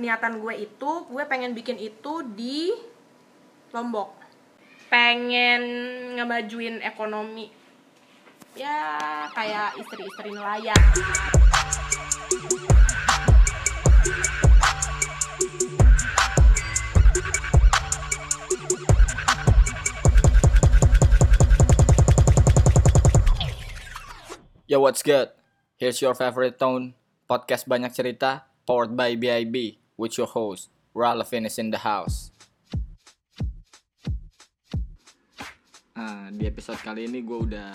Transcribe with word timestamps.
niatan 0.00 0.40
gue 0.40 0.64
itu 0.64 0.90
gue 1.04 1.24
pengen 1.28 1.52
bikin 1.52 1.76
itu 1.76 2.24
di 2.32 2.72
Lombok. 3.72 4.16
Pengen 4.88 5.62
ngemajuin 6.16 6.84
ekonomi. 6.84 7.48
Ya 8.52 9.28
kayak 9.32 9.80
istri-istri 9.80 10.32
nelayan. 10.32 10.76
Yo, 24.68 24.80
what's 24.80 25.04
good? 25.04 25.28
Here's 25.76 26.00
your 26.00 26.16
favorite 26.16 26.56
tone, 26.56 26.96
podcast 27.28 27.68
banyak 27.68 27.92
cerita, 27.92 28.48
powered 28.64 28.96
by 28.96 29.20
BIB, 29.20 29.81
with 29.96 30.16
your 30.16 30.28
host, 30.28 30.70
Ralphin 30.94 31.46
is 31.46 31.56
in 31.58 31.70
the 31.70 31.80
house. 31.80 32.32
Ah, 35.92 36.32
di 36.32 36.48
episode 36.48 36.80
kali 36.80 37.04
ini 37.04 37.20
gue 37.20 37.38
udah 37.52 37.70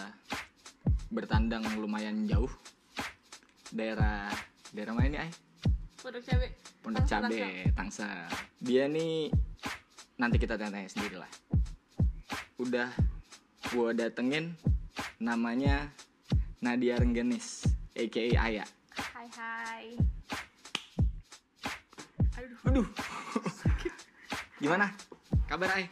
bertandang 1.14 1.64
lumayan 1.78 2.26
jauh. 2.26 2.50
Daerah, 3.70 4.32
daerah 4.74 4.94
mana 4.96 5.08
ini, 5.08 5.18
Ay? 5.28 5.32
Pondok 6.00 6.24
Cabe 6.24 6.48
Pondok 6.82 7.06
Cabe, 7.06 7.68
Tangsel. 7.76 8.32
Dia 8.64 8.88
nih, 8.88 9.28
nanti 10.18 10.40
kita 10.40 10.56
tanya-tanya 10.56 10.90
sendiri 10.90 11.20
lah. 11.20 11.32
Udah 12.58 12.90
gue 13.70 13.90
datengin, 13.94 14.56
namanya 15.22 15.92
Nadia 16.64 16.98
Renggenis, 16.98 17.70
aka 17.94 18.24
Aya. 18.40 18.66
Hai 18.98 19.30
hai 19.38 20.17
Aduh. 22.66 22.88
Gimana? 24.58 24.90
Kabar 25.46 25.70
Ay? 25.70 25.86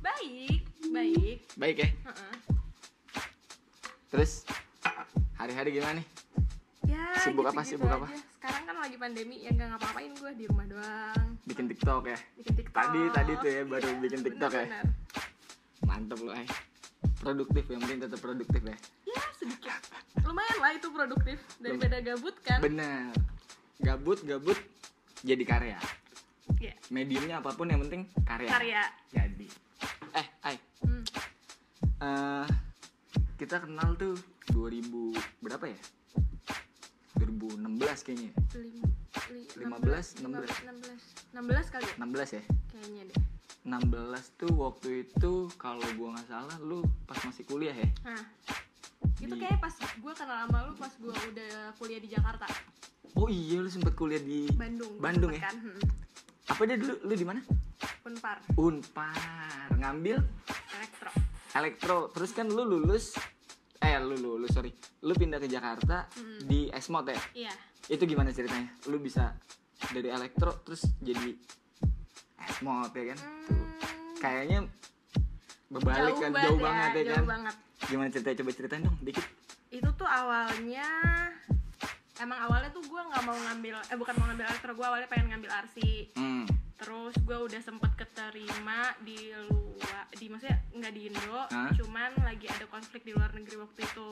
Baik 0.00 0.64
Baik 0.88 1.38
Baik 1.60 1.76
ya? 1.84 1.88
Heeh. 2.08 2.34
Terus 4.08 4.48
hari-hari 5.36 5.76
gimana 5.76 6.00
nih? 6.00 6.06
Ya 6.88 7.04
Sibuk 7.20 7.44
apa, 7.44 7.60
gitu-gitu 7.60 7.84
sibuk 7.84 7.90
apa? 7.92 8.08
Sekarang 8.40 8.62
kan 8.64 8.76
lagi 8.80 8.96
pandemi 8.96 9.44
ya 9.44 9.52
nggak 9.52 9.68
ngapa-ngapain 9.76 10.12
gue 10.16 10.30
di 10.34 10.44
rumah 10.48 10.66
doang 10.66 11.24
Bikin 11.44 11.66
TikTok 11.68 12.02
ya? 12.08 12.18
Bikin 12.40 12.54
TikTok 12.56 12.80
Tadi 12.80 13.00
tadi 13.12 13.32
tuh 13.36 13.50
ya 13.52 13.62
baru 13.68 13.88
Iya, 13.92 14.00
bikin 14.00 14.20
TikTok 14.24 14.50
ya. 14.50 14.64
bener-bener. 14.64 14.86
Mantep 15.84 16.18
loh 16.24 16.32
Ay. 16.32 16.46
Produktif 17.18 17.64
yang 17.68 17.80
penting 17.84 17.98
tetap 18.00 18.20
produktif 18.22 18.60
ya. 18.64 18.76
Ya 19.04 19.22
sedikit 19.36 19.76
Lumayan 20.24 20.58
lah 20.58 20.72
itu 20.72 20.88
produktif 20.88 21.38
Daripada 21.60 21.96
gabut 22.00 22.36
kan 22.40 22.58
Benar. 22.64 23.12
Gabut 23.84 24.18
gabut 24.24 24.58
jadi 25.24 25.44
karya. 25.44 25.78
Ya 26.58 26.74
Mediumnya 26.88 27.38
apa 27.44 27.52
pun 27.52 27.68
yang 27.68 27.84
penting 27.86 28.08
karya. 28.24 28.48
Karya 28.48 28.82
Jadi. 29.12 29.48
Eh, 30.16 30.26
Ay. 30.42 30.56
hmm. 30.82 31.04
eh, 32.02 32.46
kita 33.38 33.62
kenal 33.62 33.94
tuh 33.94 34.16
2000 34.50 35.14
berapa 35.44 35.64
ya? 35.68 35.78
2016 37.20 38.06
kayaknya. 38.06 38.32
Lim, 38.56 38.82
li, 39.34 39.42
15, 39.60 40.24
16 40.24 41.34
16 41.34 41.74
kali 41.74 41.84
ya 41.84 41.94
16 42.00 42.38
ya? 42.38 42.42
kayaknya 42.72 43.02
deh 43.12 43.18
16 43.68 44.40
tuh 44.40 44.52
waktu 44.56 44.88
itu 45.04 45.32
kalau 45.60 45.84
gua 45.98 46.16
nggak 46.16 46.28
salah 46.28 46.56
lu 46.64 46.80
pas 47.04 47.18
masih 47.24 47.44
kuliah 47.44 47.74
ya 47.74 47.88
Nah, 48.06 48.24
itu 49.18 49.34
Di- 49.34 49.42
kayak 49.42 49.58
pas 49.58 49.74
gue 49.74 50.12
kenal 50.14 50.46
sama 50.46 50.58
lu 50.70 50.72
pas 50.78 50.92
gue 50.94 51.10
udah 51.10 51.52
kuliah 51.74 51.98
di 51.98 52.08
Jakarta, 52.10 52.46
oh 53.14 53.26
iya 53.26 53.58
lu 53.58 53.68
sempet 53.68 53.92
kuliah 53.92 54.18
di 54.18 54.46
Bandung. 54.50 54.94
Bandung 54.98 55.30
ya? 55.32 55.42
Kan? 55.44 55.56
Hmm. 55.58 55.80
apa 56.48 56.60
dia 56.64 56.76
dulu? 56.76 56.94
Lu 57.04 57.12
di 57.12 57.26
mana? 57.26 57.40
Unpar, 58.02 58.36
unpar. 58.56 59.68
Ngambil? 59.74 60.16
Elektro. 60.72 61.10
elektro. 61.52 61.98
Terus 62.10 62.30
kan 62.32 62.46
lu 62.46 62.62
lulus 62.62 63.14
eh 63.78 63.94
lu 63.98 64.16
lulus 64.16 64.50
sorry. 64.50 64.72
Lu 65.02 65.12
pindah 65.12 65.36
ke 65.36 65.46
Jakarta 65.46 66.08
Hmm. 66.14 66.40
di 66.42 66.68
Esmod 66.68 67.06
ya? 67.06 67.20
Iya. 67.34 67.52
itu 67.88 68.04
gimana 68.04 68.28
ceritanya? 68.28 68.68
Lu 68.86 68.96
bisa 68.96 69.32
dari 69.88 70.08
elektro 70.08 70.60
terus 70.60 70.84
jadi 70.98 71.32
Esmod 72.44 72.92
ya 72.92 73.04
kan? 73.12 73.18
Tuh. 73.18 73.54
Hmm, 73.54 73.66
kayaknya 74.18 74.58
berbalik 75.68 76.14
kan? 76.16 76.30
jauh 76.34 76.58
banget 76.58 76.90
ya 76.90 77.02
kan? 77.04 77.14
Jauh 77.14 77.28
banget. 77.28 77.54
gimana 77.84 78.08
ceritanya? 78.08 78.36
Coba 78.36 78.50
ceritain 78.52 78.82
dong 78.82 78.96
dikit. 79.00 79.24
Itu 79.68 79.88
tuh 79.94 80.08
awalnya 80.08 80.88
emang 82.18 82.38
awalnya 82.40 82.70
tuh 82.70 82.82
gue 82.82 83.00
nggak 83.00 83.22
mau 83.22 83.36
ngambil 83.36 83.74
eh 83.80 83.96
bukan 83.96 84.14
mau 84.16 84.26
ngambil 84.26 84.46
elektro 84.46 84.72
gue 84.72 84.86
awalnya 84.86 85.08
pengen 85.08 85.26
ngambil 85.32 85.50
arsi 85.54 86.10
hmm. 86.12 86.44
terus 86.76 87.14
gue 87.18 87.38
udah 87.38 87.60
sempet 87.60 87.90
keterima 87.94 88.94
di 89.02 89.30
luar 89.48 90.04
di 90.10 90.26
maksudnya 90.26 90.58
nggak 90.72 90.92
di 90.92 91.02
Indo 91.06 91.40
Hah? 91.46 91.70
cuman 91.74 92.10
lagi 92.22 92.46
ada 92.46 92.66
konflik 92.66 93.02
di 93.02 93.12
luar 93.12 93.30
negeri 93.30 93.56
waktu 93.58 93.80
itu 93.82 94.10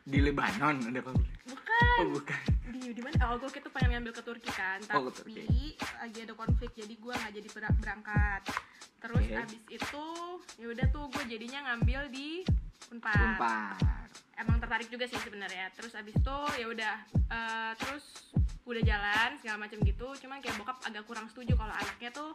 di 0.00 0.18
Lebanon 0.18 0.76
ada 0.80 1.00
konflik 1.02 1.34
bukan 1.44 1.96
oh 2.00 2.08
bukan 2.14 2.40
di 2.70 2.80
di 2.94 3.00
mana 3.02 3.14
oh 3.30 3.36
gue 3.36 3.50
tuh 3.52 3.72
pengen 3.72 3.98
ngambil 3.98 4.12
ke 4.14 4.22
Turki 4.22 4.50
kan 4.50 4.78
Oh, 4.94 5.06
tapi 5.06 5.10
ke 5.10 5.42
Turki. 5.44 5.66
lagi 6.00 6.18
ada 6.22 6.34
konflik 6.34 6.70
jadi 6.72 6.94
gue 6.94 7.14
nggak 7.14 7.32
jadi 7.34 7.48
ber- 7.50 7.78
berangkat 7.78 8.42
terus 9.00 9.24
Oke. 9.24 9.36
abis 9.38 9.62
itu 9.70 10.06
ya 10.60 10.66
udah 10.70 10.86
tuh 10.92 11.04
gue 11.08 11.24
jadinya 11.26 11.72
ngambil 11.72 12.10
di 12.12 12.44
Unpar. 12.88 13.14
unpar 13.36 13.76
emang 14.34 14.56
tertarik 14.56 14.88
juga 14.88 15.04
sih 15.04 15.20
sebenarnya 15.20 15.68
terus 15.76 15.92
abis 15.92 16.16
itu 16.16 16.36
ya 16.56 16.66
udah 16.66 16.94
eh, 17.28 17.72
terus 17.76 18.32
udah 18.64 18.82
jalan 18.82 19.30
segala 19.42 19.56
macam 19.60 19.78
gitu 19.82 20.08
cuman 20.24 20.40
kayak 20.40 20.56
bokap 20.56 20.78
agak 20.86 21.04
kurang 21.04 21.28
setuju 21.28 21.52
kalau 21.54 21.74
anaknya 21.76 22.08
tuh 22.08 22.32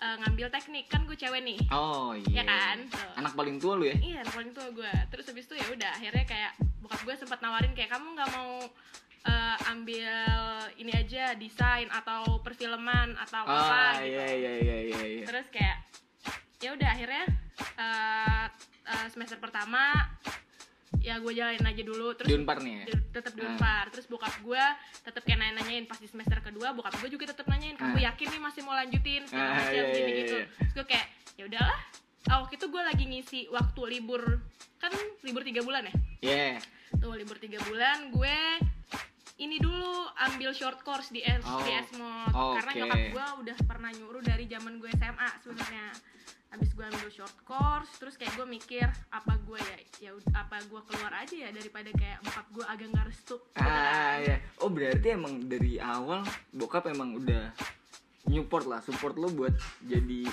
eh, 0.00 0.16
ngambil 0.24 0.48
teknik 0.48 0.88
kan 0.88 1.04
gue 1.04 1.12
cewek 1.12 1.44
nih 1.44 1.60
oh 1.68 2.16
iya 2.16 2.40
ya 2.40 2.44
kan 2.48 2.76
Tuh. 2.88 3.12
anak 3.20 3.32
paling 3.36 3.60
tua 3.60 3.76
lu 3.76 3.84
ya 3.84 3.96
Iya, 4.00 4.18
anak 4.24 4.32
paling 4.32 4.52
tua 4.52 4.66
gue. 4.72 4.92
Terus 5.12 5.24
habis 5.28 5.44
itu 5.44 5.54
ya 5.54 5.66
udah, 5.68 5.90
akhirnya 5.92 6.24
kayak 6.24 6.52
bokap 6.80 7.00
gue 7.04 7.14
sempat 7.14 7.38
nawarin 7.44 7.72
kayak 7.76 7.90
kamu 7.92 8.06
nggak 8.16 8.30
mau 8.32 8.52
eh, 9.22 9.56
ambil 9.70 10.12
ini 10.80 10.92
aja 10.96 11.36
desain 11.36 11.86
atau 11.92 12.40
perfilman 12.40 13.12
atau 13.20 13.44
apa 13.44 13.52
ah 13.52 13.92
gitu. 14.00 14.08
iya 14.08 14.26
iya 14.32 14.52
iya 14.56 14.76
iya 14.88 15.00
iya 15.20 15.24
Terus 15.28 15.46
kayak 15.52 15.76
ya 16.58 16.70
udah 16.72 16.88
akhirnya 16.88 17.24
eh, 17.76 18.46
eh, 18.82 19.06
semester 19.08 19.38
pertama 19.38 19.92
ya 21.00 21.18
gue 21.18 21.32
jalanin 21.34 21.64
aja 21.64 21.82
dulu 21.82 22.14
terus 22.14 22.28
di 22.30 22.36
unpar 22.36 22.62
nih 22.62 22.84
ya 22.84 22.94
tetap 23.12 23.32
di 23.34 23.42
Ah. 23.42 23.50
Unpar. 23.52 23.84
Terus 23.92 24.06
bokap 24.08 24.34
gue 24.40 24.64
tetap 25.02 25.22
kayak 25.22 25.38
nanya-nanyain 25.40 25.84
pas 25.84 25.98
di 25.98 26.06
semester 26.06 26.38
kedua, 26.40 26.72
bokap 26.72 26.96
gue 26.96 27.10
juga 27.10 27.28
tetap 27.28 27.44
nanyain, 27.44 27.76
"Kamu 27.76 27.98
Ah. 27.98 28.12
yakin 28.12 28.26
nih 28.32 28.40
masih 28.40 28.60
mau 28.64 28.72
lanjutin?" 28.72 29.22
segala 29.28 29.50
Ah, 29.50 29.56
macam 29.60 29.72
iya, 29.74 29.82
iya, 29.84 29.92
gitu-gitu. 29.92 30.36
iya. 30.38 30.46
Terus 30.48 30.72
gue 30.72 30.86
kayak, 30.88 31.06
"Ya 31.36 31.44
udahlah." 31.48 31.80
Oh, 32.30 32.38
waktu 32.46 32.54
itu 32.54 32.66
gue 32.70 32.82
lagi 32.86 33.04
ngisi 33.04 33.40
waktu 33.50 33.80
libur 33.98 34.22
kan 34.78 34.92
libur 35.22 35.42
tiga 35.42 35.62
bulan 35.62 35.82
ya 35.86 35.94
yeah 36.22 36.54
tuh 36.94 37.18
libur 37.18 37.34
tiga 37.38 37.58
bulan 37.66 38.14
gue 38.14 38.38
ini 39.38 39.56
dulu 39.56 39.92
ambil 40.20 40.52
short 40.52 40.80
course 40.80 41.08
di 41.08 41.20
S 41.20 41.40
Oh, 41.42 41.62
di 41.62 41.72
Esmod 41.72 42.30
karena 42.30 42.70
oke. 42.70 42.78
nyokap 42.78 43.02
gue 43.10 43.26
udah 43.42 43.56
pernah 43.64 43.90
nyuruh 43.90 44.22
dari 44.22 44.44
zaman 44.46 44.76
gue 44.76 44.90
SMA 44.92 45.28
sebenarnya. 45.40 45.86
Habis 46.52 46.70
gue 46.76 46.84
ambil 46.84 47.08
short 47.08 47.36
course 47.42 47.88
terus 47.96 48.20
kayak 48.20 48.36
gue 48.36 48.44
mikir 48.44 48.84
apa 49.08 49.40
gue 49.40 49.56
ya 49.56 49.76
ya 49.98 50.10
apa 50.36 50.60
gue 50.62 50.80
keluar 50.84 51.12
aja 51.16 51.32
ya 51.32 51.48
daripada 51.48 51.88
kayak 51.96 52.20
bokap 52.20 52.46
gue 52.52 52.64
agak 52.68 52.86
nggak 52.92 53.06
restu. 53.08 53.36
Ah 53.56 54.20
iya. 54.20 54.36
Oh 54.60 54.68
berarti 54.68 55.16
emang 55.16 55.48
dari 55.48 55.80
awal 55.80 56.20
bokap 56.52 56.92
emang 56.92 57.16
udah 57.16 57.56
support 58.22 58.64
lah 58.64 58.80
support 58.80 59.16
lu 59.16 59.28
buat 59.28 59.52
jadi 59.82 60.28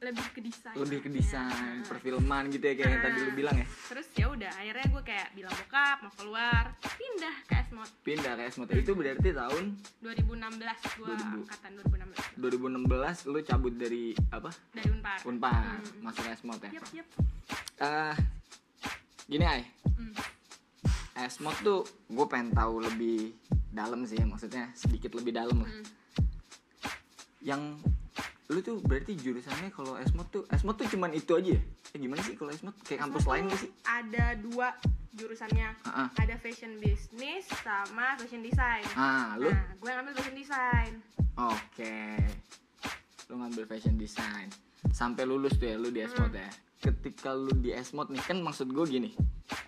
lebih 0.00 0.26
ke 0.32 0.40
desain 0.40 0.72
lebih 0.74 0.98
ke 0.98 1.08
Nah, 1.08 1.14
desain 1.14 1.76
perfilman 1.84 2.48
gitu 2.48 2.64
ya 2.64 2.74
kayak 2.74 2.88
yang 2.88 3.02
tadi 3.02 3.18
lu 3.18 3.26
Ah. 3.26 3.36
bilang 3.36 3.56
ya 3.56 3.66
terus 3.86 4.08
ya 4.14 4.26
udah 4.26 4.50
akhirnya 4.50 4.86
gue 4.88 5.02
kayak 5.04 5.28
bilang 5.30 5.52
bokap 5.54 5.96
mau 6.00 6.12
keluar 6.14 6.64
pindah 6.90 7.36
ke 7.44 7.54
Esmod 7.58 7.90
pindah 8.00 8.32
ke 8.34 8.42
Esmod 8.42 8.68
itu 8.70 8.92
berarti 8.92 9.28
tahun 9.30 9.64
2016 10.00 10.40
gue 10.96 11.04
2000. 11.06 11.36
angkatan 11.36 11.70
2016 11.76 12.40
2016 12.40 13.28
lu 13.28 13.38
cabut 13.42 13.74
dari 13.74 14.04
apa 14.30 14.50
dari 14.70 14.88
Unpar 14.90 15.18
Unpar 15.22 15.62
Hmm. 15.76 16.00
masuk 16.02 16.24
Esmod 16.26 16.60
ya 16.60 16.70
Yep, 16.72 16.84
yep. 16.94 17.06
Eh, 17.78 18.14
gini 19.26 19.44
ay 19.46 19.62
Hmm. 19.92 20.16
Esmod 21.18 21.56
tuh 21.60 21.80
gue 22.06 22.26
pengen 22.26 22.48
tahu 22.50 22.80
lebih 22.82 23.36
dalam 23.70 24.02
sih 24.02 24.16
ya 24.16 24.24
maksudnya 24.24 24.72
sedikit 24.72 25.12
lebih 25.12 25.30
dalam 25.30 25.60
lah 25.60 25.68
Hmm. 25.68 25.84
yang 27.40 27.62
lu 28.50 28.58
tuh 28.66 28.82
berarti 28.82 29.14
jurusannya 29.14 29.70
kalau 29.70 29.94
Esmod 30.02 30.26
tuh 30.34 30.42
Esmod 30.50 30.74
tuh 30.74 30.90
cuman 30.90 31.14
itu 31.14 31.38
aja 31.38 31.54
ya? 31.54 31.62
Eh, 31.94 31.98
gimana 32.02 32.18
sih 32.26 32.34
kalau 32.34 32.50
Esmod 32.50 32.74
kayak 32.82 33.06
kampus 33.06 33.24
lain 33.30 33.46
gak 33.46 33.60
sih? 33.62 33.70
Ada 33.86 34.26
dua 34.42 34.74
jurusannya. 35.14 35.70
Ah, 35.86 36.06
ah. 36.06 36.08
ada 36.18 36.34
fashion 36.42 36.74
business 36.82 37.46
sama 37.62 38.18
fashion 38.18 38.42
design. 38.42 38.82
Ah 38.98 39.38
lu? 39.38 39.54
Nah 39.54 39.70
gue 39.78 39.90
ngambil 39.94 40.12
fashion 40.18 40.34
design. 40.34 40.92
Oke. 41.38 41.98
Lu 43.30 43.34
ngambil 43.38 43.64
fashion 43.70 43.94
design. 43.94 44.50
Sampai 44.90 45.22
lulus 45.30 45.54
tuh 45.54 45.70
ya 45.70 45.78
lu 45.78 45.94
di 45.94 46.02
Esmod 46.02 46.34
ya? 46.34 46.50
Ketika 46.82 47.30
lu 47.30 47.54
di 47.54 47.70
Esmod 47.70 48.10
nih 48.10 48.22
kan 48.26 48.42
maksud 48.42 48.74
gue 48.74 48.84
gini. 48.90 49.14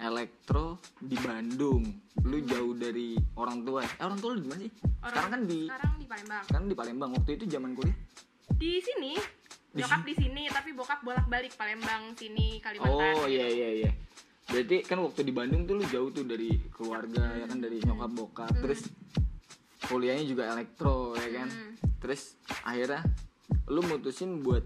Elektro 0.03 0.83
di 0.99 1.15
Bandung. 1.23 1.87
Lu 2.27 2.43
jauh 2.43 2.75
dari 2.75 3.15
orang 3.39 3.63
tua 3.63 3.87
ya? 3.87 3.91
Eh, 3.95 4.05
orang 4.11 4.19
tua 4.19 4.31
lu 4.35 4.43
di 4.43 4.49
mana 4.51 4.61
sih? 4.67 4.73
Orang- 4.75 5.07
sekarang 5.07 5.31
kan 5.31 5.43
di 5.47 5.61
sekarang 5.71 5.95
di 5.95 6.07
Palembang. 6.11 6.43
Sekarang 6.51 6.67
di 6.67 6.75
Palembang. 6.75 7.11
Waktu 7.15 7.31
itu 7.39 7.45
zaman 7.47 7.71
kuliah 7.79 7.99
di 8.57 8.79
sini 8.83 9.13
Di 9.73 9.81
nyokap 9.81 10.03
di 10.05 10.15
sini 10.17 10.43
tapi 10.53 10.77
bokap 10.77 11.01
bolak 11.01 11.27
balik 11.27 11.57
Palembang 11.57 12.13
sini 12.13 12.61
Kalimantan. 12.61 13.15
Oh 13.17 13.27
iya 13.27 13.49
iya 13.49 13.69
iya. 13.85 13.91
Berarti 14.49 14.85
kan 14.85 15.01
waktu 15.01 15.25
di 15.25 15.33
Bandung 15.33 15.65
tuh 15.65 15.81
lu 15.81 15.85
jauh 15.89 16.13
tuh 16.13 16.29
dari 16.29 16.61
keluarga 16.69 17.25
ya 17.41 17.49
kan 17.49 17.59
dari 17.63 17.81
nyokap 17.81 18.11
bokap. 18.13 18.53
Terus 18.61 18.85
kuliahnya 19.89 20.25
juga 20.29 20.53
elektro 20.55 21.13
ya 21.19 21.43
kan? 21.43 21.49
Hmm. 21.51 21.75
terus 22.03 22.35
akhirnya 22.67 23.03
lu 23.71 23.83
mutusin 23.87 24.43
buat 24.43 24.63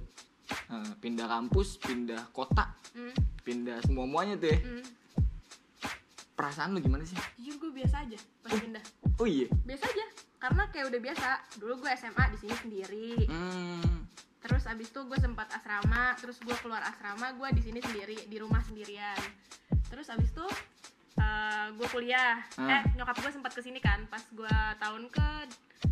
eh, 0.49 0.93
pindah 1.01 1.29
kampus 1.29 1.77
pindah 1.81 2.33
kota 2.33 2.73
Hmm, 2.97 3.13
pindah 3.45 3.77
semua 3.85 4.09
muanya 4.09 4.41
tuh 4.41 4.49
ya? 4.49 4.57
Hmm. 4.57 4.83
Perasaan 6.37 6.77
lu 6.77 6.85
gimana 6.85 7.03
sih? 7.09 7.17
Jujur 7.41 7.57
gue 7.67 7.83
biasa 7.83 8.05
aja 8.05 8.19
pas 8.45 8.53
pindah. 8.53 8.85
Oh 9.17 9.25
iya? 9.25 9.49
Biasa 9.65 9.89
aja 9.89 10.07
karena 10.37 10.63
kayak 10.69 10.87
udah 10.93 11.01
biasa. 11.01 11.29
Dulu 11.57 11.73
gue 11.81 11.91
SMA 11.97 12.25
di 12.37 12.39
sini 12.39 12.55
sendiri. 12.55 13.11
Hmm. 13.27 14.05
terus 14.47 14.63
abis 14.71 14.95
itu 14.95 15.03
gue 15.11 15.19
sempat 15.19 15.51
asrama 15.51 16.15
terus 16.23 16.39
gue 16.39 16.55
keluar 16.63 16.79
asrama 16.87 17.35
gue 17.35 17.49
di 17.59 17.67
sini 17.67 17.83
sendiri 17.83 18.31
di 18.31 18.37
rumah 18.39 18.63
sendirian. 18.63 19.19
Terus 19.91 20.07
abis 20.07 20.31
itu 20.31 20.47
eh, 21.19 21.67
gue 21.75 21.89
kuliah. 21.91 22.39
Ah. 22.55 22.79
eh 22.79 22.83
nyokap 22.95 23.19
gue 23.27 23.33
sempat 23.35 23.51
ke 23.51 23.59
sini 23.59 23.83
kan 23.83 24.07
pas 24.07 24.23
gue 24.31 24.57
tahun 24.79 25.11
ke 25.11 25.29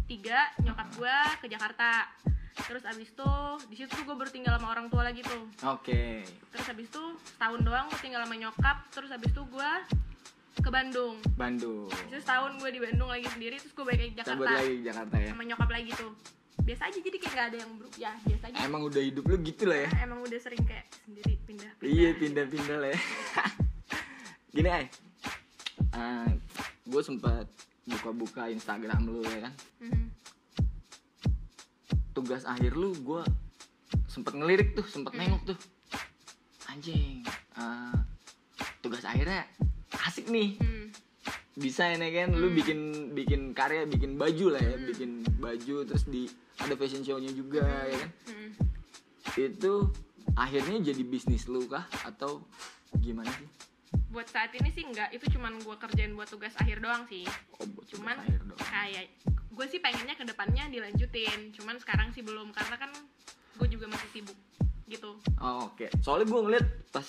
tiga 0.07 0.55
nyokap 0.63 0.87
gue 0.95 1.17
ke 1.43 1.47
Jakarta. 1.51 2.07
Terus 2.55 2.87
abis 2.87 3.11
itu 3.11 3.33
di 3.67 3.75
situ 3.75 4.07
gue 4.07 4.15
baru 4.15 4.31
tinggal 4.31 4.55
sama 4.55 4.71
orang 4.71 4.87
tua 4.87 5.03
lagi 5.03 5.27
tuh. 5.27 5.51
Oke. 5.75 6.23
Terus 6.55 6.67
abis 6.71 6.87
itu 6.95 7.05
setahun 7.35 7.59
doang 7.67 7.91
gue 7.91 7.99
tinggal 7.99 8.23
sama 8.23 8.39
nyokap. 8.39 8.87
Terus 8.95 9.11
abis 9.11 9.35
itu 9.35 9.43
gue 9.51 9.71
ke 10.55 10.71
Bandung. 10.71 11.19
Bandung. 11.35 11.91
Terus 12.11 12.23
setahun 12.23 12.63
gue 12.63 12.71
di 12.71 12.81
Bandung 12.83 13.11
lagi 13.11 13.27
sendiri 13.27 13.59
terus 13.59 13.75
gue 13.75 13.85
balik 13.85 14.01
lagi 14.01 14.13
ke 14.15 14.23
cabut 14.23 14.47
Jakarta. 14.47 14.61
lagi 14.63 14.77
Jakarta 14.87 15.17
ya. 15.19 15.29
Sama 15.35 15.43
nyokap 15.43 15.71
lagi 15.71 15.91
tuh. 15.99 16.13
Biasa 16.65 16.83
aja 16.89 16.99
jadi 17.03 17.17
kayak 17.21 17.35
gak 17.35 17.47
ada 17.51 17.59
yang 17.61 17.73
berubah. 17.77 17.99
Ya 17.99 18.13
biasa 18.23 18.45
aja. 18.49 18.57
Emang 18.63 18.83
udah 18.87 19.03
hidup 19.03 19.25
lu 19.27 19.37
gitu 19.43 19.65
lah 19.67 19.79
ya. 19.83 19.89
Emang 20.01 20.19
udah 20.23 20.39
sering 20.39 20.63
kayak 20.63 20.87
sendiri 21.03 21.35
pindah 21.43 21.71
pindah. 21.83 21.91
Iya 21.91 22.11
pindah-pindah 22.17 22.77
lah 22.79 22.91
ya. 22.95 23.01
Gini 24.55 24.71
ay 24.71 24.87
gue 26.85 27.03
sempat 27.03 27.47
buka-buka 27.85 28.47
Instagram 28.49 29.01
lu 29.09 29.21
ya 29.27 29.51
kan. 29.51 29.55
Mhm. 29.83 30.07
tugas 32.15 32.47
akhir 32.47 32.79
lu 32.79 32.95
gue 32.95 33.27
sempet 34.07 34.39
ngelirik 34.39 34.79
tuh 34.79 34.87
sempet 34.87 35.19
nengok 35.19 35.43
tuh. 35.51 35.59
Anjing 36.71 37.27
eh, 37.59 37.97
tugas 38.79 39.03
akhirnya 39.03 39.43
asik 40.03 40.27
nih. 40.29 40.59
Hmm. 40.59 40.89
desain 41.55 42.03
ya 42.03 42.11
kan 42.11 42.35
lu 42.35 42.51
bikin 42.51 43.15
bikin 43.15 43.55
karya 43.55 43.87
bikin 43.87 44.19
baju 44.19 44.59
lah 44.59 44.63
ya 44.63 44.75
Hmm. 44.75 44.87
bikin 44.91 45.11
baju 45.39 45.77
terus 45.87 46.03
di 46.11 46.27
ada 46.59 46.75
fashion 46.75 47.07
show-nya 47.07 47.31
juga 47.31 47.63
ya 47.63 47.95
kan? 47.95 48.11
Hmm. 48.27 48.51
itu 49.39 49.73
akhirnya 50.35 50.91
jadi 50.91 51.03
bisnis 51.07 51.47
lu 51.47 51.63
kah? 51.71 51.87
Atau 52.03 52.43
gimana 52.99 53.31
sih? 53.31 53.47
Buat 54.11 54.31
saat 54.31 54.51
ini 54.55 54.71
sih 54.75 54.83
enggak 54.83 55.15
itu 55.15 55.31
cuman 55.39 55.63
gue 55.63 55.77
kerjain 55.79 56.11
buat 56.19 56.27
tugas 56.27 56.55
akhir 56.59 56.83
doang 56.83 57.07
sih. 57.07 57.23
Oh 57.59 57.67
buat 57.71 57.87
cuman 57.87 58.19
akhir 58.19 58.41
dong 58.43 58.59
kayak 58.59 59.07
gue 59.31 59.67
sih 59.71 59.79
pengennya 59.79 60.19
ke 60.19 60.27
depannya 60.27 60.67
dilanjutin. 60.67 61.55
Cuman 61.55 61.79
sekarang 61.79 62.11
sih 62.11 62.27
belum 62.27 62.51
karena 62.51 62.75
kan 62.79 62.91
gue 63.55 63.69
juga 63.71 63.87
masih 63.87 64.11
sibuk 64.11 64.39
gitu. 64.91 65.17
Oh, 65.41 65.71
oke. 65.71 65.87
Soalnya 66.03 66.27
gue 66.27 66.41
ngeliat 66.43 66.67
pas 66.91 67.07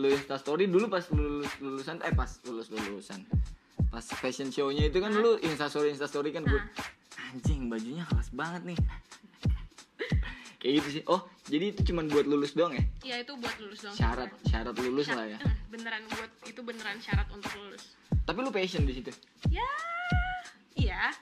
lu 0.00 0.08
Insta 0.08 0.40
story 0.40 0.72
dulu 0.72 0.88
pas 0.88 1.04
lulus 1.12 1.52
lulusan 1.60 2.00
eh 2.00 2.14
pas 2.16 2.30
lulus 2.48 2.72
lulusan. 2.72 3.20
Pas 3.92 4.00
fashion 4.00 4.48
show-nya 4.48 4.88
itu 4.88 4.98
kan 5.04 5.12
lu 5.12 5.36
Insta 5.44 5.68
story 5.68 5.92
Insta 5.92 6.08
story 6.08 6.32
kan 6.32 6.48
gue 6.48 6.60
anjing 7.32 7.68
bajunya 7.68 8.04
kelas 8.08 8.32
banget 8.32 8.72
nih. 8.72 8.78
Kayak 10.60 10.72
gitu 10.80 10.88
sih. 11.00 11.02
Oh 11.04 11.28
jadi 11.44 11.76
itu 11.76 11.92
cuman 11.92 12.08
buat 12.08 12.24
lulus 12.24 12.56
doang 12.56 12.72
ya? 12.72 12.84
Iya 13.04 13.16
itu 13.28 13.36
buat 13.36 13.52
lulus 13.60 13.84
doang. 13.84 13.96
Syarat 13.96 14.32
syarat 14.48 14.74
lulus 14.80 15.12
lah 15.12 15.26
ya. 15.28 15.38
Eh, 15.44 15.54
beneran 15.68 16.08
buat 16.08 16.32
itu 16.48 16.60
beneran 16.64 16.96
syarat 17.04 17.28
untuk 17.28 17.52
lulus. 17.60 17.92
Tapi 18.24 18.38
lu 18.40 18.48
passion 18.48 18.88
di 18.88 18.96
situ? 18.96 19.12
Ya 19.52 19.68
iya. 20.72 21.12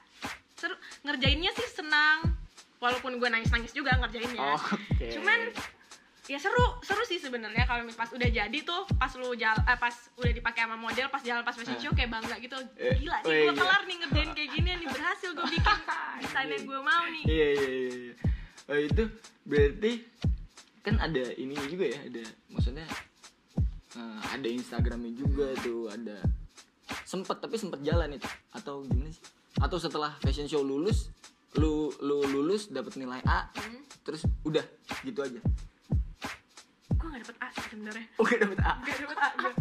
Seru 0.55 0.79
ngerjainnya 1.03 1.51
sih 1.59 1.67
senang. 1.75 2.39
Walaupun 2.79 3.19
gue 3.19 3.27
nangis 3.27 3.51
nangis 3.51 3.75
juga 3.75 3.99
ngerjainnya. 3.99 4.41
Oh, 4.41 4.57
oke. 4.57 5.05
Cuman 5.11 5.39
ya 6.29 6.37
seru 6.37 6.77
seru 6.85 7.01
sih 7.09 7.17
sebenarnya 7.17 7.65
kalau 7.65 7.81
pas 7.97 8.09
udah 8.13 8.29
jadi 8.29 8.57
tuh 8.61 8.85
pas 8.93 9.09
lu 9.17 9.33
jalan 9.33 9.57
eh, 9.65 9.77
pas 9.79 9.95
udah 10.21 10.31
dipakai 10.37 10.69
sama 10.69 10.77
model 10.77 11.09
pas 11.09 11.21
jalan 11.25 11.41
pas 11.41 11.55
fashion 11.57 11.81
show 11.81 11.93
kayak 11.97 12.13
bangga 12.13 12.37
gitu. 12.37 12.57
Eh, 12.77 13.01
gila 13.01 13.17
oh 13.25 13.29
nih 13.29 13.41
gue 13.41 13.45
iya. 13.49 13.53
kelar 13.57 13.81
nih 13.89 13.95
ngerjain 14.05 14.31
kayak 14.37 14.49
gini 14.53 14.69
nih 14.77 14.87
berhasil 14.87 15.29
gue 15.33 15.45
bikin. 15.49 15.79
Desain 16.21 16.47
yang 16.53 16.63
gue 16.69 16.79
mau 16.85 17.03
nih. 17.09 17.23
Iya 17.25 17.47
iya 17.57 17.69
iya 17.73 17.93
iya. 17.97 18.13
oh, 18.69 18.79
itu 18.79 19.03
berarti 19.49 19.91
kan 20.85 20.95
ada 21.01 21.23
ininya 21.37 21.65
juga 21.65 21.85
ya 21.89 21.99
ada 22.05 22.23
maksudnya 22.53 22.85
eh, 23.97 24.19
ada 24.29 24.47
Instagramnya 24.49 25.11
juga 25.17 25.47
tuh 25.65 25.89
ada 25.89 26.17
sempet 27.05 27.37
tapi 27.41 27.57
sempet 27.57 27.81
jalan 27.81 28.13
itu 28.13 28.29
atau 28.53 28.85
gimana 28.85 29.09
sih? 29.09 29.25
Atau 29.57 29.81
setelah 29.81 30.13
fashion 30.21 30.45
show 30.45 30.61
lulus 30.61 31.09
lu 31.59 31.91
lu 31.99 32.23
lulus 32.29 32.71
dapat 32.71 32.95
nilai 32.95 33.19
A 33.27 33.51
Hmm. 33.51 33.83
terus 34.07 34.23
udah 34.47 34.63
gitu 35.03 35.19
aja 35.19 35.41
gue 37.01 37.09
gak 37.09 37.21
dapet 37.25 37.37
A 37.37 37.47
sih 37.51 37.65
sebenarnya. 37.67 38.05
Oke 38.15 38.33
dapat 38.37 38.59
A. 38.61 38.71
Gak 38.79 38.97
dapet 39.01 39.17
A 39.17 39.29
gue 39.35 39.51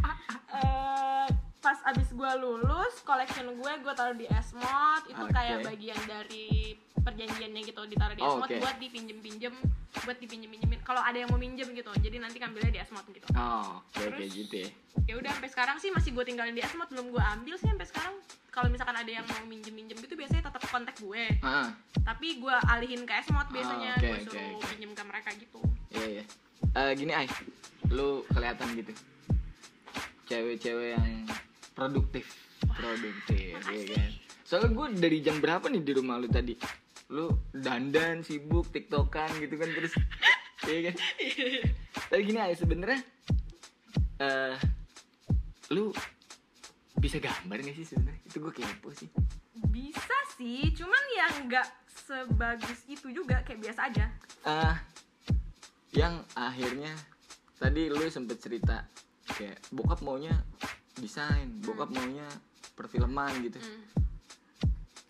Eh, 0.51 1.29
pas 1.61 1.79
abis 1.87 2.09
gue 2.11 2.31
lulus 2.37 2.95
collection 3.01 3.47
gue 3.53 3.73
gue 3.81 3.93
taruh 3.95 4.13
di 4.13 4.27
Esmod 4.27 5.03
itu 5.07 5.23
Oke. 5.23 5.33
kayak 5.33 5.63
bagian 5.63 6.01
dari 6.05 6.75
perjanjiannya 7.01 7.61
gitu 7.65 7.81
ditaruh 7.87 8.15
di 8.15 8.23
Oh, 8.23 8.39
oke. 8.39 8.55
buat 8.57 8.77
dipinjem 8.77 9.19
pinjem 9.19 9.55
buat 10.01 10.17
dipinjem 10.17 10.49
pinjemin 10.49 10.81
kalau 10.81 11.01
ada 11.01 11.17
yang 11.17 11.29
mau 11.29 11.37
minjem 11.37 11.67
gitu 11.71 11.91
jadi 11.99 12.17
nanti 12.19 12.39
ngambilnya 12.39 12.71
di 12.71 12.81
Esmod 12.81 13.05
gitu. 13.09 13.27
Oh 13.35 13.81
oke 13.81 14.01
oke 14.07 14.17
Terus? 14.17 14.31
gitu 14.33 14.55
ya. 14.63 14.69
ya 15.05 15.15
udah 15.17 15.31
sampai 15.33 15.51
sekarang 15.51 15.77
sih 15.77 15.91
masih 15.91 16.11
gue 16.13 16.25
tinggalin 16.25 16.53
di 16.53 16.63
Esmod 16.63 16.89
belum 16.89 17.11
gue 17.11 17.23
ambil 17.23 17.55
sih 17.57 17.67
sampai 17.67 17.85
sekarang. 17.85 18.15
Kalau 18.51 18.67
misalkan 18.67 18.95
ada 18.95 19.07
yang 19.07 19.23
mau 19.25 19.43
minjem 19.45 19.71
minjem 19.71 19.97
gitu 19.99 20.15
biasanya 20.15 20.49
tetap 20.49 20.63
kontak 20.67 20.97
gue. 20.97 21.25
Ah 21.41 21.71
tapi 22.01 22.39
gue 22.39 22.55
alihin 22.67 23.03
ke 23.03 23.13
Esmod 23.15 23.49
biasanya 23.49 23.95
oke, 23.97 24.03
gue 24.03 24.15
oke, 24.15 24.25
suruh 24.27 24.47
oke. 24.57 24.67
pinjem 24.71 24.91
ke 24.93 25.03
mereka 25.05 25.31
gitu. 25.37 25.61
Iya 25.91 26.07
iya. 26.07 26.25
Eh, 26.71 26.93
gini 26.95 27.13
ay 27.13 27.27
lu 27.91 28.23
kelihatan 28.31 28.69
gitu. 28.75 28.93
Cewek-cewek 30.27 30.95
yang 30.95 31.27
produktif. 31.75 32.25
Produktif 32.63 33.59
ya 33.59 33.85
kan? 33.91 34.11
Soalnya 34.43 34.71
gue 34.71 34.87
dari 34.99 35.19
jam 35.21 35.39
berapa 35.39 35.67
nih 35.67 35.83
di 35.83 35.93
rumah 35.95 36.19
lu 36.19 36.27
tadi 36.27 36.55
lu 37.11 37.35
dandan 37.51 38.23
sibuk 38.23 38.71
tiktokan 38.71 39.29
gitu 39.43 39.59
kan 39.59 39.69
terus 39.75 39.93
iya 40.71 40.91
kan? 40.91 40.97
Tapi 42.07 42.23
gini 42.23 42.39
ay 42.39 42.55
sebenarnya 42.55 43.01
eh 44.23 44.55
lu 45.75 45.91
bisa 47.01 47.19
gambar 47.19 47.65
gak 47.65 47.77
sih 47.81 47.87
sebenarnya? 47.87 48.21
Itu 48.29 48.37
gue 48.39 48.53
kepo 48.55 48.95
sih. 48.95 49.11
Bisa 49.75 50.17
sih 50.39 50.71
cuman 50.71 51.05
ya 51.17 51.27
nggak 51.51 51.69
sebagus 51.91 52.87
itu 52.87 53.11
juga 53.11 53.43
kayak 53.43 53.59
biasa 53.59 53.81
aja. 53.91 54.07
Eh 54.47 54.77
yang 55.99 56.23
akhirnya 56.39 56.95
tadi 57.59 57.91
lu 57.91 58.07
sempet 58.07 58.39
cerita 58.39 58.87
kayak 59.35 59.59
bokap 59.75 59.99
maunya 60.07 60.35
desain 60.95 61.59
bokap 61.67 61.91
maunya 61.91 62.29
perfilman 62.79 63.35
gitu. 63.43 63.59
Hmm. 63.59 64.10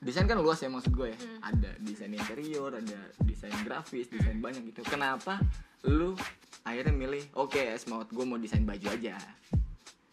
Desain 0.00 0.24
kan 0.24 0.40
luas 0.40 0.56
ya 0.56 0.72
maksud 0.72 0.92
gue 0.92 1.12
ya. 1.12 1.18
Hmm. 1.20 1.40
ada 1.44 1.70
desain 1.78 2.08
interior 2.08 2.72
ada 2.72 2.98
desain 3.22 3.52
grafis 3.62 4.08
desain 4.08 4.40
banyak 4.40 4.72
gitu. 4.72 4.80
Kenapa 4.82 5.36
lu 5.84 6.16
akhirnya 6.64 6.92
milih 6.92 7.22
oke 7.36 7.60
es 7.60 7.84
mau 7.84 8.00
gue 8.02 8.24
mau 8.24 8.40
desain 8.40 8.64
baju 8.64 8.86
aja. 8.88 9.16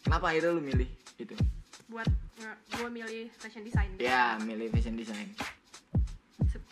Kenapa 0.03 0.31
akhirnya 0.31 0.51
lu 0.51 0.63
milih 0.63 0.87
itu? 1.15 1.35
Buat 1.87 2.07
gue 2.77 2.89
milih 2.91 3.31
fashion 3.39 3.63
design. 3.63 3.95
Ya 3.97 4.35
milih 4.39 4.67
fashion 4.69 4.99
design. 4.99 5.31
Se- 6.51 6.63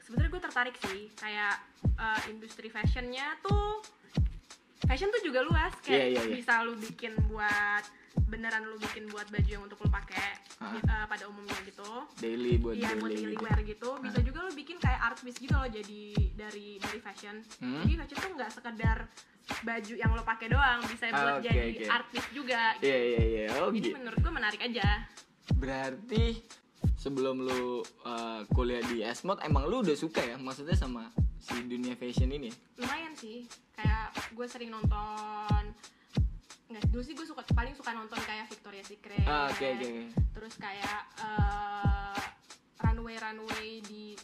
sebenarnya 0.00 0.30
gue 0.32 0.42
tertarik 0.42 0.76
sih 0.88 1.12
kayak 1.16 1.60
eh, 1.96 2.20
industri 2.32 2.68
fashionnya 2.68 3.36
tuh 3.40 3.84
fashion 4.84 5.08
tuh 5.08 5.22
juga 5.22 5.40
luas 5.40 5.72
kayak 5.80 5.94
Iya, 5.94 6.06
iya, 6.10 6.22
iya. 6.22 6.34
bisa 6.34 6.62
lu 6.62 6.74
bikin 6.74 7.12
buat 7.26 7.84
beneran 8.24 8.62
lu 8.64 8.78
bikin 8.78 9.06
buat 9.08 9.26
baju 9.26 9.46
yang 9.48 9.62
untuk 9.62 9.78
lu 9.78 9.88
pakai 9.88 10.38
eh, 10.62 11.06
pada 11.06 11.24
umumnya 11.26 11.54
gitu. 11.62 11.86
Daily 12.18 12.56
buat 12.56 12.74
Iya 12.74 12.94
buat 12.96 13.10
daily 13.10 13.20
daily 13.20 13.34
gitu. 13.34 13.44
wear 13.44 13.58
gitu. 13.60 13.90
Bisa 14.00 14.18
juga 14.20 14.38
lo 14.40 14.50
bikin 14.52 14.76
kayak 14.78 15.00
art 15.02 15.18
piece 15.20 15.38
gitu 15.38 15.52
loh 15.52 15.66
jadi 15.66 16.02
dari 16.32 16.78
dari 16.78 16.98
fashion. 16.98 17.36
Hmm. 17.58 17.82
jadi 17.82 17.94
fashion 18.00 18.18
tuh 18.20 18.30
nggak 18.34 18.50
sekedar 18.52 18.98
baju 19.60 19.94
yang 19.94 20.10
lo 20.10 20.22
pakai 20.22 20.48
doang 20.48 20.80
bisa 20.86 21.04
Ah, 21.06 21.14
buat 21.14 21.34
oke, 21.36 21.44
jadi 21.44 21.74
oke. 21.76 21.84
art 21.86 22.06
piece 22.08 22.30
juga. 22.32 22.62
Gitu. 22.76 22.86
iya 22.86 22.98
iya. 22.98 23.22
Iya 23.24 23.44
oh 23.60 23.68
jadi 23.68 23.76
gitu. 23.82 23.96
menurut 23.98 24.18
gue 24.18 24.32
menarik 24.32 24.60
aja. 24.62 24.86
Berarti 25.54 26.24
sebelum 26.94 27.36
lu 27.40 27.62
uh, 28.04 28.40
kuliah 28.48 28.80
di 28.82 29.02
Esmod 29.02 29.40
emang 29.42 29.66
lu 29.66 29.80
udah 29.80 29.94
suka 29.94 30.24
ya? 30.24 30.36
Maksudnya 30.36 30.72
sama 30.72 31.12
si 31.36 31.60
dunia 31.62 31.92
fashion 31.94 32.30
ini? 32.30 32.48
lumayan 32.74 33.03
sih 33.14 33.38
kayak 33.72 34.06
gue 34.30 34.46
sering 34.46 34.68
nonton 34.68 35.62
nggak 36.66 36.84
dulu 36.88 37.00
sih 37.00 37.12
gue 37.12 37.22
suka 37.22 37.44
paling 37.48 37.72
suka 37.72 37.92
nonton 37.92 38.18
kayak 38.20 38.46
Victoria's 38.46 38.86
Secret 38.86 39.22
Ah, 39.24 39.46
oke 39.46 39.62
oke. 39.62 39.90
terus 40.32 40.54
kayak 40.56 41.00
eh, 41.16 42.20
runway 42.80 43.16
runway 43.16 43.68
di 43.80 44.16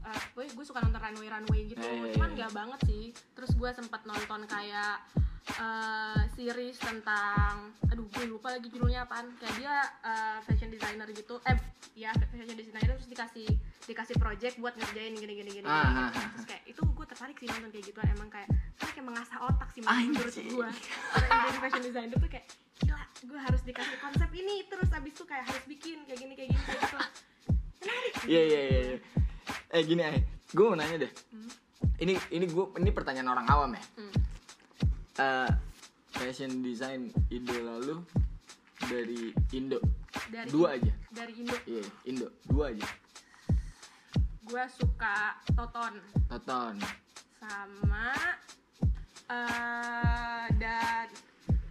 eh, 0.00 0.20
gue 0.32 0.44
gue 0.46 0.64
suka 0.64 0.78
nonton 0.80 1.00
runway 1.00 1.28
runway 1.28 1.60
gitu 1.64 1.80
Eh, 1.80 2.12
cuman 2.12 2.30
iya. 2.30 2.36
nggak 2.36 2.52
banget 2.52 2.80
sih 2.84 3.04
terus 3.32 3.52
gue 3.52 3.70
sempat 3.72 4.04
nonton 4.04 4.44
kayak 4.46 5.02
eh, 5.48 6.20
series 6.32 6.76
tentang 6.76 7.70
aduh 7.86 8.04
gue 8.04 8.24
lupa 8.26 8.50
lagi 8.50 8.66
judulnya 8.68 9.04
apaan 9.04 9.30
kayak 9.36 9.54
dia 9.56 9.74
eh, 10.02 10.38
fashion 10.42 10.68
designer 10.68 11.06
gitu 11.10 11.38
eh 11.42 11.56
ya 11.94 12.10
fashion 12.12 12.52
designer 12.52 12.94
terus 12.94 13.06
dikasih 13.06 13.46
dikasih 13.86 14.16
project 14.16 14.58
buat 14.58 14.74
ngerjain 14.74 15.14
gini 15.14 15.32
gini 15.36 15.50
gini, 15.52 15.66
Ah, 15.66 15.86
gini. 15.86 15.96
ah, 15.96 16.10
ah. 16.10 16.28
terus 16.34 16.46
kayak 16.46 16.62
itu 16.66 16.80
gue 16.82 17.06
tertarik 17.06 17.36
sih 17.36 17.46
nonton 17.46 17.70
kayak 17.70 17.84
gituan 17.86 18.08
emang 18.10 18.28
kayak 18.28 18.48
kayak 18.76 19.04
mengasah 19.04 19.38
otak 19.40 19.68
sih 19.70 19.80
menurut 19.80 20.34
gue 20.34 20.68
orang 21.12 21.28
yang 21.28 21.42
jadi 21.46 21.58
fashion 21.60 21.82
designer 21.84 22.16
tuh 22.16 22.28
kayak 22.28 22.46
gila 22.76 23.00
gue 23.22 23.38
harus 23.40 23.62
dikasih 23.62 23.96
konsep 23.98 24.30
ini 24.32 24.54
terus 24.66 24.88
abis 24.90 25.12
itu 25.12 25.24
kayak 25.24 25.44
harus 25.46 25.64
bikin 25.64 25.98
kayak 26.04 26.18
gini 26.18 26.32
kayak 26.34 26.48
gini 26.50 26.62
kayak 26.64 26.78
gitu 26.82 26.96
menarik 27.76 28.12
Iya 28.26 28.42
iya 28.42 28.60
iya. 28.60 28.80
iya. 28.82 28.98
Eh 29.70 29.82
gini 29.84 30.02
ay, 30.02 30.18
gue 30.48 30.64
mau 30.64 30.74
nanya 30.74 31.06
deh. 31.06 31.12
Hmm. 31.30 31.46
Ini 31.96 32.12
ini 32.34 32.44
gue 32.44 32.64
ini 32.76 32.90
pertanyaan 32.90 33.30
orang 33.30 33.46
awam 33.46 33.70
ya. 33.72 33.82
Hmm. 33.94 34.10
Eh, 35.16 35.50
fashion 36.12 36.60
design 36.60 37.08
idola 37.28 37.80
lu 37.80 37.96
dari 38.82 39.32
Indo. 39.50 39.80
dari 40.28 40.48
Dua 40.48 40.76
aja. 40.76 40.92
dari 41.08 41.32
Indo 41.34 41.56
Iya, 41.64 41.84
Indo. 42.04 42.28
Dua 42.44 42.68
aja. 42.68 42.86
gue 44.42 44.64
suka 44.70 45.34
Toton 45.50 45.98
Toton. 46.28 46.78
sama 47.36 48.14
eh 49.26 50.46
dan 50.54 51.08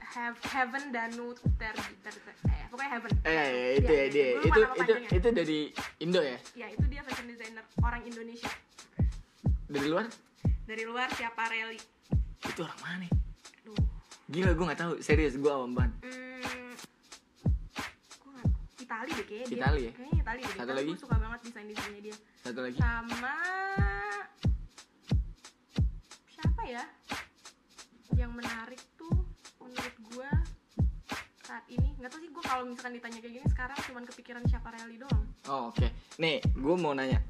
have 0.02 0.36
heaven 0.46 0.92
danu 0.92 1.32
ter 1.56 1.72
ter 1.72 2.12
ter- 2.12 2.40
eh 2.46 2.68
pokoknya 2.68 2.92
heaven 2.92 3.12
Eh, 3.22 3.32
ya, 3.32 3.46
Iya, 3.46 3.68
itu 3.76 3.88
ya 3.88 3.96
iya, 3.96 4.06
dia. 4.10 4.28
Itu 4.42 4.60
nama 4.60 4.76
itu 4.76 4.94
itu 5.14 5.28
dari 5.32 5.60
Indo 6.00 6.20
ya. 6.20 6.38
ya 6.54 6.68
itu 6.68 6.84
dia 6.86 7.02
fashion 7.02 7.28
designer 7.28 7.64
orang 7.80 8.02
Indonesia 8.04 8.52
Dari 9.66 9.88
luar? 9.88 10.06
dari 10.66 10.84
luar 10.84 11.08
siapa 11.12 11.48
Reli 11.48 11.80
Itu 12.44 12.60
orang 12.62 12.80
mana? 12.82 13.08
Gila 14.26 14.52
gue 14.58 14.66
nggak 14.66 14.82
tahu. 14.82 14.94
Serius 15.02 15.38
gue 15.38 15.52
awam 15.52 15.78
banget. 15.78 15.94
Hmm, 16.02 16.74
Itali 18.82 19.12
deh 19.14 19.26
kayaknya 19.26 19.48
dia. 19.48 19.58
Itali 19.58 19.82
ya? 19.82 19.92
Kayaknya 19.94 20.18
Itali 20.22 20.42
deh. 20.42 20.58
Satu 20.58 20.74
lagi? 20.74 20.92
Gue 20.94 21.02
suka 21.02 21.16
banget 21.22 21.40
desain 21.46 21.68
desainnya 21.70 22.02
dia. 22.02 22.16
Satu 22.42 22.60
lagi. 22.66 22.78
Sama 22.82 23.36
siapa 26.30 26.62
ya? 26.66 26.84
Yang 28.16 28.32
menarik 28.34 28.82
tuh 28.96 29.16
menurut 29.62 29.96
gue 30.10 30.30
saat 31.46 31.66
ini 31.70 31.94
nggak 32.02 32.10
tahu 32.10 32.22
sih 32.26 32.32
gue 32.34 32.44
kalau 32.44 32.64
misalkan 32.66 32.94
ditanya 32.98 33.20
kayak 33.22 33.34
gini 33.38 33.48
sekarang 33.54 33.78
cuman 33.86 34.04
kepikiran 34.10 34.44
siapa 34.50 34.68
Reli 34.74 34.98
doang. 34.98 35.24
Oh, 35.46 35.70
oke. 35.70 35.86
Nih, 36.18 36.42
gue 36.42 36.76
mau 36.78 36.98
nanya. 36.98 37.22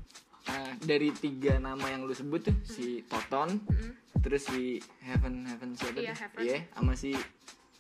Eh, 0.45 0.71
dari 0.79 1.09
tiga 1.11 1.57
nama 1.57 1.89
yang 1.89 2.05
lu 2.05 2.13
sebut 2.13 2.37
tuh 2.37 2.55
si 2.61 3.01
Toton, 3.09 3.57
Mm-mm. 3.65 3.91
Terus 4.25 4.41
si 4.44 4.82
Heaven 5.00 5.46
Heaven 5.46 5.70
siapa 5.72 5.98
Iya? 6.00 6.13
Heaven. 6.17 6.41
Iya, 6.41 6.60
sama 6.74 6.94
si 6.94 7.13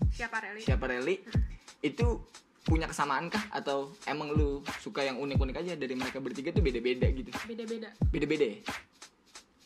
Siapa 0.07 0.37
Reli? 0.37 0.61
siapa 0.61 0.85
Reli 0.85 1.15
itu 1.81 2.21
punya 2.61 2.85
kesamaan 2.85 3.25
kah 3.27 3.41
atau 3.51 3.89
emang 4.05 4.29
lu 4.29 4.61
suka 4.77 5.01
yang 5.01 5.17
unik-unik 5.17 5.55
aja 5.55 5.73
dari 5.73 5.93
mereka 5.93 6.17
bertiga 6.19 6.49
tuh 6.49 6.61
beda-beda 6.61 7.07
gitu 7.07 7.29
Beda-beda, 7.45 7.89
beda-beda 8.05 8.45
ya 8.45 8.57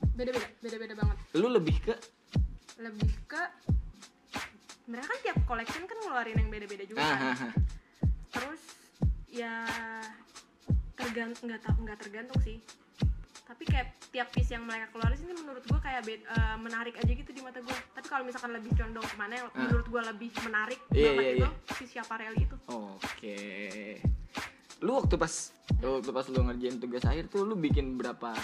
beda-beda, 0.10 0.48
beda-beda 0.60 0.94
banget. 0.96 1.18
lu 1.34 1.48
lebih 1.50 1.78
ke 1.82 1.96
Lebih 2.78 3.12
ke 3.26 3.44
mereka 4.86 5.08
kan 5.08 5.20
tiap 5.22 5.38
collection 5.46 5.84
kan 5.84 5.98
ngeluarin 5.98 6.38
yang 6.38 6.50
beda-beda 6.50 6.84
juga. 6.84 7.00
ah, 7.00 7.08
kan. 7.10 7.20
ah, 7.26 7.44
ah. 7.46 7.54
terus 8.30 8.62
ya 9.28 9.54
tergantung 10.94 11.46
nggak 11.46 11.62
tau 11.62 11.78
nggak 11.78 12.00
tergantung 12.00 12.40
sih 12.42 12.58
tapi 13.50 13.66
kayak 13.66 13.98
tiap 14.14 14.30
piece 14.30 14.54
yang 14.54 14.62
mereka 14.62 14.94
keluarin 14.94 15.18
sini 15.18 15.34
menurut 15.34 15.66
gue 15.66 15.80
kayak 15.82 16.06
bed- 16.06 16.22
eh, 16.22 16.58
menarik 16.62 16.94
aja 16.94 17.10
gitu 17.10 17.34
di 17.34 17.42
mata 17.42 17.58
gue 17.58 17.78
tapi 17.98 18.06
kalau 18.06 18.22
misalkan 18.22 18.54
lebih 18.54 18.78
condong 18.78 19.02
ke 19.02 19.16
mana 19.18 19.34
yang 19.36 19.48
Ah. 19.50 19.66
menurut 19.66 19.86
gue 19.90 20.02
lebih 20.06 20.30
menarik 20.46 20.80
banget 20.86 21.02
iya, 21.18 21.32
itu 21.34 21.42
iya. 21.42 21.50
si 21.74 21.84
siapa 21.90 22.14
Reli 22.16 22.46
itu. 22.46 22.58
Oke. 22.70 23.38
Lu 24.80 25.02
waktu 25.02 25.18
pas 25.18 25.34
waktu 25.76 26.12
pas 26.14 26.26
lu 26.30 26.40
ngerjain 26.46 26.78
tugas 26.78 27.04
akhir 27.04 27.26
tuh 27.28 27.42
lu 27.42 27.58
bikin 27.58 27.98
berapa 27.98 28.38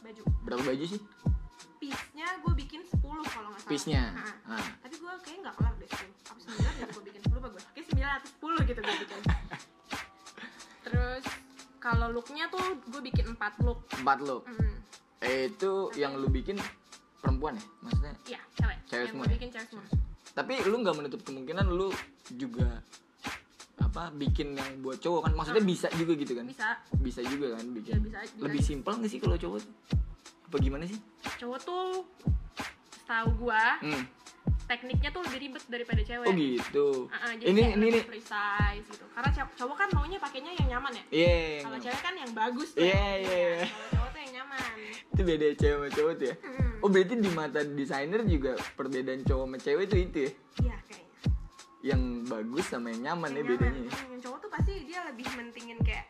baju. 0.00 0.22
Berapa 0.46 0.62
baju 0.64 0.84
sih? 0.86 1.02
Piece-nya 1.78 2.38
gue 2.38 2.54
bikin 2.54 2.86
10 2.86 2.94
kalau 3.02 3.50
nggak 3.50 3.62
salah. 3.66 3.70
Piece-nya? 3.74 4.02
Nah, 4.14 4.54
ah. 4.54 4.66
tapi 4.78 4.94
gue 4.96 5.12
kayaknya 5.18 5.50
nggak 5.50 5.56
kelar 5.58 5.74
deh. 5.74 5.88
10 5.90 6.30
apa 6.30 6.38
9 6.38 6.78
gitu 6.78 6.90
gue 6.94 7.04
bikin 7.10 7.22
10 7.26 7.42
bagus. 7.42 7.62
Kayak 7.74 7.86
9 7.90 8.06
atau 8.06 8.30
10 8.30 8.70
gitu 8.70 8.80
gue 8.80 8.96
bikin. 9.02 9.18
Terus 10.86 11.24
kalau 11.88 12.12
looknya 12.12 12.44
tuh 12.46 12.60
gue 12.84 13.00
bikin 13.02 13.32
4 13.32 13.64
look 13.64 13.80
empat 13.94 14.18
lu 14.20 14.38
Hmm. 14.42 14.76
eh, 15.20 15.48
itu 15.48 15.72
yang 15.94 16.12
lu 16.14 16.28
bikin 16.28 16.60
perempuan 17.18 17.54
ya 17.54 17.64
maksudnya 17.80 18.14
Iya, 18.26 18.40
cewek. 18.54 18.78
Cewek 18.84 19.00
yang 19.00 19.08
semua 19.08 19.18
gue 19.18 19.26
ya? 19.26 19.34
bikin 19.34 19.48
cewek 19.50 19.66
semua. 19.68 19.86
tapi 20.30 20.52
lu 20.62 20.76
nggak 20.78 20.94
menutup 20.94 21.20
kemungkinan 21.22 21.66
lu 21.66 21.88
juga 22.30 22.68
apa 23.78 24.12
bikin 24.12 24.52
yang 24.52 24.70
buat 24.78 24.98
cowok 24.98 25.20
kan 25.24 25.32
maksudnya 25.32 25.60
Hmm. 25.60 25.72
bisa 25.72 25.88
juga 25.92 26.12
gitu 26.14 26.32
kan 26.34 26.44
Bisa, 26.46 26.68
bisa 26.98 27.20
juga 27.24 27.46
kan 27.54 27.64
bikin 27.72 27.90
ya 27.90 27.98
bisa. 27.98 28.18
bisa. 28.22 28.36
lebih 28.38 28.60
simpel 28.60 28.92
nggak 28.94 29.08
sih 29.08 29.18
kalau 29.18 29.36
cowok 29.36 29.58
tuh? 29.58 29.74
apa 30.44 30.56
gimana 30.58 30.84
sih 30.84 30.98
Cowok 31.36 31.58
tuh 31.62 31.84
setahu 32.94 33.28
gua 33.38 33.64
hmm. 33.80 34.04
Tekniknya 34.68 35.08
tuh 35.08 35.22
lebih 35.22 35.38
ribet 35.40 35.64
daripada 35.64 36.00
cewek. 36.02 36.22
oh 36.22 36.34
gitu 36.34 36.88
Uh-uh, 37.08 37.32
jadi 37.34 37.48
ini 37.48 37.62
ini 37.72 37.86
nih 37.90 38.02
precise 38.04 38.84
gitu. 38.84 39.04
Karena 39.08 39.30
cow- 39.32 39.54
cowok 39.56 39.76
kan 39.76 39.88
maunya 39.90 40.18
pakainya 40.18 40.52
yang 40.54 40.68
nyaman 40.70 40.92
ya. 40.92 41.04
iya 41.10 41.38
Kalau 41.60 41.78
cewek 41.78 42.00
kan 42.00 42.14
yang 42.14 42.30
bagus 42.32 42.68
tuh. 42.70 42.80
Iya, 42.80 43.06
iya, 43.18 43.34
iya. 43.34 43.66
Kalau 43.66 43.88
cowok 43.90 44.08
tuh 44.08 44.20
yang 44.20 44.32
nyaman. 44.34 44.62
itu 45.08 45.22
beda 45.24 45.46
cewek 45.52 45.74
sama 45.74 45.88
cowok 45.90 46.12
tuh 46.14 46.26
ya 46.26 46.36
Hmm. 46.38 46.72
oh 46.78 46.88
berarti 46.88 47.14
di 47.16 47.30
mata 47.30 47.60
desainer 47.64 48.20
juga 48.24 48.52
perbedaan 48.72 49.20
cowok 49.22 49.44
sama 49.44 49.56
cewek 49.58 49.84
tuh 49.86 49.98
itu 49.98 50.18
ya 50.20 50.30
Iya 50.60 50.76
kayaknya. 50.84 51.06
yang 51.80 52.00
bagus 52.24 52.64
sama 52.66 52.86
yang 52.88 53.02
nyaman 53.04 53.30
ya 53.30 53.36
Yang 53.36 53.48
bedanya 53.48 53.72
nyaman. 53.72 53.88
ya 53.88 53.96
Hmm, 53.96 54.10
Yang 54.10 54.20
cowok 54.22 54.38
tuh 54.38 54.50
pasti 54.52 54.72
dia 54.84 55.00
lebih 55.04 55.26
mentingin 55.32 55.78
kayak 55.80 56.04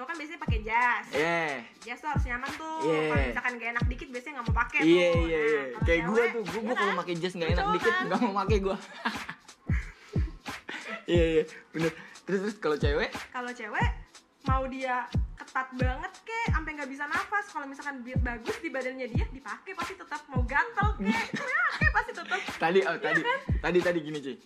cowok 0.00 0.08
kan 0.08 0.16
biasanya 0.16 0.40
pakai 0.40 0.64
jas. 0.64 1.04
Iya, 1.12 1.44
Jas 1.84 2.00
tuh 2.00 2.08
harus 2.08 2.24
nyaman 2.24 2.48
tuh. 2.56 2.80
Iya. 2.80 3.00
Kalau 3.04 3.20
misalkan 3.28 3.52
gak 3.60 3.68
enak 3.76 3.84
dikit 3.84 4.08
biasanya 4.08 4.32
nggak 4.40 4.48
mau 4.48 4.56
pakai 4.56 4.80
iya 4.80 5.12
tuh. 5.12 5.20
iya 5.20 5.36
Nah, 5.36 5.44
iya 5.44 5.60
kayak 5.84 6.00
gue 6.08 6.24
tuh 6.24 6.40
gue 6.40 6.56
iya 6.56 6.72
kalau 6.72 6.88
kan? 6.88 6.96
pakai 7.04 7.14
jas 7.20 7.36
nggak 7.36 7.44
Lu 7.44 7.52
enak 7.52 7.66
dikit 7.76 7.92
kan? 7.92 8.04
nggak 8.08 8.20
mau 8.24 8.32
pakai 8.32 8.58
gue 8.60 8.76
iya 11.12 11.24
iya 11.28 11.44
bener 11.68 11.92
terus 12.24 12.40
terus 12.40 12.56
kalau 12.56 12.76
cewek 12.76 13.08
kalau 13.28 13.52
cewek 13.52 13.88
mau 14.48 14.64
dia 14.72 15.04
ketat 15.50 15.68
banget 15.74 16.12
kek. 16.22 16.46
Sampai 16.48 16.70
nggak 16.72 16.86
bisa 16.88 17.04
nafas. 17.04 17.44
Kalau 17.50 17.66
misalkan 17.66 17.96
bi- 18.00 18.14
bagus 18.16 18.56
di 18.56 18.70
badannya 18.70 19.06
dia 19.10 19.26
dipakai 19.28 19.74
pasti 19.74 19.98
tetap. 19.98 20.22
Mau 20.30 20.46
gatel 20.46 20.88
kek. 20.96 21.26
Pasti 21.90 22.12
tetap. 22.14 22.38
Tadi 22.54 22.78
oh 22.80 22.92
Iya 22.92 23.02
tadi 23.02 23.20
kan? 23.20 23.38
tadi 23.58 23.78
tadi 23.82 23.98
gini 24.00 24.18
cuy 24.20 24.36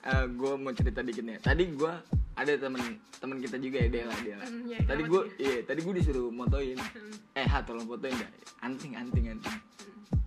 Hmm, 0.00 0.26
gue 0.32 0.52
mau 0.56 0.72
cerita 0.72 1.04
dikit 1.04 1.20
nih. 1.20 1.36
Tadi 1.36 1.68
gue 1.68 1.92
ada 2.32 2.52
temen 2.56 2.80
temen 3.20 3.36
kita 3.38 3.60
juga 3.60 3.76
ya 3.76 3.88
Dela 3.90 4.14
Dela. 4.16 4.40
Hmm, 4.40 4.64
ya, 4.64 4.78
tadi 4.80 5.02
gue 5.04 5.22
iya 5.36 5.56
tadi 5.62 5.80
gue 5.82 5.94
disuruh 5.94 6.32
motoin. 6.32 6.80
Hmm, 6.80 7.12
eh 7.36 7.44
ha 7.44 7.60
tolong 7.60 7.84
fotoin 7.84 8.16
dah. 8.16 8.30
Anting 8.62 8.96
anting 8.96 9.28
anting. 9.28 9.52
Hmm. 9.52 10.17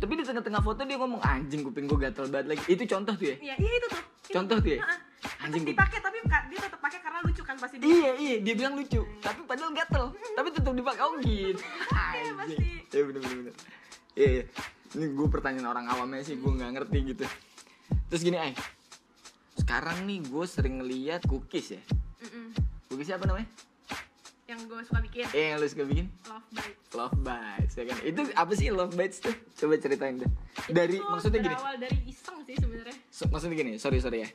Tapi 0.00 0.16
di 0.16 0.24
tengah-tengah 0.24 0.64
foto 0.64 0.80
dia 0.88 0.96
ngomong 0.96 1.20
anjing 1.20 1.60
kuping 1.60 1.84
gue 1.84 1.98
gatel 2.00 2.32
banget. 2.32 2.56
Lagi 2.56 2.64
itu 2.72 2.84
contoh 2.88 3.12
tuh 3.12 3.26
ya? 3.28 3.36
Iya 3.36 3.54
iya 3.60 3.72
itu 3.76 3.86
tuh. 3.92 4.02
Contoh 4.32 4.56
tuh 4.64 4.72
ya? 4.72 4.80
Anjing 5.44 5.62
dipakai 5.68 6.00
tapi 6.00 6.18
dia 6.24 6.60
tetap 6.64 6.80
pakai 6.80 6.98
karena 7.04 7.20
lucu 7.20 7.42
kan 7.44 7.56
pasti 7.60 7.76
dia. 7.76 7.84
Iya 7.84 8.10
iya 8.16 8.36
dia 8.40 8.54
bilang 8.56 8.80
lucu. 8.80 9.04
Tapi 9.20 9.44
padahal 9.44 9.76
gatel. 9.76 10.04
Tapi 10.16 10.48
tetap 10.56 10.72
dipakai 10.72 11.02
oh 11.04 11.14
gitu. 11.20 11.60
Iya, 12.20 12.32
pasti. 12.36 12.56
iya 12.92 13.02
bener 13.04 13.20
bener 13.20 13.36
bener. 13.44 13.54
Iya 14.16 14.28
iya. 14.32 14.44
Ini 14.96 15.06
gue 15.12 15.26
pertanyaan 15.28 15.68
orang 15.68 15.86
awamnya 15.92 16.24
sih 16.24 16.40
gue 16.40 16.48
nggak 16.48 16.70
ngerti 16.80 16.98
gitu. 17.12 17.24
Terus 18.08 18.22
gini 18.24 18.40
ay 18.40 18.52
sekarang 19.60 20.08
nih 20.08 20.24
gue 20.24 20.44
sering 20.48 20.80
ngeliat 20.80 21.28
cookies 21.28 21.76
ya. 21.76 21.82
Mm-mm. 22.24 22.52
cookies 22.88 23.12
apa 23.12 23.24
namanya 23.28 23.48
yang 24.50 24.60
gue 24.66 24.80
suka 24.82 24.98
bikin. 25.00 25.24
Eh 25.30 25.46
yang 25.48 25.58
lu 25.58 25.66
suka 25.66 25.84
bikin? 25.84 26.06
Love 26.26 26.46
bite 26.50 26.74
love 26.92 27.16
bites 27.16 27.72
ya 27.72 27.84
kan? 27.86 27.96
Itu 28.02 28.20
apa 28.34 28.52
sih 28.52 28.66
love 28.68 28.92
bites 28.92 29.18
tuh? 29.18 29.30
Coba 29.56 29.78
ceritain 29.78 30.14
deh. 30.16 30.30
Dari 30.66 30.98
Itu 30.98 31.06
maksudnya 31.06 31.40
gini. 31.40 31.54
berawal 31.54 31.74
dari 31.78 31.98
iseng 32.04 32.38
sih 32.42 32.56
sebenarnya. 32.58 32.96
So- 33.08 33.30
maksudnya 33.30 33.56
gini 33.56 33.72
sorry 33.76 33.98
sorry 33.98 34.18
ya. 34.20 34.28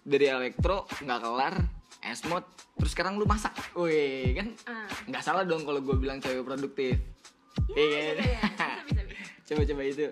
Dari 0.00 0.26
elektro 0.26 0.86
nggak 0.96 1.18
kelar 1.18 1.54
esmod 2.00 2.46
terus 2.74 2.90
sekarang 2.90 3.18
lu 3.18 3.26
masak. 3.26 3.52
Wih 3.74 4.32
kan? 4.32 4.48
Ah. 4.64 4.86
nggak 5.04 5.20
salah 5.20 5.42
dong 5.42 5.62
kalau 5.62 5.82
gue 5.82 5.96
bilang 5.96 6.16
cewek 6.16 6.46
produktif. 6.46 6.94
Iya, 7.68 7.82
Iya 7.82 8.00
bisa, 8.14 8.14
kan? 8.14 8.22
bisa, 8.22 8.32
bisa, 8.54 9.02
bisa, 9.02 9.02
bisa. 9.04 9.24
coba 9.50 9.62
coba 9.66 9.82
itu 9.84 10.06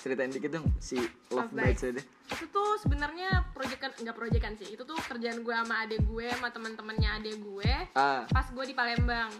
ceritain 0.00 0.28
dikit 0.28 0.50
dong 0.50 0.66
si 0.78 0.96
love, 1.28 1.46
Love 1.46 1.52
bites 1.52 1.84
itu 1.84 2.00
itu 2.30 2.44
tuh 2.48 2.70
sebenarnya 2.78 3.28
proyekan 3.52 3.92
nggak 3.94 4.16
proyekan 4.16 4.52
sih 4.54 4.68
itu 4.70 4.80
tuh 4.80 4.96
kerjaan 5.02 5.40
gue 5.40 5.52
sama 5.52 5.84
adek 5.84 6.00
gue 6.02 6.26
sama 6.30 6.48
teman-temannya 6.48 7.10
adek 7.18 7.36
gue 7.38 7.72
ah 7.94 8.24
pas 8.26 8.46
gue 8.46 8.64
di 8.64 8.72
Palembang 8.72 9.30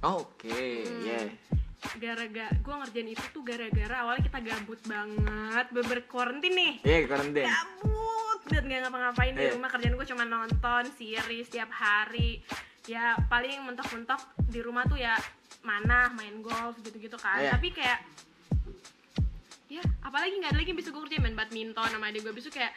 oke 0.00 0.50
Hmm. 0.50 1.02
yeah 1.02 1.28
gara-gara 1.90 2.52
gue 2.52 2.74
ngerjain 2.76 3.08
itu 3.08 3.24
tuh 3.32 3.40
gara-gara 3.40 3.96
awalnya 3.98 4.20
kita 4.22 4.38
gabut 4.42 4.80
banget 4.84 5.66
beber 5.70 6.04
quarantine 6.04 6.52
nih 6.52 6.72
Iya, 6.84 6.98
karantin. 7.08 7.48
gabut 7.48 8.40
banget 8.44 8.64
nggak 8.66 8.80
ngapa-ngapain 8.84 9.32
di 9.32 9.40
Iya. 9.42 9.52
rumah 9.56 9.68
kerjaan 9.72 9.94
gue 9.96 10.06
cuma 10.06 10.24
nonton 10.24 10.84
series 10.92 11.48
setiap 11.48 11.72
hari 11.72 12.44
ya 12.84 13.16
paling 13.26 13.64
mentok-mentok 13.64 14.20
di 14.44 14.60
rumah 14.60 14.84
tuh 14.84 14.96
ya 14.96 15.16
mana 15.62 16.12
main 16.12 16.40
golf 16.40 16.76
gitu-gitu 16.78 17.16
kan 17.16 17.40
Iya. 17.40 17.56
tapi 17.56 17.72
kayak 17.72 17.98
ya 19.70 19.82
apalagi 20.02 20.34
nggak 20.36 20.50
ada 20.50 20.58
lagi 20.58 20.68
yang 20.68 20.78
bisa 20.78 20.90
gue 20.90 21.00
kerjain 21.00 21.22
main 21.22 21.32
badminton 21.32 21.88
sama 21.88 22.06
adik 22.06 22.20
gue 22.20 22.32
besok 22.32 22.52
kayak 22.52 22.74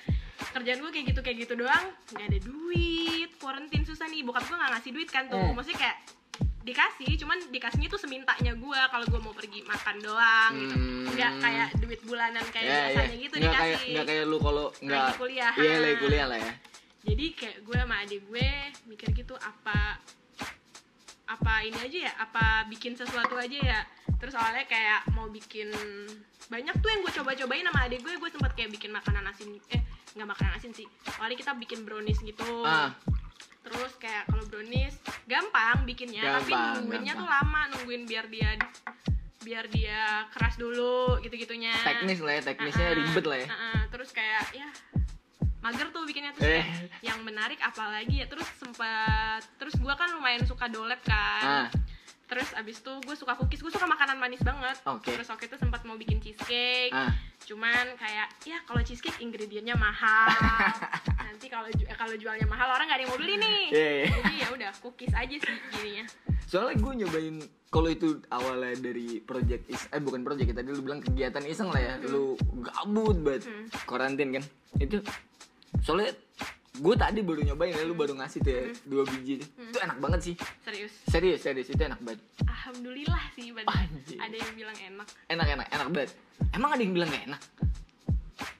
kerjaan 0.52 0.78
gue 0.78 0.92
kayak 0.92 1.06
gitu 1.10 1.20
kayak 1.20 1.38
gitu 1.40 1.54
doang 1.56 1.86
nggak 2.08 2.28
ada 2.28 2.40
duit 2.40 3.30
quarantine 3.36 3.82
susah 3.82 4.06
nih 4.06 4.22
bokap 4.22 4.44
gue 4.44 4.54
nggak 4.54 4.72
ngasih 4.72 4.92
duit 4.92 5.10
kan 5.10 5.26
tuh 5.26 5.36
Eh. 5.36 5.52
maksudnya 5.52 5.80
kayak 5.82 5.98
dikasih 6.64 7.12
cuman 7.18 7.38
dikasihnya 7.50 7.90
tuh 7.90 8.00
semintanya 8.00 8.54
gue 8.54 8.80
kalau 8.88 9.04
gue 9.04 9.20
mau 9.20 9.34
pergi 9.34 9.60
makan 9.64 9.96
doang 10.00 10.52
gitu 10.56 10.76
Hmm. 10.76 11.06
nggak 11.12 11.34
kayak 11.38 11.68
duit 11.78 12.02
bulanan 12.04 12.46
kayak 12.48 12.64
Ya, 12.64 12.78
biasanya 12.88 13.04
ya. 13.12 13.20
gitu 13.20 13.36
Nggak 13.36 13.52
kayak 13.52 13.66
dikasih 13.74 13.92
nggak 13.92 14.06
kayak 14.08 14.24
lu 14.24 14.38
kalau 14.40 14.66
nggak 14.80 15.08
kuliah. 15.16 15.54
Iya, 15.56 15.76
lagi 15.78 15.98
kuliah 16.00 16.26
lah 16.26 16.40
ya. 16.40 16.54
jadi 17.04 17.26
kayak 17.34 17.58
gue 17.60 17.76
sama 17.76 17.96
adik 18.00 18.22
gue 18.24 18.48
mikir 18.86 19.08
gitu 19.14 19.36
apa 19.36 20.00
apa 21.26 21.54
ini 21.62 21.78
aja 21.78 21.98
ya 22.04 22.14
apa 22.18 22.46
bikin 22.68 22.94
sesuatu 22.94 23.36
aja 23.36 23.56
ya 23.56 23.80
terus 24.18 24.34
awalnya 24.34 24.64
kayak 24.64 25.08
mau 25.10 25.28
bikin 25.28 25.72
banyak 26.46 26.76
tuh 26.76 26.90
yang 26.90 27.00
gue 27.00 27.14
coba-cobain 27.14 27.64
sama 27.64 27.80
adik 27.82 28.00
gue 28.00 28.14
gue 28.14 28.30
sempet 28.30 28.52
kayak 28.54 28.70
bikin 28.70 28.90
makanan 28.90 29.24
asin 29.26 29.56
eh 29.70 29.82
nggak 30.14 30.30
makanan 30.30 30.54
asin 30.54 30.72
sih 30.72 30.88
awalnya 31.12 31.36
kita 31.36 31.52
bikin 31.56 31.82
brownies 31.82 32.20
gitu 32.20 32.62
Ah, 32.62 32.92
terus 33.62 33.96
kayak 33.98 34.28
kalau 34.28 34.44
brownies 34.46 34.96
gampang 35.24 35.84
bikinnya 35.84 36.22
tapi 36.38 36.52
Gampang, 36.52 36.74
nungguinnya 36.82 37.14
tuh 37.14 37.26
gampang. 37.26 37.48
lama 37.48 37.62
nungguin 37.72 38.04
biar 38.04 38.26
dia 38.28 38.50
biar 39.40 39.66
dia 39.68 40.02
keras 40.30 40.56
dulu 40.56 41.20
gitu 41.20 41.36
gitunya 41.38 41.76
teknis 41.78 42.20
lah 42.20 42.34
ya, 42.34 42.42
teknisnya 42.46 42.86
Ah, 42.86 42.96
ribet 42.96 43.26
lah 43.26 43.38
ya. 43.38 43.48
ah, 43.48 43.56
ah. 43.56 43.80
terus 43.90 44.10
kayak 44.10 44.44
ya 44.54 44.68
mager 45.64 45.88
tuh 45.90 46.04
bikinnya 46.04 46.32
terus 46.32 46.46
Eh. 46.46 46.60
kayak 46.60 46.68
yang 47.02 47.20
menarik 47.22 47.58
apalagi 47.58 48.20
ya 48.20 48.28
terus 48.28 48.46
sempat 48.54 49.42
terus 49.56 49.74
gua 49.78 49.96
kan 49.96 50.12
lumayan 50.12 50.44
suka 50.44 50.68
dolep 50.68 51.00
kan 51.02 51.66
Ah, 51.66 51.68
terus 52.26 52.50
abis 52.54 52.78
itu 52.78 52.94
gue 53.00 53.14
suka 53.14 53.36
cookies 53.36 53.62
gue 53.62 53.70
suka 53.70 53.86
makanan 53.86 54.18
manis 54.18 54.42
banget 54.42 54.74
Oke. 54.86 55.14
terus 55.14 55.28
waktu 55.28 55.46
itu 55.46 55.56
sempat 55.56 55.84
mau 55.84 55.94
bikin 55.94 56.18
cheesecake 56.18 56.90
ah. 56.90 57.14
cuman 57.44 57.94
kayak 57.94 58.28
ya 58.44 58.58
kalau 58.64 58.82
cheesecake 58.82 59.20
ingredientnya 59.20 59.76
mahal 59.76 60.34
nanti 61.24 61.46
kalau 61.46 61.70
ju- 61.70 61.86
eh, 61.86 61.94
kalau 61.94 62.16
jualnya 62.16 62.44
mahal 62.44 62.68
orang 62.72 62.88
nggak 62.88 62.98
ada 62.98 63.04
yang 63.04 63.12
mau 63.12 63.22
beli 63.22 63.36
nih 63.38 63.62
Iya, 63.70 63.90
iya. 63.94 64.06
jadi 64.10 64.34
ya 64.36 64.48
udah 64.52 64.72
cookies 64.80 65.14
aja 65.14 65.36
sih 65.36 65.58
jadinya 65.72 66.06
Soalnya 66.44 66.76
gue 66.76 66.94
nyobain 66.96 67.38
kalau 67.68 67.90
itu 67.90 68.08
awalnya 68.30 68.78
dari 68.80 69.18
project 69.20 69.66
is 69.68 69.82
eh 69.90 69.98
bukan 69.98 70.22
project 70.22 70.54
tadi 70.54 70.70
lu 70.70 70.82
bilang 70.82 71.02
kegiatan 71.02 71.42
iseng 71.44 71.74
lah 71.74 71.82
ya. 71.82 71.94
Lu 72.06 72.38
gabut 72.62 73.18
banget. 73.18 73.50
Hmm. 73.50 73.66
Karantin 73.90 74.30
kan. 74.32 74.44
Itu 74.78 75.02
soalnya 75.80 76.12
gue 76.74 76.96
tadi 76.96 77.20
baru 77.20 77.42
nyobain 77.44 77.70
ya 77.72 77.82
lu 77.82 77.94
baru 77.94 78.14
ngasih 78.14 78.40
tuh 78.40 78.52
ya 78.52 78.64
Hmm. 78.64 78.76
dua 78.86 79.04
biji 79.06 79.34
tuh. 79.38 79.50
Itu 79.64 79.78
enak 79.80 79.98
banget 79.98 80.20
sih. 80.24 80.36
serius 80.60 80.94
Serius, 81.06 81.40
serius 81.40 81.68
itu 81.68 81.80
enak 81.80 81.98
banget. 82.00 82.22
alhamdulillah 82.44 83.24
sih. 83.32 83.50
Anjir. 83.54 84.18
ada 84.18 84.36
yang 84.36 84.54
bilang 84.54 84.78
enak 84.80 85.08
Enak 85.28 85.48
enak 85.50 85.68
enak 85.70 85.88
banget. 85.90 86.12
Emang 86.52 86.70
ada 86.70 86.82
yang 86.82 86.94
bilang 86.94 87.10
gak 87.10 87.26
enak? 87.28 87.42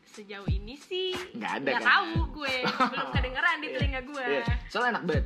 sejauh 0.06 0.46
ini 0.46 0.78
sih 0.78 1.10
Nggak 1.34 1.54
ada, 1.58 1.66
nggak 1.68 1.82
kan? 1.82 1.90
tahu 1.90 2.12
gue 2.38 2.54
belum 2.86 3.10
kedengeran 3.12 3.56
di 3.58 3.66
Iya. 3.66 3.74
telinga 3.74 4.02
gue 4.06 4.26
Iya. 4.32 4.46
Soalnya 4.70 4.90
enak 4.92 5.04
banget. 5.04 5.26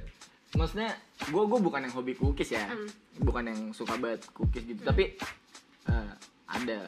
Maksudnya 0.49 0.89
gue 1.27 1.43
gue 1.43 1.59
bukan 1.59 1.79
yang 1.83 1.93
hobi 1.93 2.13
cookies 2.15 2.49
ya, 2.49 2.65
Hmm. 2.65 2.87
bukan 3.19 3.43
yang 3.45 3.59
suka 3.71 3.99
banget 3.99 4.23
cookies 4.31 4.63
gitu. 4.63 4.79
Tapi 4.81 5.19
eh, 5.85 6.11
ada 6.47 6.87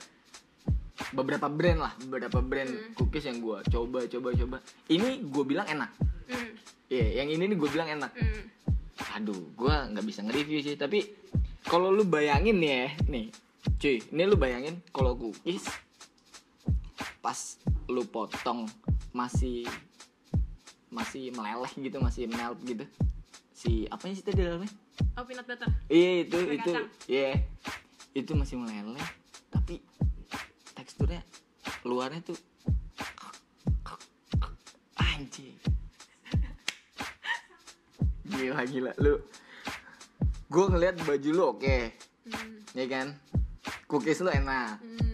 beberapa 1.11 1.47
brand 1.47 1.79
lah, 1.79 1.93
beberapa 1.99 2.39
brand 2.39 2.69
Hmm. 2.69 2.93
cookies 2.93 3.25
yang 3.25 3.37
gue 3.37 3.57
coba 3.65 4.05
coba 4.05 4.29
coba. 4.33 4.57
Ini 4.85 5.23
gue 5.23 5.43
bilang 5.43 5.65
enak. 5.65 5.89
Hmm, 6.25 6.51
Iya, 6.87 7.21
yang 7.21 7.29
ini 7.29 7.43
nih 7.45 7.57
gue 7.57 7.69
bilang 7.69 7.89
enak. 7.91 8.11
hmm. 8.11 8.43
Aduh, 9.15 9.53
gue 9.53 9.73
nggak 9.89 10.03
bisa 10.03 10.21
nge-review 10.21 10.59
sih. 10.59 10.75
Tapi 10.75 11.05
kalau 11.63 11.89
lu 11.89 12.03
bayangin 12.03 12.57
nih 12.57 12.71
ya, 12.71 12.87
nih, 13.07 13.25
cuy, 13.75 13.97
ini 14.03 14.23
lu 14.23 14.35
bayangin 14.35 14.81
kalau 14.89 15.13
cookies 15.13 15.65
pas 17.19 17.37
lu 17.85 18.05
potong 18.05 18.65
masih 19.11 19.65
masih 20.89 21.29
meleleh 21.31 21.69
gitu, 21.75 21.97
masih 21.97 22.25
melt 22.27 22.57
gitu. 22.63 22.85
Si 23.51 23.85
apa 23.85 24.07
sih 24.07 24.23
tadi 24.23 24.39
dalamnya? 24.39 24.71
oh 25.15 25.23
peanut 25.23 25.45
butter 25.45 25.67
Iya 25.87 26.11
itu 26.23 26.37
Kue 26.37 26.55
itu, 26.55 26.71
kacang. 26.71 26.87
iya 27.07 27.31
itu 28.13 28.31
masih 28.33 28.55
meleleh, 28.57 29.03
tapi 29.49 29.79
teksturnya 30.99 31.23
luarnya 31.87 32.19
tuh 32.27 32.35
anjing. 34.99 35.55
Gila 38.27 38.67
gila 38.67 38.91
lu. 38.99 39.15
Gue 40.51 40.65
ngeliat 40.67 40.99
baju 41.07 41.29
lu 41.31 41.43
oke, 41.55 41.77
hmm. 42.27 42.75
ya 42.75 42.85
kan? 42.91 43.15
Cookies 43.87 44.19
lu 44.19 44.27
enak. 44.27 44.75
Hmm. 44.83 45.08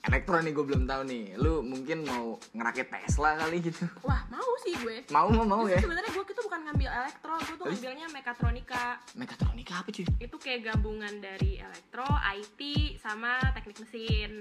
Elektron 0.00 0.40
nih 0.40 0.52
gue 0.52 0.64
belum 0.64 0.82
tahu 0.84 1.02
nih. 1.04 1.24
Lu 1.36 1.60
mungkin 1.60 2.02
mau 2.02 2.24
ngerakit 2.50 2.88
Tesla 2.88 3.36
kali 3.36 3.60
gitu. 3.60 3.84
wah 4.00 4.24
mau 4.26 4.48
sih 4.58 4.72
gue 4.74 5.04
Mau 5.08 5.28
mau 5.28 5.44
mau 5.44 5.62
ya? 5.64 5.76
sebenarnya 5.76 6.08
gue 6.08 6.24
itu 6.26 6.42
bukan 6.42 6.60
ngambil 6.62 6.88
elektro 6.90 7.34
gue 7.38 7.54
tuh 7.54 7.66
ngambilnya 7.66 8.06
mekatronika 8.08 8.84
Mekatronika 9.12 9.74
apa 9.76 9.88
cuy? 9.90 10.04
itu 10.18 10.36
kayak 10.36 10.60
gabungan 10.66 11.14
dari 11.18 11.58
elektro 11.58 12.04
IT 12.32 12.60
sama 12.96 13.40
teknik 13.52 13.76
mesin 13.78 14.40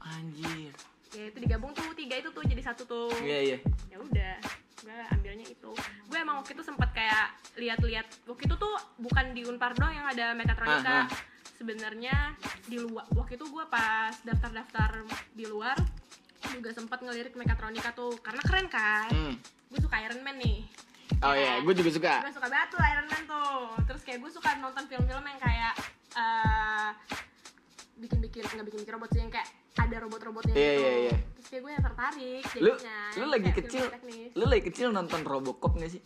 Anjir. 0.00 0.70
ya 1.10 1.28
itu 1.28 1.38
digabung 1.38 1.70
tuh 1.72 1.84
tiga 1.92 2.16
itu 2.16 2.30
tuh 2.30 2.42
jadi 2.42 2.62
satu 2.62 2.82
tuh 2.84 3.10
Iya 3.20 3.38
iya. 3.44 3.58
ya 3.88 3.96
udah 3.98 4.34
gue 4.80 4.96
ambilnya 5.10 5.46
itu 5.46 5.70
gue 6.04 6.18
emang 6.18 6.38
waktu 6.38 6.52
itu 6.52 6.62
sempat 6.62 6.90
kayak 6.90 7.26
lihat-lihat 7.54 8.06
waktu 8.24 8.42
itu 8.44 8.54
tuh 8.56 8.74
bukan 8.96 9.30
di 9.30 9.42
Unpar 9.44 9.74
doang 9.74 9.92
yang 9.92 10.06
ada 10.06 10.30
mekatronika 10.32 10.88
Ah, 10.88 11.04
ah. 11.04 11.08
Sebenarnya 11.62 12.34
di 12.66 12.76
luar 12.76 13.06
waktu 13.12 13.38
itu 13.38 13.46
gue 13.46 13.64
pas 13.68 14.10
daftar-daftar 14.18 15.06
di 15.30 15.46
luar 15.46 15.78
juga 16.50 16.74
sempat 16.74 16.98
ngelirik 17.00 17.38
mekatronika 17.38 17.94
tuh 17.94 18.18
karena 18.18 18.42
keren 18.42 18.66
kan 18.66 19.06
Hmm. 19.08 19.34
gue 19.70 19.78
suka 19.78 20.02
Iron 20.02 20.20
Man 20.20 20.36
nih 20.36 20.66
Oh 21.22 21.30
iya, 21.30 21.62
gue 21.62 21.70
juga 21.72 21.90
suka. 21.92 22.14
gue 22.20 22.34
suka 22.34 22.50
banget 22.50 22.68
tuh 22.74 22.82
Iron 22.82 23.06
Man 23.06 23.22
tuh 23.24 23.54
terus 23.86 24.02
kayak 24.02 24.18
gue 24.18 24.30
suka 24.32 24.58
nonton 24.58 24.84
film-film 24.84 25.22
yang 25.22 25.38
kayak 25.38 25.74
eh, 26.12 26.90
bikin-bikin 27.96 28.42
nggak 28.42 28.66
bikin-bikin 28.66 28.92
robot 28.92 29.08
sih 29.08 29.20
yang 29.22 29.30
kayak 29.30 29.46
ada 29.72 29.96
robot-robotnya 30.02 30.52
Iya, 30.52 30.66
gitu 30.66 30.82
iya, 30.82 30.92
iya. 30.98 31.14
terus 31.32 31.46
kayak 31.46 31.62
gue 31.62 31.70
yang 31.70 31.84
tertarik 31.84 32.42
Lu 32.42 32.70
jadinya 32.74 32.98
lu 33.06 33.14
yang 33.14 33.30
lagi 33.30 33.50
kecil, 33.54 33.84
lu 34.34 34.44
lagi 34.44 34.62
kecil 34.66 34.88
nonton 34.90 35.20
Robocop 35.22 35.72
gak 35.76 35.92
sih? 35.92 36.02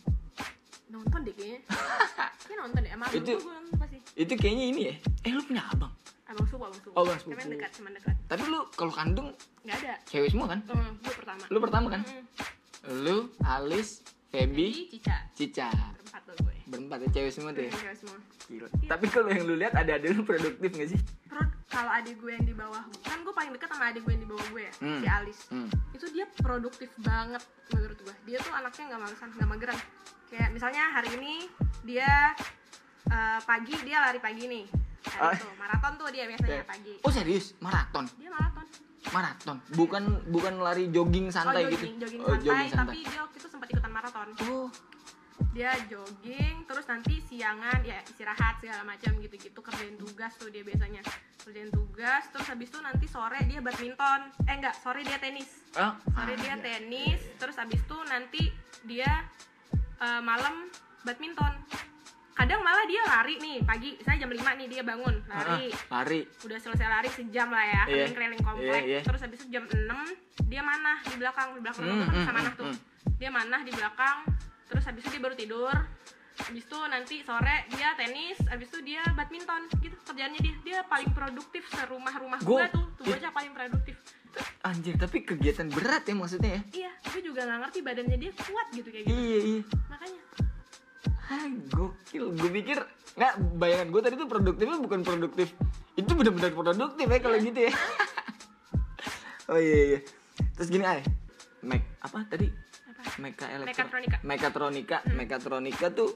Nonton 0.87 1.19
deh 1.21 1.33
kayaknya 1.33 1.59
kayaknya 2.39 2.57
nonton 2.57 2.79
deh 2.79 2.91
emang 2.91 3.07
Itu- 3.09 3.37
gue 3.37 3.53
nonton 3.53 3.75
pasti 3.77 3.97
Itu 4.15 4.33
kayaknya 4.33 4.65
ini 4.67 4.81
ya. 4.83 4.95
Eh 5.21 5.31
lu 5.31 5.41
punya 5.41 5.63
abang. 5.67 5.93
abang 6.25 6.43
suku 6.43 6.59
abang 6.59 6.75
suku 6.77 6.91
Oh, 6.91 7.03
abang 7.03 7.17
Cuman 7.17 7.37
sepupu. 7.37 7.53
dekat 7.53 7.71
cuman 7.73 7.91
dekat 7.93 8.15
Tapi 8.25 8.43
lu 8.45 8.59
kalau 8.73 8.91
kandung 8.91 9.27
nggak 9.61 9.77
ada 9.77 9.93
cewek 10.05 10.29
semua 10.29 10.47
kan? 10.47 10.59
Hmm, 10.65 10.91
gue 10.97 11.13
pertama 11.13 11.43
Lu 11.47 11.57
pertama 11.59 11.87
kan? 11.89 12.01
Mm-mm. 12.01 12.25
Lu, 12.99 13.17
Alis, 13.41 13.89
Feby, 14.27 14.67
Jadi 14.69 14.83
Cica 14.93 15.17
Cica. 15.33 15.69
berempat 15.69 16.21
tuh 16.23 16.35
gue 16.41 16.55
Berempat 16.65 16.97
ya 16.99 17.09
cewek 17.13 17.31
semua 17.31 17.51
tuh 17.51 17.63
ya. 17.63 17.71
Cewek 17.73 17.97
semua 17.97 18.17
Gila. 18.47 18.67
Iya. 18.73 18.87
Tapi 18.87 19.05
kalau 19.07 19.27
yang 19.29 19.43
lu 19.43 19.55
lihat 19.55 19.73
ada 19.73 19.91
ada 19.93 20.07
lu 20.07 20.23
produktif 20.23 20.69
gak 20.69 20.89
sih? 20.89 20.99
Terus 21.27 21.47
kalau 21.67 21.91
adik 21.91 22.15
gue 22.15 22.31
yang 22.31 22.43
di 22.43 22.53
bawah 22.53 22.79
kan 23.01 23.19
gue 23.19 23.33
paling 23.33 23.51
dekat 23.51 23.67
sama 23.67 23.85
adik 23.87 24.01
gue 24.01 24.13
yang 24.13 24.23
di 24.23 24.29
bawah 24.29 24.45
gue 24.49 24.63
ya 24.63 24.73
Hmm. 24.77 24.97
si 24.97 25.05
Alis 25.05 25.39
Hmm. 25.47 25.67
itu 25.91 26.05
dia 26.09 26.25
produktif 26.33 26.89
banget 26.97 27.43
menurut 27.69 27.99
gue 27.99 28.15
dia 28.25 28.37
tuh 28.39 28.51
anaknya 28.51 28.83
nggak 28.87 29.01
malesan 29.01 29.29
nggak 29.31 29.47
mageran 29.47 29.79
kayak 30.27 30.49
misalnya 30.51 30.83
hari 30.91 31.09
ini 31.19 31.35
dia 31.87 32.35
eh, 33.07 33.39
pagi 33.43 33.75
dia 33.83 33.97
lari 34.03 34.19
pagi 34.19 34.45
nih 34.47 34.65
Ah. 35.15 35.31
Hari 35.31 35.39
itu 35.39 35.47
maraton 35.55 35.91
tuh 35.95 36.07
dia 36.11 36.27
biasanya 36.27 36.61
Ya. 36.61 36.65
pagi 36.67 36.93
Oh 36.99 37.11
serius? 37.11 37.55
Maraton? 37.63 38.05
dia 38.19 38.27
maraton 38.27 38.65
Maraton? 39.07 39.57
Bukan 39.71 40.03
bukan 40.35 40.59
lari 40.59 40.91
jogging 40.91 41.31
santai 41.31 41.63
oh 41.63 41.71
gitu? 41.71 41.95
jogging 41.95 41.95
jogging 42.03 42.21
oh, 42.27 42.35
santai, 42.35 42.43
jogging 42.43 42.71
santai. 42.75 42.83
tapi 42.83 42.99
dia 43.07 43.19
waktu 43.23 43.37
itu 43.39 43.47
sempat 43.47 43.67
ikutan 43.71 43.91
maraton 43.95 44.27
Oh, 44.51 44.67
dia 45.55 45.71
jogging 45.87 46.55
terus 46.67 46.85
nanti 46.91 47.13
siangan 47.23 47.79
ya 47.87 48.03
istirahat 48.03 48.59
segala 48.59 48.83
macam 48.83 49.15
gitu-gitu 49.21 49.59
kerjain 49.63 49.95
tugas 49.95 50.33
tuh 50.35 50.49
dia 50.51 50.65
biasanya 50.65 51.01
kerjain 51.39 51.71
tugas 51.71 52.27
terus 52.35 52.47
habis 52.51 52.67
itu 52.67 52.79
nanti 52.83 53.05
sore 53.07 53.39
dia 53.47 53.59
badminton 53.63 54.21
eh 54.43 54.55
enggak 54.59 54.75
sore 54.75 55.07
dia 55.07 55.17
tenis 55.21 55.49
oh. 55.77 55.93
sore 56.13 56.33
ah, 56.33 56.37
dia 56.37 56.51
iya. 56.51 56.55
tenis 56.59 57.21
terus 57.39 57.55
habis 57.55 57.79
itu 57.79 57.97
nanti 58.11 58.43
dia 58.83 59.23
eh, 59.97 60.21
malam 60.21 60.69
badminton 61.01 61.53
kadang 62.31 62.61
malah 62.61 62.85
dia 62.85 63.01
lari 63.01 63.35
nih 63.39 63.65
pagi 63.65 63.97
saya 63.97 64.21
jam 64.21 64.29
5 64.29 64.37
nih 64.37 64.67
dia 64.67 64.83
bangun 64.83 65.15
lari 65.25 65.73
Ah, 65.89 66.05
lari. 66.05 66.21
udah 66.45 66.53
selesai 66.55 66.85
lari 66.85 67.09
sejam 67.09 67.49
lah 67.49 67.65
ya 67.65 67.73
Iya. 67.73 67.85
keliling-keliling 68.05 68.43
komplek 68.43 68.81
Iya, 68.81 68.91
iya. 68.91 69.01
terus 69.01 69.19
habis 69.19 69.41
itu 69.41 69.49
jam 69.49 69.65
6 69.65 70.13
dia 70.45 70.61
manah 70.61 71.01
di 71.01 71.17
belakang 71.17 71.57
di 71.57 71.61
belakang 71.61 71.83
rumah 71.83 71.97
Hmm, 71.97 71.97
tuh 71.97 72.05
kan 72.05 72.13
hmm, 72.13 72.21
bisa 72.21 72.31
manah 72.31 72.45
hmm, 72.47 72.59
tuh 72.59 72.65
hmm. 72.69 72.77
dia 73.17 73.29
manah 73.31 73.61
di 73.61 73.71
belakang 73.73 74.17
terus 74.67 74.83
habis 74.85 75.01
itu 75.01 75.09
dia 75.09 75.21
baru 75.23 75.35
tidur 75.35 75.75
Abis 76.37 76.63
itu 76.69 76.77
nanti 76.85 77.15
sore 77.25 77.65
dia 77.73 77.97
tenis, 77.97 78.37
abis 78.45 78.67
itu 78.69 78.79
dia 78.85 79.01
badminton 79.17 79.65
gitu 79.81 79.97
kerjaannya 80.05 80.39
dia. 80.39 80.55
Dia 80.61 80.79
paling 80.85 81.09
produktif 81.11 81.65
serumah-rumah 81.73 82.39
Gua- 82.45 82.69
gua 82.69 82.73
tuh. 82.73 82.85
Tuh 83.01 83.03
bocah 83.09 83.31
paling 83.33 83.51
produktif. 83.57 83.95
Anjir, 84.61 84.93
tapi 85.01 85.25
kegiatan 85.25 85.65
berat 85.73 86.05
ya 86.05 86.13
maksudnya 86.13 86.51
ya. 86.53 86.61
Iya, 86.85 86.91
gue 87.09 87.21
juga 87.25 87.41
nggak 87.41 87.59
ngerti 87.65 87.79
badannya 87.81 88.17
dia 88.21 88.31
kuat 88.37 88.67
gitu 88.69 88.89
kayak 88.93 89.05
gitu. 89.09 89.17
Iya, 89.17 89.39
iya. 89.41 89.61
Makanya. 89.89 90.21
Hah, 91.27 91.45
gokil. 91.73 92.25
Gue 92.37 92.49
pikir 92.61 92.77
nggak 93.17 93.33
bayangan 93.57 93.87
gue 93.89 94.01
tadi 94.05 94.15
tuh 94.15 94.29
produktifnya 94.29 94.77
bukan 94.77 94.99
produktif. 95.01 95.47
Itu 95.97 96.11
benar-benar 96.13 96.53
produktif 96.53 97.07
ya 97.09 97.19
kalau 97.19 97.37
gitu 97.41 97.59
ya. 97.65 97.73
oh 99.51 99.57
iya 99.57 99.79
iya. 99.95 99.99
Terus 100.53 100.69
gini 100.69 100.85
ay, 100.85 101.01
Mac 101.65 101.81
apa 102.05 102.21
tadi? 102.29 102.66
Apa? 102.97 103.11
Meka 103.19 103.45
elektro. 103.47 103.69
Mekatronika. 103.71 104.17
Mekatronika. 104.23 104.97
Mekatronika 105.07 105.87
tuh 105.89 106.11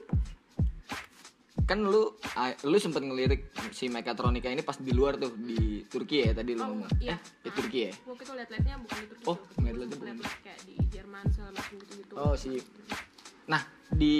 kan 1.62 1.78
lu 1.78 2.10
ah, 2.34 2.50
lu 2.66 2.74
sempet 2.76 3.00
ngelirik 3.00 3.40
si 3.70 3.86
mekatronika 3.86 4.50
ini 4.50 4.60
pas 4.60 4.74
di 4.74 4.90
luar 4.90 5.14
tuh 5.14 5.30
di 5.32 5.86
Turki 5.86 6.20
ya 6.20 6.34
tadi 6.34 6.52
lu 6.52 6.60
Oh, 6.60 6.68
ngomong. 6.68 6.90
iya. 6.98 7.14
Eh, 7.14 7.18
di 7.38 7.50
Turki 7.50 7.78
ya? 7.86 7.92
Waktu 8.02 8.22
itu 8.24 8.32
liat-liatnya 8.34 8.74
bukan 8.78 8.96
di 8.98 9.06
Turki. 9.08 9.24
Oh, 9.24 9.36
tuh. 9.38 9.56
ngeliat-liatnya 9.56 10.14
bukan. 10.16 10.36
Kayak 10.42 10.60
di 10.66 10.74
Jerman 10.90 11.24
segala 11.30 11.50
macam 11.54 11.74
gitu-gitu. 11.78 12.12
Oh, 12.14 12.34
si 12.34 12.50
Nah, 13.42 13.62
di 13.88 14.14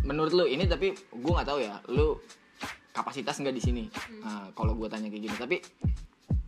menurut 0.00 0.32
lu 0.32 0.44
ini 0.46 0.64
tapi 0.64 0.92
gue 0.94 1.32
nggak 1.32 1.46
tahu 1.46 1.60
ya, 1.60 1.80
lu 1.90 2.16
kapasitas 2.90 3.36
nggak 3.36 3.52
di 3.52 3.62
sini. 3.62 3.84
Nah, 4.18 4.48
kalau 4.52 4.72
gue 4.74 4.88
tanya 4.88 5.08
kayak 5.08 5.22
gini, 5.22 5.36
tapi 5.36 5.56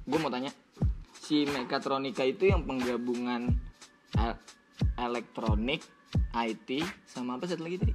gue 0.03 0.19
mau 0.19 0.29
tanya 0.29 0.49
si 1.15 1.45
mekatronika 1.47 2.23
itu 2.23 2.49
yang 2.49 2.65
penggabungan 2.65 3.53
el- 4.15 4.41
elektronik, 5.03 5.83
IT, 6.33 6.69
sama 7.05 7.35
apa 7.37 7.51
satu 7.51 7.67
lagi 7.67 7.83
tadi? 7.83 7.95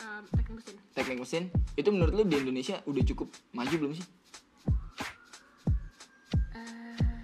Um, 0.00 0.22
teknik 0.30 0.54
mesin. 0.60 0.74
Teknik 0.94 1.18
mesin. 1.18 1.42
Itu 1.74 1.90
menurut 1.90 2.12
lu 2.14 2.22
di 2.24 2.36
Indonesia 2.38 2.78
udah 2.86 3.02
cukup 3.02 3.28
maju 3.50 3.74
belum 3.74 3.92
sih? 3.98 4.06
Eh, 6.54 7.22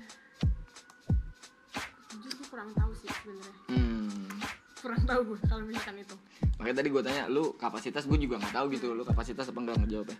jujur 2.19 2.45
kurang 2.51 2.71
tahu 2.75 2.91
sih 2.99 3.09
sebenarnya. 3.09 3.55
Hmm. 3.71 4.27
Kurang 4.81 5.03
tahu 5.07 5.21
gue 5.33 5.37
kalau 5.47 5.65
misalkan 5.65 5.97
itu. 6.03 6.17
Makanya 6.59 6.77
tadi 6.83 6.89
gue 6.93 7.03
tanya, 7.05 7.25
lu 7.31 7.55
kapasitas 7.57 8.05
gue 8.05 8.19
juga 8.21 8.37
nggak 8.41 8.53
tahu 8.53 8.67
gitu, 8.75 8.93
lu 8.93 9.03
kapasitas 9.07 9.49
apa 9.49 9.59
enggak 9.63 9.77
ngejawabnya. 9.81 10.19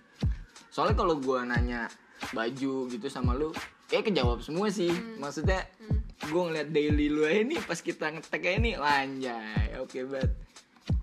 Soalnya 0.71 0.97
kalau 0.97 1.15
gue 1.19 1.39
nanya 1.45 1.91
baju 2.31 2.75
gitu 2.89 3.07
sama 3.11 3.35
lu, 3.35 3.51
kayak 3.91 4.09
kejawab 4.13 4.41
semua 4.41 4.71
sih. 4.71 4.93
Maksudnya 5.19 5.67
Hmm. 5.81 6.00
Gue 6.23 6.43
ngeliat 6.43 6.69
daily 6.69 7.07
lu 7.09 7.23
aja 7.23 7.41
nih 7.43 7.61
pas 7.61 7.79
kita 7.79 8.07
ngetek 8.09 8.43
aja 8.43 8.59
nih, 8.59 8.75
lanjay, 8.77 9.69
oke 9.77 9.99
banget. 10.07 10.31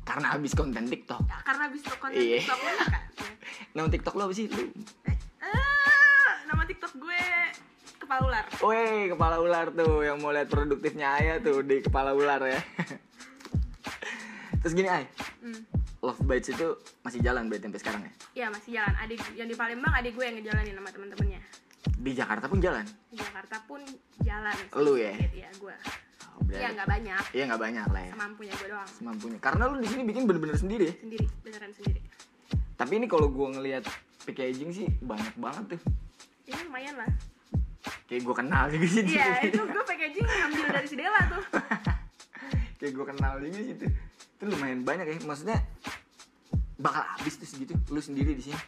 Karena 0.03 0.27
habis 0.31 0.51
konten 0.51 0.83
TikTok. 0.85 1.21
Ya, 1.21 1.37
karena 1.41 1.61
habis 1.65 1.81
konten 1.83 2.15
Iya. 2.15 2.37
TikTok 2.39 2.59
lu 2.59 2.71
kan. 2.77 2.89
Nama 3.75 3.87
TikTok 3.89 4.13
lu 4.13 4.21
apa 4.21 4.33
sih? 4.33 4.45
Lu? 4.45 4.63
Eh, 5.03 5.17
nama 6.45 6.63
TikTok 6.63 6.93
gue 6.95 7.21
kepala 7.97 8.21
ular. 8.23 8.45
Weh, 8.61 9.01
kepala 9.09 9.35
ular 9.37 9.67
tuh 9.69 10.01
yang 10.01 10.17
mau 10.17 10.29
lihat 10.29 10.47
produktifnya 10.47 11.13
Ayah 11.13 11.37
tuh 11.37 11.59
di 11.61 11.79
kepala 11.79 12.11
ular 12.11 12.39
ya. 12.41 12.59
Terus 14.61 14.73
gini, 14.73 14.87
Ay, 14.87 15.05
Hmm. 15.39 15.61
Love 15.99 16.23
Bites 16.23 16.49
itu 16.49 16.67
masih 17.01 17.19
jalan 17.19 17.47
berarti 17.47 17.65
sampai 17.65 17.81
sekarang 17.81 18.01
ya? 18.01 18.11
Iya 18.33 18.47
masih 18.49 18.69
jalan. 18.71 18.93
Adik 18.97 19.19
yang 19.33 19.45
di 19.45 19.55
Palembang 19.55 19.91
adik 19.91 20.13
gue 20.13 20.23
yang 20.23 20.35
ngejalanin 20.35 20.73
sama 20.73 20.89
temen-temennya. 20.89 21.41
Di 21.95 22.11
Jakarta 22.11 22.45
pun 22.51 22.59
jalan? 22.59 22.85
Di 23.07 23.15
Jakarta 23.19 23.55
pun 23.63 23.81
jalan. 24.23 24.55
Lu 24.75 24.93
ya? 24.99 25.15
Iya 25.15 25.49
gue. 25.55 25.75
Iya 26.53 26.67
nggak 26.75 26.87
banyak. 26.87 27.23
Iya 27.33 27.43
nggak 27.49 27.61
banyak 27.61 27.85
lah 27.91 28.01
ya. 28.01 28.11
Semampunya 28.13 28.53
gue 28.55 28.67
doang. 28.71 28.89
Semampunya. 28.89 29.37
Karena 29.41 29.63
lu 29.67 29.75
di 29.81 29.89
sini 29.89 30.03
bikin 30.05 30.23
bener-bener 30.29 30.57
sendiri 30.57 30.83
ya. 30.87 30.95
Sendiri, 31.01 31.25
beneran 31.43 31.71
sendiri. 31.73 31.99
Tapi 32.77 32.93
ini 33.01 33.07
kalau 33.09 33.27
gua 33.33 33.57
ngelihat 33.57 33.89
packaging 34.21 34.69
sih 34.69 34.87
banyak 35.01 35.33
banget 35.33 35.75
tuh. 35.75 35.81
Ini 36.45 36.61
lumayan 36.69 36.95
lah. 37.01 37.09
Kayak 38.05 38.21
gua 38.21 38.35
kenal 38.37 38.63
juga 38.69 38.85
sih. 38.85 39.03
Iya 39.03 39.49
itu 39.49 39.57
gue 39.57 39.83
packaging 39.83 40.25
ngambil 40.29 40.65
dari 40.77 40.87
si 40.87 40.95
Dela 40.95 41.21
tuh. 41.25 41.43
Kayak 42.79 42.91
gua 42.93 43.05
kenal 43.09 43.33
juga 43.41 43.59
sih 43.65 43.73
tuh. 43.73 43.89
Itu 44.37 44.43
lumayan 44.53 44.85
banyak 44.85 45.05
ya. 45.09 45.17
Maksudnya 45.25 45.57
bakal 46.77 47.01
habis 47.01 47.41
tuh 47.41 47.49
segitu 47.49 47.73
lu 47.89 47.97
sendiri 47.97 48.37
di 48.37 48.45
sini. 48.45 48.61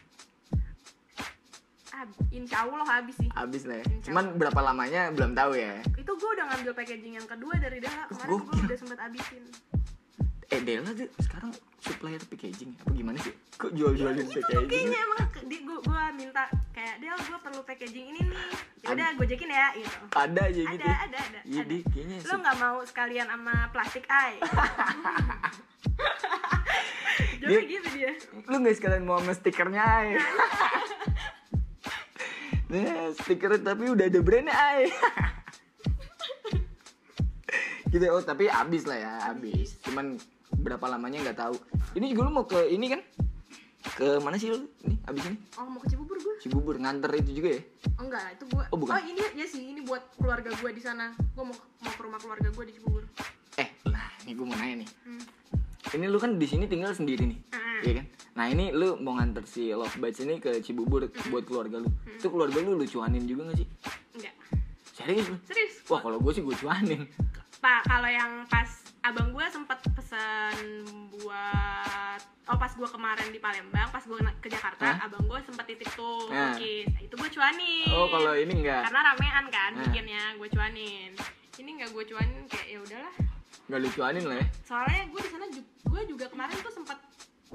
Ah, 2.00 2.08
insya 2.32 2.64
Allah 2.64 2.80
habis 2.82 3.12
sih. 3.12 3.28
Habis 3.28 3.68
lah 3.68 3.76
ya. 3.76 3.84
Cuman 4.00 4.32
berapa 4.40 4.56
lamanya 4.64 5.12
belum 5.12 5.36
tahu 5.36 5.52
ya. 5.52 5.84
Itu 5.92 6.16
gue 6.16 6.30
udah 6.32 6.48
ngambil 6.48 6.72
packaging 6.72 7.20
yang 7.20 7.28
kedua 7.28 7.60
dari 7.60 7.76
Dela. 7.76 8.08
Kemarin 8.08 8.40
gue 8.40 8.56
udah 8.64 8.78
sempet 8.80 8.96
habisin. 8.96 9.44
Eh 10.48 10.60
Dela 10.64 10.88
tuh 10.90 11.12
sekarang 11.20 11.52
supplier 11.76 12.24
packaging 12.24 12.72
apa 12.74 12.90
gimana 12.90 13.20
sih? 13.20 13.36
Kok 13.54 13.76
jual-jualin 13.76 14.24
Itu 14.24 14.32
tuh 14.32 14.40
packaging? 14.40 14.68
kayaknya 14.72 14.98
emang 14.98 15.18
di, 15.44 15.56
gue, 15.60 15.76
gue 15.78 16.02
minta 16.16 16.42
kayak 16.72 16.94
Del 16.98 17.20
gue 17.20 17.38
perlu 17.38 17.60
packaging 17.62 18.06
ini 18.08 18.20
nih. 18.24 18.36
Ya 18.80 18.88
udah 18.96 19.08
gojekin 19.14 19.50
ya 19.52 19.68
gitu. 19.76 19.96
Ada 20.10 20.40
aja 20.40 20.56
Ada, 20.56 20.72
gitu. 20.72 20.88
ada, 20.88 21.18
ada. 21.20 21.40
Iya 21.44 21.60
ada. 21.60 21.68
deh, 21.68 21.80
kayaknya 21.84 22.16
Lo 22.24 22.34
nggak 22.40 22.56
mau 22.56 22.76
sekalian 22.80 23.28
sama 23.28 23.54
plastik 23.68 24.08
eye? 24.08 24.40
Jadi 27.40 27.64
gitu 27.66 27.88
dia. 27.92 28.12
lu 28.48 28.56
nggak 28.58 28.72
sekalian 28.74 29.04
mau 29.04 29.16
sama 29.16 29.32
stikernya 29.32 29.80
ay 29.84 30.08
nah 32.70 33.10
stikernya 33.18 33.60
tapi 33.66 33.90
udah 33.90 34.06
ada 34.06 34.20
brandnya 34.22 34.54
ay 34.54 34.86
gitu 37.90 38.04
oh 38.06 38.22
tapi 38.22 38.46
habis 38.46 38.86
lah 38.86 38.94
ya 38.96 39.12
habis 39.26 39.74
cuman 39.82 40.14
berapa 40.54 40.86
lamanya 40.86 41.26
nggak 41.26 41.38
tahu 41.38 41.54
ini 41.98 42.14
juga 42.14 42.20
lu 42.26 42.32
mau 42.32 42.46
ke 42.46 42.70
ini 42.70 42.86
kan 42.94 43.02
ke 43.98 44.22
mana 44.22 44.38
sih 44.38 44.52
lu 44.52 44.70
ini 44.86 44.94
habis 45.02 45.24
ini 45.26 45.36
Oh 45.58 45.66
mau 45.66 45.80
ke 45.80 45.88
Cibubur 45.88 46.14
gue? 46.14 46.34
Cibubur 46.38 46.76
nganter 46.76 47.10
itu 47.16 47.32
juga 47.34 47.58
ya 47.58 47.62
Oh, 47.96 48.04
enggak, 48.08 48.32
itu 48.32 48.44
gue. 48.48 48.64
Oh, 48.72 48.78
bukan. 48.80 48.96
ini 49.02 49.20
ya 49.36 49.44
sih, 49.44 49.60
ini 49.60 49.84
buat 49.84 50.00
keluarga 50.16 50.48
gue 50.50 50.70
di 50.72 50.80
sana. 50.80 51.12
Gue 51.36 51.44
mau 51.44 51.52
mau 51.52 51.92
ke 51.92 52.00
rumah 52.00 52.16
keluarga 52.16 52.48
gue 52.48 52.64
di 52.64 52.72
Cibubur. 52.76 53.04
eh 53.56 53.68
lah 53.84 54.08
ini 54.24 54.32
gue 54.32 54.46
mau 54.46 54.56
nanya 54.56 54.84
nih 54.84 54.88
Hmm. 55.04 55.20
Ini 55.92 56.06
lu 56.06 56.18
kan 56.20 56.36
di 56.36 56.46
sini 56.46 56.64
tinggal 56.66 56.92
sendiri 56.92 57.24
nih. 57.26 57.40
Iya 57.80 57.92
kan? 58.02 58.06
Nah 58.36 58.46
ini 58.46 58.70
lu 58.70 59.00
mau 59.00 59.16
nganter 59.16 59.44
si 59.48 59.72
Love 59.72 59.96
Bites 59.96 60.20
ini 60.20 60.36
ke 60.36 60.60
Cibubur 60.60 61.08
buat 61.32 61.44
keluarga 61.48 61.80
lu 61.80 61.88
Itu 62.12 62.28
keluarga 62.28 62.60
lu 62.60 62.76
lu 62.76 62.84
cuanin 62.84 63.24
juga 63.24 63.48
gak 63.48 63.64
sih? 63.64 63.68
Enggak. 64.16 64.34
Serius? 64.92 65.26
Serius. 65.48 65.74
Wah 65.88 66.00
kalau 66.00 66.20
gue 66.20 66.32
sih 66.32 66.44
gue 66.44 66.52
cuanin 66.54 67.08
Pak, 67.60 67.84
kalau 67.84 68.08
yang 68.08 68.48
pas 68.48 68.68
abang 69.04 69.32
gue 69.32 69.44
sempat 69.48 69.80
pesen 69.92 70.56
buat 71.12 72.20
oh 72.48 72.56
pas 72.56 72.72
gue 72.72 72.88
kemarin 72.88 73.28
di 73.28 73.36
Palembang, 73.36 73.88
pas 73.92 74.00
gue 74.00 74.16
ke 74.40 74.48
Jakarta, 74.48 74.96
Hah? 74.96 75.04
abang 75.04 75.28
gue 75.28 75.38
sempat 75.44 75.68
titip 75.68 75.88
tuh 75.92 76.28
Nah. 76.32 76.56
cookies. 76.56 76.88
Nah, 76.88 77.00
itu 77.04 77.14
gue 77.16 77.30
cuanin. 77.30 77.88
Oh 77.92 78.08
kalau 78.08 78.32
ini 78.32 78.64
enggak 78.64 78.88
Karena 78.88 79.00
ramean 79.12 79.44
kan 79.52 79.70
Nah. 79.76 79.84
bikinnya, 79.84 80.22
gue 80.36 80.48
cuanin. 80.48 81.12
Ini 81.56 81.68
nggak 81.80 81.90
gue 81.92 82.04
cuanin 82.08 82.44
kayak 82.48 82.66
ya 82.68 82.78
udahlah. 82.80 83.14
Enggak 83.68 83.78
lu 83.80 83.88
cuanin 83.94 84.24
lah 84.26 84.36
ya 84.38 84.46
Soalnya 84.66 85.02
gue 85.08 85.20
di 85.22 85.30
sana 85.30 85.46
gue 85.90 86.00
juga 86.06 86.24
kemarin 86.30 86.56
tuh 86.60 86.72
sempat 86.74 86.98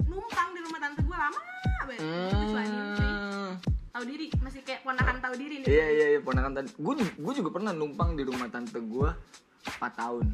numpang 0.06 0.48
di 0.52 0.60
rumah 0.64 0.78
tante 0.78 1.00
gue 1.02 1.16
lama 1.16 1.40
banget. 1.86 2.00
Hmm. 2.02 3.50
Tahu 3.90 4.04
diri, 4.04 4.28
masih 4.44 4.60
kayak 4.60 4.84
ponakan 4.84 5.16
tahu 5.24 5.34
diri 5.40 5.64
nih. 5.64 5.68
Iya 5.70 5.86
iya 5.88 6.06
iya 6.16 6.20
ponakan 6.20 6.52
tante 6.52 6.70
Gue 6.76 6.94
gue 7.00 7.32
juga 7.32 7.48
pernah 7.48 7.72
numpang 7.72 8.12
di 8.12 8.22
rumah 8.26 8.48
tante 8.50 8.76
gue 8.76 9.08
4 9.08 9.80
tahun 9.96 10.26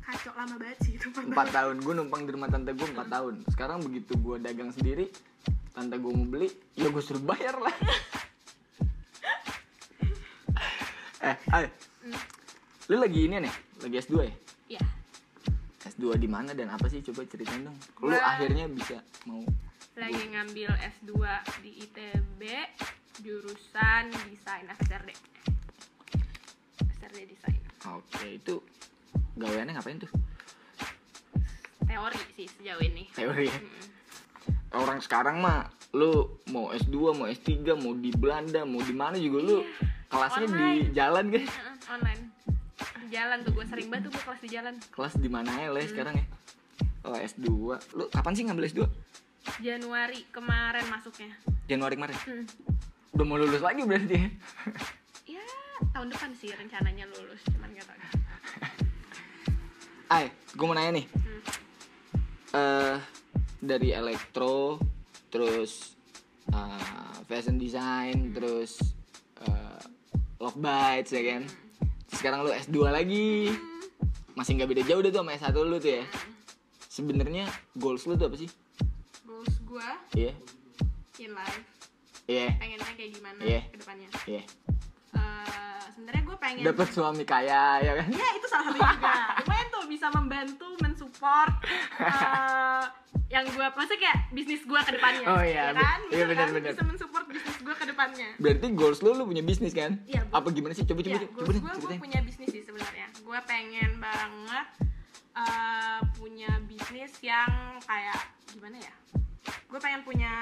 Kacau 0.00 0.32
lama 0.34 0.54
banget 0.58 0.78
sih 0.82 0.92
itu 0.98 1.06
4 1.10 1.30
tahun 1.30 1.74
Gue 1.82 1.94
numpang 1.94 2.22
di 2.26 2.30
rumah 2.34 2.48
tante 2.50 2.70
gue 2.70 2.86
4 2.86 2.96
tahun 3.06 3.34
Sekarang 3.50 3.78
begitu 3.82 4.14
gue 4.14 4.36
dagang 4.38 4.70
sendiri 4.70 5.10
Tante 5.70 5.96
gue 5.98 6.10
mau 6.10 6.26
beli 6.26 6.48
Ya 6.74 6.90
gue 6.90 7.02
suruh 7.02 7.22
bayar 7.22 7.54
lah 7.58 7.74
Eh 11.20 11.36
ay 11.52 11.66
Hmm. 12.00 12.16
Lu 12.88 12.96
lagi 12.96 13.28
ini 13.28 13.44
nih 13.44 13.52
Lagi 13.84 13.96
S2 14.00 14.14
ya? 14.24 14.32
Iya. 16.00 16.16
S2 16.16 16.18
di 16.18 16.28
mana 16.28 16.50
dan 16.50 16.68
apa 16.68 16.88
sih 16.88 17.00
coba 17.02 17.20
ceritain 17.24 17.60
dong. 17.62 17.76
Lu 18.00 18.08
Gua- 18.08 18.24
akhirnya 18.24 18.64
bisa 18.66 18.96
mau 19.24 19.44
lagi 19.92 20.24
ngambil 20.24 20.70
S2 20.72 21.12
di 21.60 21.70
ITB 21.78 22.40
jurusan 23.20 24.04
desain 24.26 24.64
FSRD 24.66 25.10
FSRD 26.80 27.18
desain 27.28 27.60
Oke, 27.90 28.26
itu 28.34 28.54
gaweannya 29.36 29.76
ngapain 29.76 30.00
tuh? 30.00 30.08
teori 31.82 32.22
sih 32.32 32.46
sejauh 32.48 32.80
ini 32.80 33.02
Teori 33.10 33.44
ya. 33.44 33.52
Mm-mm. 33.52 33.86
Orang 34.78 35.02
sekarang 35.02 35.42
mah 35.42 35.66
lu 35.90 36.22
mau 36.48 36.70
S2, 36.70 36.94
mau 37.10 37.26
S3, 37.26 37.50
mau 37.74 37.92
di 37.92 38.14
Belanda, 38.14 38.62
mau 38.62 38.78
di 38.78 38.94
mana 38.94 39.18
juga 39.18 39.38
lu 39.42 39.56
kelasnya 40.06 40.46
di 40.46 40.54
Online. 40.54 40.94
jalan 40.94 41.24
kan? 41.28 41.42
Jalan 43.10 43.42
tuh 43.42 43.52
gue 43.52 43.66
sering 43.66 43.90
banget 43.90 44.06
tuh 44.06 44.10
gue 44.14 44.22
kelas 44.22 44.40
di 44.40 44.48
jalan 44.54 44.74
Kelas 44.94 45.14
di 45.18 45.28
mana 45.28 45.50
ya 45.58 45.68
lah 45.74 45.82
sekarang 45.82 46.14
ya? 46.14 46.26
Oh, 47.02 47.16
S2. 47.18 47.48
Lu 47.98 48.04
kapan 48.06 48.32
sih 48.38 48.44
ngambil 48.46 48.70
S2? 48.70 48.80
Januari 49.58 50.22
kemarin 50.30 50.86
masuknya 50.86 51.34
Januari 51.66 51.98
kemarin. 51.98 52.14
Hmm. 52.22 52.44
Udah 53.16 53.24
mau 53.26 53.40
lulus 53.40 53.58
lagi 53.58 53.82
berarti 53.82 54.14
ya? 54.14 54.28
ya 55.40 55.44
tahun 55.90 56.14
depan 56.14 56.30
sih 56.38 56.54
rencananya 56.54 57.10
lulus 57.10 57.42
cuman 57.50 57.74
gak 57.74 57.86
tau 57.88 57.98
Ay, 60.14 60.30
gue 60.54 60.66
mau 60.66 60.74
nanya 60.74 61.02
nih. 61.02 61.06
Hmm. 61.10 61.40
eh 62.50 62.96
dari 63.60 63.92
elektro 63.92 64.80
terus 65.30 65.94
uh, 66.50 67.14
fashion 67.28 67.60
design 67.60 68.32
terus 68.34 68.80
uh, 69.44 69.78
love 70.40 70.58
bites 70.58 71.12
ya 71.12 71.36
kan 71.36 71.44
Terus 71.46 71.69
sekarang 72.10 72.44
lu 72.44 72.50
S2 72.50 72.78
lagi. 72.86 73.54
Masih 74.34 74.56
nggak 74.56 74.70
beda 74.70 74.82
jauh 74.86 75.00
deh 75.02 75.10
tuh 75.10 75.20
sama 75.22 75.34
S1 75.34 75.54
lu 75.54 75.76
tuh 75.78 75.92
ya. 76.00 76.04
Sebenarnya 76.86 77.44
goals 77.74 78.04
lu 78.04 78.14
tuh 78.14 78.26
apa 78.26 78.36
sih? 78.36 78.50
Goals 79.22 79.54
gue 79.60 79.88
iya. 80.16 80.32
In 81.18 81.32
life. 81.32 81.64
Iya. 82.26 82.54
Pengennya 82.56 82.92
kayak 82.94 83.10
gimana 83.14 83.40
Iya. 83.42 83.60
ke 83.68 83.76
depannya? 83.78 84.08
Iya 84.26 84.42
Sebenarnya 85.90 86.22
gue 86.24 86.36
pengen 86.40 86.62
dapat 86.64 86.88
suami 86.90 87.24
kaya 87.24 87.62
ya 87.80 87.92
kan? 88.00 88.08
Ya 88.10 88.28
itu 88.34 88.46
salah 88.48 88.64
satu 88.72 88.78
juga. 88.78 89.14
Lumayan 89.44 89.66
tuh 89.68 89.84
bisa 89.86 90.06
membantu 90.10 90.68
mensupport 90.80 91.52
eh, 92.00 92.84
yang 93.30 93.44
gue 93.46 93.66
maksudnya 93.76 94.00
kayak 94.00 94.18
bisnis 94.32 94.62
gue 94.64 94.80
ke 94.80 94.92
depannya. 94.96 95.26
Oh, 95.28 95.42
iya, 95.44 95.70
ya 95.70 95.78
kan? 95.78 95.98
Iya, 96.10 96.24
Bener 96.24 96.34
kan? 96.34 96.46
benar-benar. 96.50 96.72
bisa 96.74 96.84
mensupport 96.86 97.24
bisnis 97.28 97.56
gue 97.60 97.74
ke 97.74 97.84
depannya. 97.86 98.28
Berarti 98.40 98.66
goals 98.74 99.00
lu 99.04 99.10
lu 99.14 99.24
punya 99.28 99.42
bisnis 99.44 99.72
kan? 99.76 100.00
Iya, 100.08 100.26
apa 100.32 100.48
gimana 100.50 100.72
sih? 100.74 100.82
Coba 100.88 101.00
coba 101.04 101.14
ya, 101.14 101.28
coba 101.28 101.50
gue 101.52 101.74
gue 101.78 101.98
punya 102.00 102.20
bisnis 102.24 102.48
sih 102.48 102.62
sebenarnya. 102.64 103.06
Gue 103.22 103.38
pengen 103.46 103.90
banget 104.00 104.66
eh, 105.36 106.00
punya 106.16 106.50
bisnis 106.64 107.12
yang 107.22 107.50
kayak 107.84 108.20
gimana 108.50 108.76
ya? 108.80 108.94
Gue 109.70 109.78
pengen 109.78 110.02
punya 110.02 110.32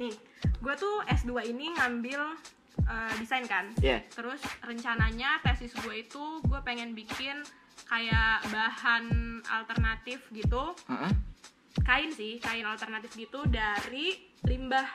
nih 0.00 0.16
gue 0.60 0.74
tuh 0.76 1.04
S2 1.04 1.52
ini 1.52 1.76
ngambil 1.76 2.20
eh, 2.82 3.12
desain 3.16 3.44
kan 3.44 3.68
Iya. 3.78 4.00
terus 4.08 4.38
rencananya 4.60 5.40
tesis 5.40 5.72
gue 5.74 6.00
itu 6.00 6.24
gue 6.40 6.60
pengen 6.60 6.92
bikin 6.92 7.40
kayak 7.84 8.44
bahan 8.48 9.04
alternatif 9.42 10.24
gitu 10.30 10.72
Heeh. 10.86 11.12
kain 11.80 12.10
sih 12.10 12.36
kain 12.38 12.62
alternatif 12.62 13.14
gitu 13.14 13.42
dari 13.46 14.14
limbah 14.42 14.86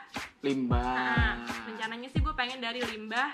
limbah 0.41 0.81
Nah, 0.85 1.33
rencananya 1.65 2.07
sih 2.07 2.19
gue 2.19 2.33
pengen 2.33 2.59
dari 2.59 2.81
limbah 2.81 3.29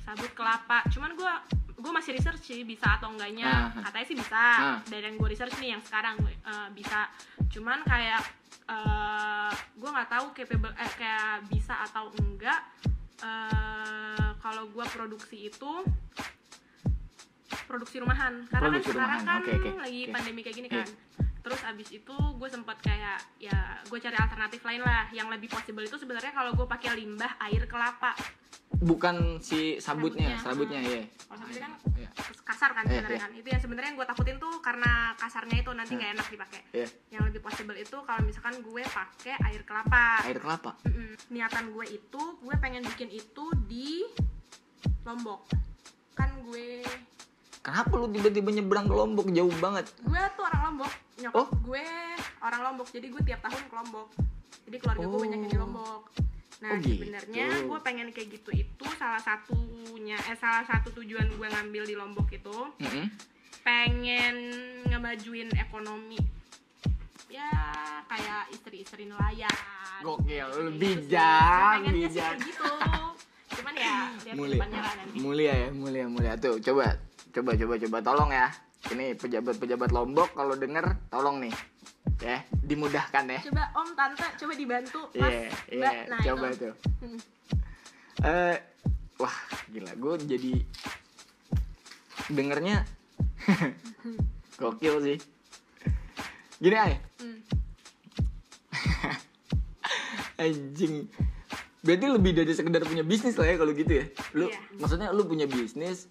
sabut 0.00 0.32
kelapa. 0.32 0.80
Cuman 0.88 1.12
gue 1.12 1.32
gue 1.78 1.92
masih 1.92 2.16
research 2.16 2.40
sih 2.42 2.64
bisa 2.64 2.96
atau 2.96 3.12
enggaknya. 3.12 3.70
Ah. 3.70 3.84
Katanya 3.84 4.06
sih 4.06 4.16
bisa. 4.16 4.40
Ah. 4.56 4.76
Dari 4.82 5.04
yang 5.04 5.16
gue 5.16 5.28
research 5.28 5.52
nih 5.58 5.76
yang 5.76 5.82
sekarang 5.84 6.16
eh, 6.24 6.68
bisa. 6.72 7.12
Cuman 7.48 7.84
kayak 7.84 8.24
eh 8.68 9.52
gue 9.74 9.88
nggak 9.88 10.08
tahu 10.08 10.26
capable 10.32 10.72
eh 10.74 10.92
kayak 10.96 11.44
bisa 11.46 11.74
atau 11.84 12.08
enggak. 12.16 12.60
Eh 13.18 14.30
kalau 14.38 14.64
gue 14.68 14.84
produksi 14.86 15.50
itu 15.50 15.72
produksi 17.66 17.96
rumahan 17.98 18.46
karena 18.46 18.68
Produksi 18.70 18.88
kan 18.88 18.94
sekarang 18.94 19.20
rumahan, 19.20 19.24
kan 19.26 19.40
oke, 19.42 19.52
oke, 19.52 19.70
lagi 19.78 20.00
oke. 20.02 20.12
pandemi 20.12 20.40
kayak 20.40 20.56
gini 20.56 20.68
Iya. 20.68 20.76
kan 20.78 20.88
terus 21.48 21.64
abis 21.64 21.88
itu 21.96 22.12
gue 22.12 22.48
sempat 22.52 22.76
kayak 22.84 23.16
ya 23.40 23.56
gue 23.88 23.96
cari 23.96 24.16
alternatif 24.20 24.60
lain 24.60 24.84
lah. 24.84 25.08
Yang 25.16 25.28
lebih 25.32 25.48
possible 25.48 25.80
itu 25.80 25.96
sebenarnya 25.96 26.36
kalau 26.36 26.52
gue 26.52 26.68
pakai 26.68 26.92
limbah 26.92 27.40
air 27.48 27.64
kelapa. 27.64 28.12
Bukan 28.68 29.40
si 29.40 29.80
sabutnya 29.80 30.36
Sabutnya, 30.38 30.78
sabutnya 30.78 30.80
ya 30.84 31.02
kalau 31.24 31.40
sabutnya 31.40 31.62
kan 31.64 31.72
Iya. 31.98 32.10
kasar 32.44 32.70
kan 32.76 32.84
Iya, 32.84 33.00
sebenarnya 33.00 33.16
iya. 33.16 33.24
kan. 33.24 33.30
Itu 33.32 33.48
yang 33.48 33.62
sebenarnya 33.64 33.88
yang 33.88 33.98
gue 33.98 34.08
takutin 34.12 34.36
tuh 34.36 34.54
karena 34.60 34.92
kasarnya 35.16 35.56
itu 35.64 35.70
nanti 35.72 35.92
nggak 35.96 36.12
enak 36.20 36.26
dipakai. 36.28 36.60
Iya. 36.76 36.88
yang 37.16 37.22
lebih 37.24 37.40
possible 37.40 37.74
itu 37.80 37.96
kalau 38.04 38.20
misalkan 38.22 38.60
gue 38.60 38.82
pakai 38.84 39.34
air 39.48 39.62
kelapa. 39.64 40.20
Air 40.28 40.38
kelapa? 40.38 40.76
Mm-mm. 40.84 41.16
niatan 41.32 41.72
gue 41.72 41.86
itu 41.88 42.22
gue 42.44 42.54
pengen 42.60 42.84
bikin 42.84 43.08
itu 43.08 43.44
di 43.64 44.04
lombok. 45.02 45.48
Kan 46.12 46.28
gue 46.44 46.84
kenapa 47.68 47.92
lu 47.94 48.08
tiba-tiba 48.08 48.48
nyebrang 48.50 48.86
ke 48.86 48.94
lombok? 48.94 49.26
Jauh 49.28 49.54
banget. 49.58 49.84
Gue 50.00 50.22
tuh 50.32 50.42
orang 50.42 50.62
lombok. 50.66 50.92
Nyokap 51.18 51.36
Oh. 51.36 51.48
gue 51.60 51.84
orang 52.40 52.60
lombok. 52.64 52.88
Jadi 52.88 53.06
gue 53.06 53.22
tiap 53.22 53.40
tahun 53.40 53.62
ke 53.62 53.74
lombok. 53.74 54.08
Jadi 54.64 54.76
keluarga 54.78 55.02
gue 55.02 55.12
Oh. 55.12 55.20
banyak 55.20 55.38
yang 55.38 55.50
di 55.50 55.58
lombok. 55.58 56.02
Nah 56.58 56.70
Oh, 56.70 56.78
gitu. 56.78 56.90
sebenarnya 56.98 57.46
gue 57.62 57.78
pengen 57.80 58.08
kayak 58.08 58.28
gitu 58.32 58.50
itu 58.52 58.84
salah 58.94 59.20
satunya 59.20 60.18
eh 60.24 60.34
salah 60.34 60.64
satu 60.64 60.90
tujuan 60.92 61.28
gue 61.30 61.46
ngambil 61.46 61.82
di 61.84 61.94
lombok 61.94 62.28
itu 62.30 62.56
Mm-mm. 62.78 63.06
pengen 63.62 64.34
ngemajuin 64.84 65.52
ekonomi. 65.56 66.18
Ya 67.28 67.46
kayak 68.04 68.50
istri-istri 68.50 69.04
nelayan. 69.04 69.52
Gokil, 70.00 70.46
gitu 70.48 70.70
bijak, 70.78 71.76
Gue 71.80 71.92
bijak. 72.00 72.34
gitu. 72.40 72.64
Cuman 73.52 73.74
ya 73.74 73.94
lihat 74.24 74.34
mulia. 74.34 74.54
depannya 74.56 74.80
lah 74.80 74.94
nanti. 74.96 75.16
Mulia 75.18 75.52
ya 75.54 75.68
mulia 75.70 76.04
mulia. 76.06 76.32
Tuh 76.34 76.56
coba 76.58 76.96
coba 77.38 77.54
coba 77.54 77.74
coba. 77.78 77.98
Tolong 78.02 78.30
ya. 78.30 78.46
Ini 78.88 79.06
pejabat-pejabat 79.14 79.90
lombok 79.90 80.30
kalau 80.34 80.54
denger 80.54 80.86
tolong 81.08 81.38
nih. 81.38 81.54
Ya 82.18 82.42
dimudahkan 82.50 83.24
ya. 83.30 83.40
Coba 83.46 83.64
om 83.78 83.88
tante 83.94 84.26
coba 84.38 84.52
dibantu. 84.54 85.00
Mas 85.14 85.30
iya 85.70 85.78
mbak. 85.78 85.94
nah 86.10 86.20
coba 86.20 86.46
itu. 86.50 86.58
tuh 86.58 86.74
Hmm. 86.98 87.18
eh 88.26 88.56
wah 89.16 89.36
gila. 89.70 89.92
Gue 89.94 90.14
jadi 90.26 90.52
dengernya 92.28 92.82
gokil 94.60 94.94
sih. 95.00 95.18
Gini 96.58 96.74
ay. 96.74 96.94
Hmm. 97.22 97.38
anjing. 100.42 101.06
Berarti 101.78 102.06
lebih 102.10 102.32
dari 102.34 102.52
sekedar 102.52 102.82
punya 102.82 103.06
bisnis 103.06 103.38
lah 103.38 103.46
ya 103.46 103.54
kalau 103.54 103.70
gitu 103.70 103.92
ya? 103.94 104.04
Lu 104.34 104.50
Iya. 104.50 104.58
maksudnya 104.76 105.08
lu 105.14 105.22
punya 105.22 105.46
bisnis 105.46 106.10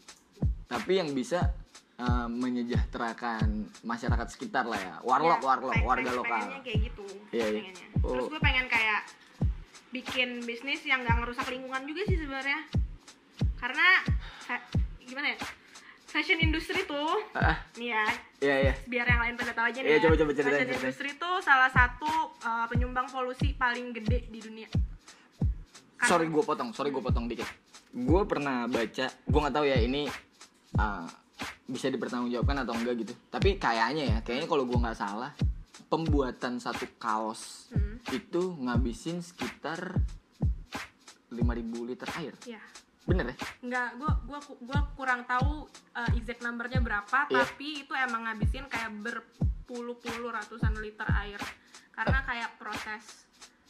tapi 0.68 0.92
yang 0.96 1.10
bisa 1.12 1.56
uh, 1.98 2.28
menyejahterakan 2.28 3.48
masyarakat 3.82 4.28
sekitar 4.28 4.64
lah 4.64 4.78
ya 4.78 4.96
warlock 5.02 5.40
Ya, 5.40 5.46
warlock 5.46 5.74
peng- 5.74 5.86
warga 5.86 6.04
peng- 6.06 6.20
lokal 6.20 6.42
kayak 6.62 6.80
gitu 6.84 7.06
Iya, 7.30 7.46
iya. 7.48 7.62
pengennya. 7.64 7.88
Oh. 7.98 8.10
terus 8.12 8.26
gue 8.30 8.42
pengen 8.42 8.66
kayak 8.68 9.02
bikin 9.90 10.30
bisnis 10.44 10.84
yang 10.84 11.02
gak 11.02 11.18
ngerusak 11.18 11.48
lingkungan 11.48 11.84
juga 11.84 12.02
sih 12.04 12.18
sebenarnya 12.18 12.60
karena 13.58 13.88
gimana 15.02 15.34
ya 15.34 15.38
fashion 16.06 16.38
industry 16.38 16.84
tuh 16.84 17.20
ah 17.34 17.56
nih 17.74 17.90
ya 17.90 18.06
iya 18.40 18.56
iya 18.62 18.74
biar 18.86 19.06
yang 19.06 19.22
lain 19.22 19.36
pada 19.36 19.52
tahu 19.54 19.66
aja 19.66 19.80
nih 19.80 19.88
Iya, 19.88 19.98
ya. 19.98 20.04
coba- 20.04 20.18
coba 20.18 20.32
ceritain, 20.32 20.44
fashion 20.46 20.68
ceritain. 20.68 20.84
industry 20.84 21.10
tuh 21.16 21.36
salah 21.42 21.70
satu 21.70 22.12
uh, 22.42 22.66
penyumbang 22.68 23.08
polusi 23.08 23.52
paling 23.54 23.92
gede 23.94 24.28
di 24.28 24.40
dunia 24.40 24.68
Kan- 25.98 26.08
sorry 26.08 26.28
gue 26.28 26.44
potong 26.44 26.70
sorry 26.70 26.90
gue 26.90 27.02
potong 27.02 27.26
dikit 27.26 27.48
gue 27.90 28.22
pernah 28.24 28.68
baca 28.68 29.08
gue 29.08 29.40
nggak 29.42 29.56
tahu 29.56 29.66
ya 29.66 29.80
ini 29.80 30.06
uh, 30.76 31.08
bisa 31.68 31.88
dipertanggungjawabkan 31.88 32.64
atau 32.64 32.74
enggak 32.76 32.96
gitu. 33.04 33.14
Tapi 33.30 33.56
kayaknya 33.56 34.04
ya 34.04 34.18
kayaknya 34.20 34.48
kalau 34.48 34.64
gue 34.64 34.76
nggak 34.76 34.98
salah 34.98 35.32
pembuatan 35.88 36.60
satu 36.60 36.84
kaos 36.98 37.72
Hmm, 37.72 38.00
itu 38.12 38.42
ngabisin 38.60 39.20
sekitar 39.20 40.00
5000 41.30 41.88
liter 41.88 42.10
air. 42.18 42.34
Ya 42.48 42.64
bener 43.04 43.32
ya? 43.32 43.36
Nggak 43.64 43.90
gue 44.00 44.12
gua 44.28 44.40
gua 44.64 44.80
kurang 44.96 45.24
tahu 45.24 45.64
uh, 45.96 46.12
exact 46.12 46.44
numbernya 46.44 46.84
berapa 46.84 47.28
Iya. 47.28 47.44
tapi 47.44 47.88
itu 47.88 47.94
emang 47.96 48.28
ngabisin 48.28 48.68
kayak 48.68 48.92
berpuluh-puluh 49.00 50.32
ratusan 50.32 50.76
liter 50.80 51.08
air. 51.16 51.40
Karena 51.92 52.20
kayak 52.24 52.60
proses 52.60 53.27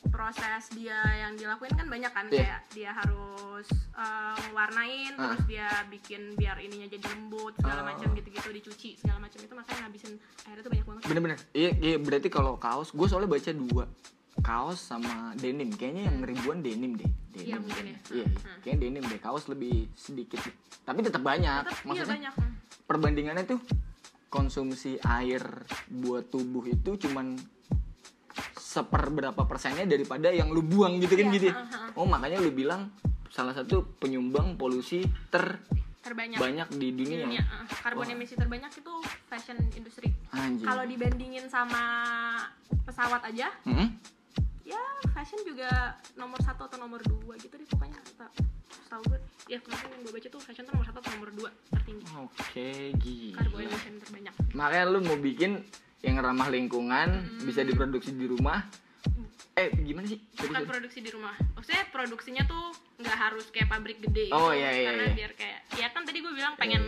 proses 0.07 0.63
dia 0.71 0.95
yang 1.17 1.33
dilakuin 1.33 1.71
kan 1.71 1.85
banyak 1.85 2.09
kan 2.09 2.25
Iya. 2.27 2.37
kayak 2.37 2.61
dia 2.71 2.91
harus 2.91 3.67
uh, 3.93 4.37
warnain 4.51 5.13
Ah. 5.13 5.31
terus 5.31 5.43
dia 5.45 5.67
bikin 5.87 6.33
biar 6.33 6.57
ininya 6.57 6.85
jadi 6.85 7.05
lembut 7.07 7.53
segala 7.55 7.81
Oh. 7.81 7.87
macam 7.87 8.07
gitu-gitu 8.11 8.49
dicuci 8.51 8.89
segala 8.95 9.17
macam 9.19 9.39
itu 9.39 9.53
makanya 9.53 9.79
ngabisin 9.83 10.13
air 10.45 10.57
itu 10.57 10.69
banyak 10.69 10.85
banget 10.85 11.01
bener-bener 11.05 11.37
iya, 11.51 11.71
iya 11.75 11.97
berarti 11.97 12.27
kalau 12.27 12.55
kaos 12.55 12.89
gue 12.89 13.05
soalnya 13.05 13.29
baca 13.29 13.51
dua 13.51 13.85
kaos 14.39 14.79
sama 14.79 15.11
denim 15.33 15.69
kayaknya 15.71 16.03
yang 16.05 16.17
ribuan 16.21 16.59
denim 16.59 16.93
deh 16.93 17.09
denim 17.31 17.47
Iya, 17.47 17.57
mungkin 17.57 17.83
kayaknya. 17.83 17.97
ya. 18.03 18.15
iya 18.15 18.25
Hmm. 18.27 18.57
kayaknya 18.61 18.79
denim 18.79 19.03
deh 19.03 19.19
kaos 19.19 19.43
lebih 19.45 19.75
sedikit 19.93 20.39
tapi 20.83 20.99
tetap 21.01 21.21
banyak 21.21 21.61
Tetap, 21.63 21.73
iya 21.75 21.85
maksudnya 21.85 22.13
banyak 22.29 22.33
perbandingannya 22.83 23.43
tuh 23.45 23.59
konsumsi 24.27 24.99
air 25.01 25.41
buat 25.89 26.27
tubuh 26.27 26.63
itu 26.63 26.99
cuman 26.99 27.39
seper 28.53 29.09
berapa 29.09 29.41
persennya 29.43 29.85
daripada 29.85 30.29
yang 30.29 30.49
lu 30.49 30.61
buang 30.61 30.97
gitu 30.97 31.13
kan 31.13 31.25
Iya, 31.25 31.33
gitu 31.33 31.45
ya. 31.49 31.55
oh 31.93 32.05
makanya 32.05 32.37
lu 32.37 32.49
bilang 32.49 32.89
salah 33.27 33.51
satu 33.51 33.97
penyumbang 33.97 34.55
polusi 34.55 35.03
terbanyak 35.27 36.37
terbanyak. 36.37 36.67
di 36.71 36.87
di 36.87 37.03
dunia, 37.03 37.17
dunia 37.21 37.43
uh, 37.43 37.67
karbon 37.81 38.03
Wah. 38.03 38.13
emisi 38.13 38.33
terbanyak 38.33 38.71
itu 38.71 38.93
fashion 39.25 39.57
industry. 39.71 40.09
Kalau 40.63 40.83
dibandingin 40.83 41.45
sama 41.45 41.83
pesawat 42.83 43.21
aja 43.25 43.51
Hmm? 43.63 43.91
ya 44.63 44.79
fashion 45.09 45.39
juga 45.43 45.67
nomor 46.13 46.39
satu 46.39 46.63
atau 46.65 46.77
nomor 46.77 46.99
dua 47.01 47.35
gitu 47.37 47.55
deh 47.55 47.67
pokoknya. 47.67 47.99
Tahu 48.87 49.03
gue 49.05 49.19
ya 49.45 49.59
kemarin 49.59 49.89
yang 49.89 50.01
gue 50.01 50.13
baca 50.13 50.27
tuh 50.29 50.39
fashion 50.39 50.63
tuh 50.63 50.71
nomor 50.71 50.85
satu 50.85 50.99
atau 51.01 51.11
nomor 51.13 51.29
dua 51.33 51.49
tertinggi. 51.69 52.05
Oke 52.15 52.71
carbon 53.33 53.59
gila 53.59 53.63
emission 53.65 53.95
terbanyak. 53.99 54.33
Makanya 54.53 54.85
lu 54.87 54.99
mau 55.03 55.17
bikin 55.17 55.51
yang 55.99 56.15
ramah 56.17 56.47
lingkungan 56.47 57.09
bisa 57.41 57.61
diproduksi 57.61 58.11
di 58.11 58.25
rumah 58.25 58.61
eh 59.53 59.73
gimana 59.73 60.05
sih 60.05 60.21
Tadi 60.29 60.47
bukan 60.47 60.63
produksi 60.67 61.01
di 61.01 61.09
rumah 61.09 61.33
maksudnya 61.53 61.89
produksinya 61.89 62.43
tuh 62.45 62.69
nggak 62.97 63.17
harus 63.17 63.45
kayak 63.49 63.65
pabrik 63.67 63.97
gede 63.99 64.29
Oh, 64.29 64.53
gitu. 64.53 64.61
iya, 64.61 64.69
iya, 64.71 64.85
karena 64.87 65.03
iya. 65.03 65.15
biar 65.15 65.31
kayak 65.33 65.59
ya 65.73 65.87
kan 65.89 66.01
tadi 66.03 66.17
gue 66.19 66.29
bilang 66.29 66.53
pengen 66.55 66.83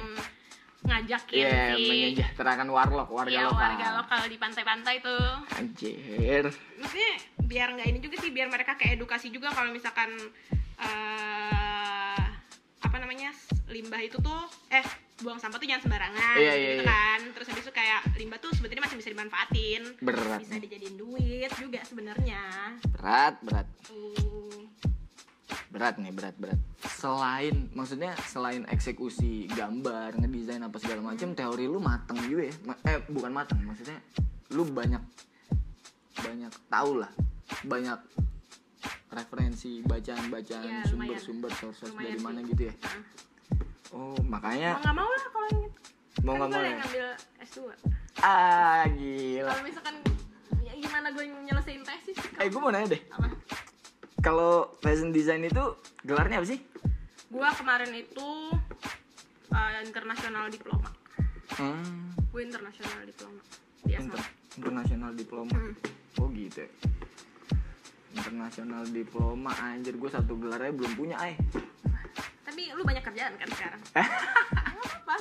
ngajakin 0.80 1.36
Iya, 1.36 1.76
si 1.76 1.84
menyejahterakan 1.84 2.67
warlock, 2.69 3.10
warga 3.10 3.34
ya, 3.34 3.50
lokal. 3.50 3.60
warga 3.67 3.88
lokal 3.98 4.22
di 4.24 4.38
pantai-pantai 4.38 4.95
tuh 5.02 5.26
Anjir. 5.52 6.45
maksudnya 6.78 7.12
biar 7.41 7.67
nggak 7.74 7.88
ini 7.89 8.00
juga 8.00 8.15
sih 8.15 8.30
biar 8.30 8.48
mereka 8.48 8.78
kayak 8.78 8.95
edukasi 8.95 9.28
juga 9.28 9.50
kalau 9.50 9.74
misalkan 9.74 10.13
eh 10.80 11.59
apa 12.99 13.07
namanya 13.07 13.31
limbah 13.71 14.01
itu 14.03 14.19
tuh 14.19 14.43
eh 14.75 14.83
buang 15.23 15.39
sampah 15.39 15.55
tuh 15.55 15.63
jangan 15.71 15.88
sembarangan 15.88 16.35
Iya, 16.35 16.51
iya, 16.51 16.67
gitu 16.75 16.83
iya. 16.83 16.91
kan 16.91 17.19
terus 17.31 17.47
habis 17.47 17.63
itu 17.63 17.71
kayak 17.71 18.01
limbah 18.19 18.39
tuh 18.43 18.51
sebetulnya 18.51 18.83
masih 18.83 18.99
bisa 18.99 19.09
dimanfaatin 19.15 19.81
Berat. 20.03 20.39
bisa 20.43 20.59
dijadiin 20.59 20.95
duit 20.99 21.47
juga 21.55 21.79
sebenarnya 21.88 22.43
Berat, 22.91 23.39
berat. 23.39 23.67
tuh 23.88 24.67
Berat 25.71 25.95
nih, 25.95 26.12
berat, 26.12 26.35
berat. 26.35 26.59
Selain 26.81 27.69
maksudnya 27.71 28.17
selain 28.27 28.65
eksekusi 28.67 29.47
gambar, 29.53 30.17
ngedesain 30.17 30.65
apa 30.65 30.81
segala 30.81 31.13
macam, 31.13 31.38
teori 31.38 31.69
lu 31.69 31.77
mateng 31.77 32.17
juga 32.25 32.49
ya. 32.49 32.55
Eh, 32.89 32.99
bukan 33.05 33.29
mateng, 33.29 33.62
maksudnya 33.69 34.01
lu 34.49 34.65
banyak 34.65 34.97
banyak 36.17 36.53
tahu 36.73 37.05
lah. 37.05 37.12
Banyak 37.69 38.01
referensi 39.09 39.81
bacaan-bacaan 39.81 40.63
lumayan. 40.85 41.19
sumber-sumber 41.19 41.51
source 41.53 41.83
Lumayan 41.85 42.05
dari 42.07 42.19
mana 42.19 42.39
sih. 42.39 42.47
gitu 42.49 42.61
ya. 42.65 42.73
Nah, 42.77 43.03
Oh, 43.89 44.13
makanya 44.21 44.69
mau 44.71 44.81
nggak 44.83 44.95
mau 44.95 45.09
lah 45.09 45.23
kalau 45.27 45.47
yang 45.49 45.61
itu 45.65 45.79
mau 46.21 46.33
kan 46.35 46.39
nggak 46.39 46.49
mau 46.51 46.61
ya. 46.63 46.75
ngambil 46.77 47.07
S2 47.41 47.57
Ah, 48.19 48.81
gila. 48.87 49.49
kalau 49.49 49.63
misalkan 49.63 49.95
ya 50.59 50.73
gimana 50.75 51.07
gue 51.09 51.23
nyelesain 51.25 51.81
tesis 51.81 52.17
Eh, 52.37 52.47
gue 52.47 52.59
mau 52.59 52.69
nanya 52.69 52.93
deh. 52.93 53.01
Kalau 54.19 54.51
fashion 54.77 55.09
design 55.09 55.41
itu 55.43 55.63
gelarnya 56.03 56.37
apa 56.37 56.47
sih? 56.47 56.59
gue 57.25 57.49
kemarin 57.55 57.93
itu 57.93 58.27
uh, 59.49 59.71
internasional 59.81 60.47
diploma 60.47 60.89
Hmm, 61.51 62.09
gue 62.27 62.41
internasional 62.41 63.01
diploma 63.03 63.41
di 63.79 63.93
inter- 63.95 64.31
internasional 64.55 65.11
diploma. 65.13 65.49
Hmm. 65.51 65.73
Oh 66.17 66.29
gitu. 66.29 66.61
ya. 66.61 66.69
Internasional 68.12 68.84
diploma 68.86 69.52
anjir 69.56 69.93
gue 69.93 70.10
satu 70.10 70.34
gelarnya 70.36 70.72
belum 70.72 70.93
punya 70.93 71.15
ay. 71.15 71.34
tapi 72.41 72.74
lu 72.74 72.82
banyak 72.82 73.02
kerjaan 73.02 73.34
kan 73.36 73.48
sekarang 73.48 73.82
Nggak 73.86 74.93
apa 74.98 75.17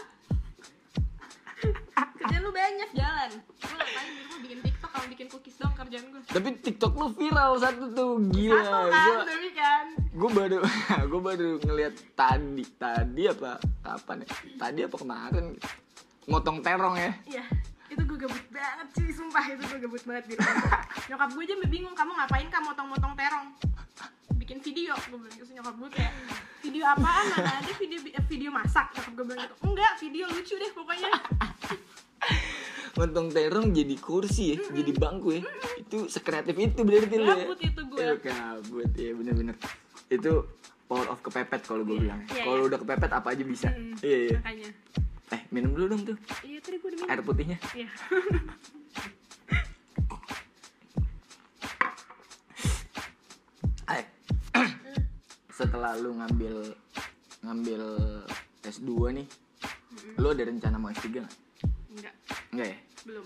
kerjaan 2.18 2.40
lu 2.40 2.50
banyak 2.50 2.90
jalan 2.92 3.30
lu 3.36 3.74
ngapain 3.74 4.08
di 4.08 4.20
rumah 4.22 4.38
bikin 4.40 4.58
tiktok 4.62 4.88
kalau 4.88 5.06
bikin 5.06 5.26
cookies 5.28 5.56
dong 5.56 5.74
kerjaan 5.74 6.04
gue 6.08 6.20
Tapi 6.24 6.48
TikTok 6.58 6.92
lu 6.94 7.06
viral 7.12 7.52
satu 7.58 7.84
tuh 7.90 8.10
gila. 8.30 8.62
satu 8.62 8.88
kan 8.88 9.04
Gue 9.04 9.24
tapi 9.26 9.48
kan 9.52 9.86
gue 10.08 10.30
baru 10.32 10.56
gue 11.10 11.20
baru 11.22 11.48
ngeliat 11.60 11.94
tadi 12.12 12.64
tadi 12.74 13.22
apa 13.28 13.50
kapan 13.80 14.16
ya? 14.20 14.28
Tadi 14.56 14.80
apa 14.82 14.96
kemarin? 14.96 15.46
Motong 16.26 16.58
terong 16.60 16.96
ya. 16.96 17.12
iya 17.24 17.44
itu 17.98 18.14
gue 18.14 18.18
gabut 18.30 18.46
banget 18.54 18.88
sih 18.94 19.10
sumpah 19.10 19.42
itu 19.42 19.62
gue 19.66 19.80
gabut 19.82 20.02
banget 20.06 20.24
di 20.30 20.34
rumah 20.38 20.86
nyokap 21.10 21.28
gue 21.34 21.42
aja 21.50 21.54
bingung 21.66 21.94
kamu 21.98 22.14
ngapain 22.14 22.46
kamu 22.46 22.64
motong-motong 22.70 23.14
terong 23.18 23.46
bikin 24.38 24.62
video 24.62 24.94
gue 24.94 25.18
bilang 25.18 25.34
terus 25.34 25.50
nyokap 25.50 25.74
gue 25.74 25.90
kayak 25.98 26.12
video 26.62 26.84
apaan 26.86 27.26
mana 27.34 27.58
ada 27.58 27.72
video 27.74 27.98
eh, 28.06 28.24
video 28.30 28.50
masak 28.54 28.86
nyokap 28.94 29.12
gue 29.18 29.24
bilang 29.26 29.40
gitu 29.42 29.54
enggak 29.66 29.92
video 29.98 30.24
lucu 30.30 30.54
deh 30.54 30.70
pokoknya 30.70 31.10
Motong 32.98 33.30
terong 33.30 33.70
jadi 33.70 33.94
kursi 33.94 34.54
ya, 34.54 34.56
jadi 34.74 34.90
bangku 34.90 35.38
ya. 35.38 35.46
Itu 35.78 36.10
sekreatif 36.10 36.50
itu 36.58 36.82
berarti 36.82 37.14
lu 37.14 37.30
ya. 37.30 37.46
Gabut 37.46 37.60
itu 37.62 37.80
gue. 37.86 38.02
Iya, 38.02 38.14
kabut 38.18 38.90
ya 38.98 39.10
bener-bener. 39.14 39.54
Itu 40.10 40.50
power 40.90 41.06
of 41.14 41.22
kepepet 41.22 41.62
kalau 41.62 41.86
gue 41.86 41.94
bilang. 41.94 42.26
Iya, 42.26 42.42
kalau 42.42 42.58
iya. 42.58 42.68
udah 42.74 42.78
kepepet 42.82 43.10
apa 43.14 43.28
aja 43.30 43.44
bisa. 43.46 43.70
Iya, 44.02 44.18
iya. 44.18 44.36
makanya 44.42 44.68
Eh, 45.28 45.40
minum 45.50 45.70
dulu 45.72 45.86
dong 45.88 46.02
tuh. 46.04 46.16
Iya 46.42 46.58
tadi 46.58 46.76
gue 46.76 46.90
minum. 46.90 47.06
Air 47.06 47.20
putihnya. 47.20 47.56
iya. 47.74 47.88
Eh, 53.88 54.04
setelah 55.58 55.96
lu 55.96 56.12
ngambil 56.14 56.76
ngambil 57.40 57.82
S2 58.62 58.88
nih, 59.14 59.26
lu 60.18 60.28
ada 60.28 60.42
rencana 60.44 60.76
mau 60.76 60.92
S3 60.92 61.08
nggak? 61.14 61.36
enggak 61.88 62.14
Enggak 62.52 62.66
ya? 62.68 62.78
belum. 63.06 63.24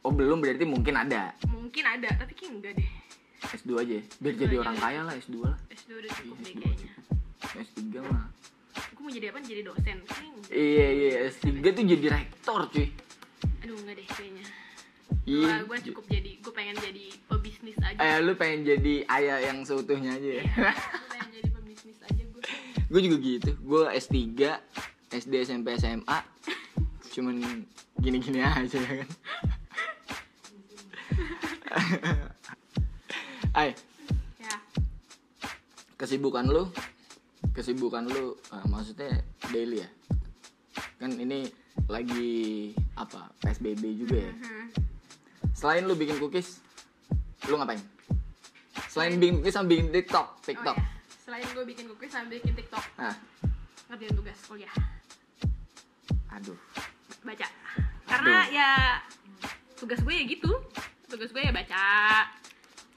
Oh 0.00 0.12
belum. 0.14 0.38
Berarti 0.40 0.64
mungkin 0.64 0.94
ada. 0.96 1.34
Mungkin 1.44 1.84
ada 1.84 2.08
tapi 2.16 2.32
kayak 2.32 2.52
enggak 2.54 2.72
deh. 2.80 2.88
S2 3.48 3.70
aja 3.76 3.92
ya? 4.00 4.04
Biar 4.18 4.34
jadi 4.36 4.54
aja 4.54 4.62
orang 4.62 4.76
kaya 4.78 5.00
lah 5.04 5.14
S2 5.18 5.36
lah. 5.44 5.58
S2 5.68 5.90
udah 5.94 6.10
cukup 6.14 6.36
Iya, 6.36 6.40
deh 6.40 6.52
S2 6.52 6.62
kayaknya. 6.62 6.92
S3 7.58 7.84
mah 8.02 8.24
gue 8.98 9.06
mau 9.06 9.14
jadi 9.14 9.30
apa? 9.30 9.38
Jadi 9.38 9.62
dosen. 9.62 9.98
Iya 10.50 10.86
iya 10.90 11.10
S3 11.30 11.62
tuh 11.62 11.84
jadi 11.86 12.06
rektor 12.10 12.66
cuy. 12.66 12.90
Aduh 13.62 13.78
enggak 13.78 13.94
deh 13.94 14.06
kayaknya. 14.10 14.44
Iya. 15.22 15.62
Gue 15.70 15.78
cukup 15.86 16.04
jadi 16.10 16.30
gue 16.42 16.50
pengen 16.50 16.74
jadi 16.82 17.14
pebisnis 17.30 17.78
aja. 17.78 17.94
Eh 18.02 18.18
lu 18.26 18.34
pengen 18.34 18.66
jadi 18.66 19.06
ayah 19.06 19.38
yang 19.38 19.62
seutuhnya 19.62 20.18
aja 20.18 20.42
ya? 20.42 20.44
gue 20.50 21.08
pengen 21.14 21.30
jadi 21.30 21.48
pebisnis 21.54 21.98
aja 22.02 22.22
gue 22.26 22.42
gue 22.90 23.00
juga 23.06 23.16
gitu. 23.22 23.50
Gue 23.62 23.86
S3 23.94 24.18
SD 25.14 25.32
SMP 25.46 25.78
SMA 25.78 26.18
cuman 27.14 27.38
gini-gini 28.02 28.42
aja 28.42 28.78
ya 28.82 28.92
kan? 28.98 29.08
Ay, 33.62 33.78
ya. 34.42 34.54
Kesibukan 35.94 36.50
lu 36.50 36.66
kesibukan 37.58 38.06
lu 38.06 38.38
eh, 38.54 38.64
maksudnya 38.70 39.18
daily 39.50 39.82
ya? 39.82 39.88
Kan 41.02 41.10
ini 41.18 41.50
lagi 41.90 42.70
apa 42.94 43.34
PSBB 43.42 43.82
juga 43.98 44.30
ya? 44.30 44.30
Hmm. 44.30 44.66
selain 45.58 45.82
lu 45.90 45.98
bikin 45.98 46.22
cookies 46.22 46.62
lu 47.50 47.58
ngapain? 47.58 47.82
Selain 48.86 49.18
bikin 49.18 49.42
cookies 49.42 49.58
sama 49.58 49.66
bikin 49.66 49.90
TikTok 49.90 50.38
TikTok. 50.46 50.78
Oh, 50.78 50.78
ya. 50.78 50.86
selain 51.26 51.46
gue 51.50 51.64
bikin 51.66 51.90
cookies 51.90 52.14
sambil 52.14 52.38
bikin 52.38 52.54
tiktok. 52.54 52.84
Nah. 52.94 53.16
Ngerjain 53.90 54.14
tugas 54.14 54.38
kuliah. 54.46 54.74
Aduh. 56.30 56.56
Baca. 57.26 57.48
Karena 58.06 58.36
ya 58.54 58.70
tugas 59.74 59.98
gue 59.98 60.14
ya 60.14 60.24
gitu. 60.30 60.52
Tugas 61.10 61.34
gue 61.34 61.42
ya 61.42 61.50
baca. 61.50 61.84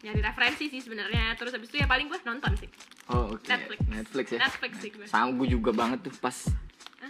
Nyari 0.06 0.22
referensi 0.22 0.70
sih 0.70 0.86
sebenarnya. 0.86 1.34
Terus 1.34 1.58
habis 1.58 1.68
itu 1.74 1.82
ya 1.82 1.90
paling 1.90 2.06
gue 2.06 2.20
nonton 2.22 2.54
sih 2.62 2.70
oh 3.10 3.34
oke. 3.34 3.46
Netflix. 3.48 3.80
Netflix 3.90 4.26
ya. 4.30 4.40
Netflix 4.46 4.72
sih 4.78 4.90
gue. 4.94 5.06
Sama 5.10 5.34
gue 5.34 5.48
juga 5.50 5.72
banget 5.74 6.06
tuh 6.06 6.14
pas 6.22 6.38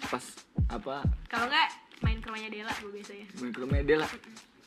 pas 0.08 0.25
apa? 0.71 1.04
Kalau 1.27 1.45
nggak 1.51 1.67
main 2.06 2.17
ke 2.23 2.27
rumahnya 2.32 2.49
Dela 2.49 2.73
gue 2.80 2.91
biasanya. 2.95 3.27
Main 3.43 3.51
ke 3.51 3.60
rumah 3.60 3.77
Dela. 3.84 4.08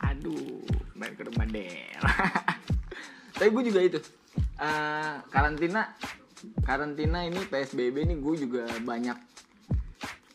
Aduh 0.04 0.60
main 0.92 1.12
ke 1.16 1.22
rumah 1.24 1.46
Dela. 1.48 2.12
Tapi 3.38 3.48
gue 3.50 3.64
juga 3.72 3.80
itu 3.82 3.98
eh, 4.60 5.14
karantina 5.32 5.96
karantina 6.62 7.24
ini 7.24 7.40
PSBB 7.48 8.04
ini 8.04 8.14
gue 8.20 8.34
juga 8.44 8.68
banyak 8.84 9.16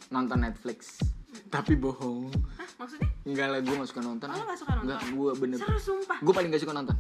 nonton 0.10 0.42
Netflix. 0.42 0.98
Tapi 1.50 1.74
bohong. 1.74 2.30
Hah, 2.62 2.70
maksudnya? 2.78 3.10
Enggak 3.26 3.48
lah 3.50 3.60
gue 3.62 3.74
gak 3.74 3.90
suka 3.90 4.02
nonton. 4.06 4.30
Oh, 4.30 4.38
lo 4.38 4.44
nggak 4.46 4.60
suka 4.60 4.74
nonton? 4.78 4.86
enggak 4.90 5.02
gue 5.10 5.32
bener. 5.38 5.58
Seru 5.62 5.80
sumpah. 5.82 6.18
Gue 6.22 6.34
paling 6.34 6.50
gak 6.50 6.62
suka 6.66 6.74
nonton 6.74 6.98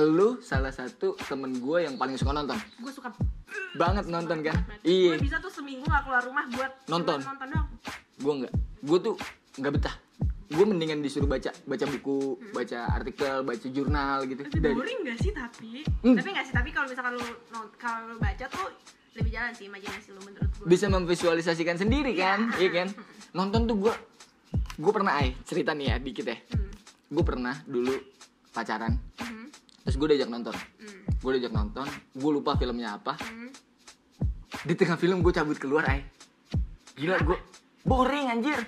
lu 0.00 0.38
salah 0.38 0.70
satu 0.70 1.18
temen 1.20 1.56
gue 1.56 1.78
yang 1.80 1.94
paling 1.94 2.14
suka 2.14 2.30
nonton. 2.32 2.58
Gue 2.78 2.90
suka 2.90 3.10
banget 3.74 4.06
nonton 4.06 4.38
kan? 4.40 4.56
Iya. 4.82 5.14
gue 5.14 5.24
bisa 5.24 5.38
tuh 5.38 5.50
seminggu 5.50 5.84
gak 5.84 6.04
keluar 6.04 6.22
rumah 6.22 6.44
buat 6.48 6.72
Nonton. 6.86 7.18
nonton 7.18 7.48
dong 7.48 7.66
gue 8.18 8.32
nggak. 8.36 8.52
Gue 8.80 8.98
tuh 9.00 9.14
nggak 9.56 9.72
betah. 9.74 9.94
Gue 10.48 10.64
mendingan 10.64 10.98
disuruh 10.98 11.28
baca 11.28 11.52
baca 11.62 11.84
buku 11.86 12.18
baca 12.50 12.78
artikel 12.90 13.42
baca 13.42 13.66
jurnal 13.68 14.24
gitu. 14.24 14.42
Tapi 14.42 14.58
Dan- 14.58 14.74
boring 14.74 14.98
gak 15.04 15.18
sih 15.18 15.30
tapi? 15.30 15.70
Hmm. 16.02 16.16
tapi 16.16 16.28
gak 16.30 16.44
sih 16.44 16.54
tapi 16.54 16.68
kalau 16.70 16.86
misalkan 16.88 17.14
lu 17.14 17.26
kalau 17.76 18.00
lu 18.08 18.16
baca 18.16 18.44
tuh 18.48 18.68
lebih 19.14 19.30
jalan 19.30 19.50
sih 19.52 19.66
imajinasi 19.66 20.08
lu 20.10 20.20
menurut 20.22 20.46
gue 20.48 20.66
bisa 20.66 20.86
memvisualisasikan 20.86 21.76
sendiri 21.76 22.14
kan? 22.14 22.48
Iya 22.56 22.70
kan? 22.72 22.88
Nonton 23.38 23.66
tuh 23.66 23.76
gue 23.78 23.94
gue 24.78 24.92
pernah 24.94 25.14
ay 25.16 25.36
cerita 25.42 25.74
nih 25.74 25.86
ya 25.86 25.96
dikit 25.98 26.24
ya. 26.24 26.38
Hmm. 26.48 26.70
gue 27.08 27.24
pernah 27.24 27.54
dulu 27.64 27.94
pacaran. 28.50 28.96
Hmm. 29.20 29.46
Terus 29.82 29.96
gue 29.96 30.08
diajak 30.08 30.28
nonton. 30.28 30.54
Hmm. 30.54 31.00
gue 31.08 31.30
diajak 31.34 31.52
nonton 31.52 31.86
gue 32.12 32.30
lupa 32.30 32.54
filmnya 32.54 32.96
apa. 32.96 33.14
Hmm. 33.18 33.50
di 34.64 34.74
tengah 34.74 34.96
film 34.96 35.20
gue 35.20 35.30
cabut 35.30 35.54
keluar 35.54 35.84
ay. 35.86 36.02
Gila 36.94 37.16
gue 37.20 37.38
boring 37.82 38.26
anjir. 38.28 38.58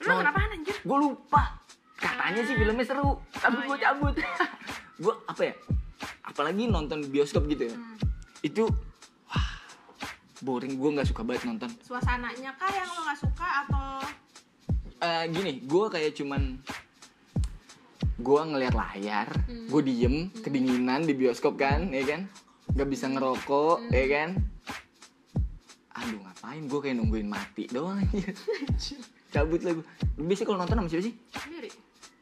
Lu 0.00 0.12
kenapa 0.14 0.38
anjir? 0.46 0.76
Gue 0.80 0.98
lupa. 0.98 1.60
Katanya 1.96 2.42
sih 2.42 2.56
filmnya 2.56 2.84
seru 2.84 3.20
tapi 3.30 3.56
Oh, 3.56 3.62
gue 3.66 3.76
iya. 3.76 3.84
cabut. 3.86 4.14
Gue 5.00 5.14
apa 5.24 5.42
ya 5.42 5.54
apalagi 6.22 6.68
nonton 6.68 7.08
bioskop 7.08 7.48
gitu 7.48 7.72
ya. 7.72 7.76
Hmm. 7.76 7.96
itu 8.40 8.64
wah 9.26 9.48
boring. 10.40 10.76
Gue 10.76 10.90
nggak 10.92 11.08
suka 11.08 11.24
banget 11.24 11.48
nonton. 11.48 11.72
Suasananya 11.80 12.52
kah 12.54 12.68
yang 12.68 12.88
lo 12.88 13.00
gak 13.04 13.18
suka 13.18 13.48
atau 13.64 14.00
Eh, 15.00 15.24
gini 15.32 15.64
gue 15.64 15.84
kayak 15.88 16.12
cuman 16.12 16.60
gue 18.20 18.40
ngeliat 18.42 18.72
layar 18.72 19.28
Hmm. 19.42 19.66
gue 19.66 19.80
diem 19.82 20.14
kedinginan 20.34 21.02
di 21.02 21.12
bioskop 21.12 21.56
kan 21.56 21.88
ya 21.88 22.04
kan? 22.04 22.28
Nggak 22.70 22.88
bisa 22.88 23.06
ngerokok 23.06 23.76
Hmm. 23.80 23.90
ya 23.90 24.06
kan? 24.06 24.28
Aduh 25.92 26.20
ngapain 26.20 26.62
gue 26.62 26.80
kayak 26.80 26.96
nungguin 26.96 27.26
mati 27.26 27.64
doang 27.66 27.98
anjir? 27.98 28.32
Cabut 29.32 29.60
lah 29.60 29.72
gue 29.72 29.84
lu 30.14 30.24
biasa 30.24 30.42
kalau 30.42 30.58
nonton 30.58 30.76
sama 30.76 30.88
siapa 30.88 31.04
sih? 31.04 31.14
Sendiri. 31.32 31.70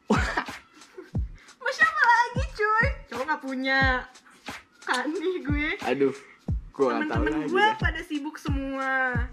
Mas 1.59 1.75
siapa 1.75 2.01
lagi 2.01 2.43
cuy? 2.53 2.87
Cowok 3.07 3.23
nggak 3.25 3.41
punya 3.41 3.81
kan 4.81 5.05
nih 5.07 5.37
gue? 5.39 5.67
Aduh 5.85 6.15
gue 6.71 6.87
temen-temen 6.87 7.31
lagi 7.35 7.49
gue 7.49 7.65
pada 7.75 8.01
sibuk 8.01 8.35
semua 8.35 9.27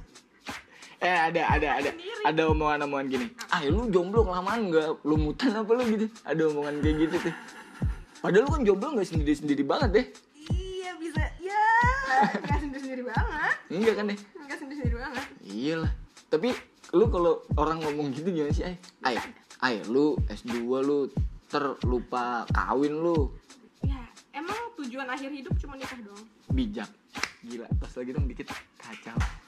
eh 1.00 1.18
ada 1.30 1.42
ada 1.52 1.68
ada. 1.82 1.90
Sendiri. 1.92 2.22
ada 2.24 2.42
omongan-omongan 2.48 3.06
gini. 3.12 3.26
Ah 3.52 3.60
lu 3.68 3.88
jomblo 3.92 4.24
kelamaan 4.24 4.72
nggak? 4.72 5.04
Lu 5.04 5.14
mutan 5.20 5.52
apa 5.52 5.70
lu 5.76 5.82
gitu? 5.92 6.06
Ada 6.24 6.42
omongan 6.48 6.74
kayak 6.80 6.96
gitu 7.04 7.16
tuh. 7.28 7.34
Padahal 8.24 8.42
lu 8.42 8.50
kan 8.50 8.62
jomblo 8.64 8.88
nggak 8.96 9.08
sendiri 9.08 9.32
sendiri 9.36 9.62
banget 9.62 9.90
deh. 9.92 10.06
Iya 10.48 10.90
bisa. 10.96 11.22
Ya 11.42 11.64
nggak 12.40 12.58
sendiri 12.64 12.80
sendiri 12.80 13.02
banget. 13.04 13.54
Enggak 13.68 13.94
kan 14.00 14.04
deh? 14.08 14.18
Nggak 14.40 14.58
sendiri 14.58 14.76
sendiri 14.80 14.96
banget. 14.96 15.24
Iyalah. 15.44 15.92
Tapi 16.32 16.48
lu 16.96 17.04
kalau 17.12 17.32
orang 17.60 17.78
ngomong 17.84 18.06
gitu 18.16 18.28
gimana 18.32 18.52
sih 18.56 18.64
ay? 18.64 18.76
Ay 19.04 19.16
ay 19.60 19.74
lu 19.88 20.16
S2 20.32 20.56
lu 20.80 21.12
terlupa 21.52 22.48
kawin 22.50 22.94
lu. 22.96 23.30
Ya 23.84 24.00
emang 24.32 24.56
tujuan 24.80 25.06
akhir 25.06 25.28
hidup 25.28 25.52
cuma 25.60 25.76
nikah 25.76 26.00
doang? 26.00 26.24
Bijak. 26.56 26.88
Gila 27.44 27.68
pas 27.76 27.92
lagi 27.92 28.10
dong 28.16 28.26
dikit. 28.26 28.48
Kacau 28.80 29.45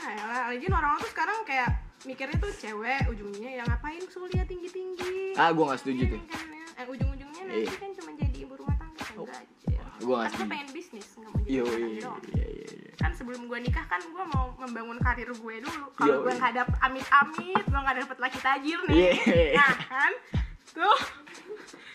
Nah, 0.00 0.10
ya 0.10 0.24
lah. 0.24 0.42
lagi 0.48 0.66
orang 0.66 0.96
tuh 0.96 1.08
sekarang 1.08 1.38
kayak 1.44 1.70
mikirnya 2.00 2.36
tuh 2.36 2.52
cewek 2.54 3.02
ujungnya 3.06 3.50
yang 3.54 3.66
ngapain 3.66 4.00
kuliah 4.02 4.42
tinggi 4.42 4.68
tinggi 4.68 5.36
ah 5.36 5.50
gua 5.50 5.64
nggak 5.68 5.80
setuju 5.80 6.02
tuh 6.08 6.20
eh, 6.74 6.86
ujung-ujungnya 6.86 7.42
nanti 7.44 7.60
Iya. 7.62 7.76
kan 7.76 7.90
cuma 7.92 8.10
jadi 8.14 8.38
ibu 8.38 8.54
rumah 8.54 8.72
tangga 8.74 9.04
enggak 9.12 9.36
aja 9.36 9.76
Wah, 9.76 9.92
gua 10.00 10.16
nggak 10.16 10.24
kan 10.24 10.24
gue 10.24 10.32
setuju. 10.32 10.48
pengen 10.48 10.68
bisnis 10.72 11.06
nggak 11.12 11.28
mau 11.28 11.38
jadi 11.38 11.50
yo 11.50 11.64
iya 11.66 11.76
iya 11.76 12.08
iya 12.24 12.46
iya. 12.48 12.92
kan 12.96 13.10
sebelum 13.12 13.42
gue 13.44 13.58
nikah 13.60 13.84
kan 13.86 14.00
gue 14.02 14.24
mau 14.26 14.46
membangun 14.58 14.98
karir 14.98 15.28
gue 15.28 15.54
dulu 15.60 15.84
kalau 15.92 16.16
gue 16.18 16.30
iya. 16.30 16.40
nggak 16.40 16.52
dapet 16.54 16.76
amit-amit 16.80 17.36
gue 17.62 17.80
nggak 17.80 17.96
dapet 18.00 18.16
laki 18.18 18.38
tajir 18.40 18.80
nih 18.86 18.96
Iya. 19.20 19.52
nah 19.54 19.74
kan 19.84 20.12
tuh 20.70 20.98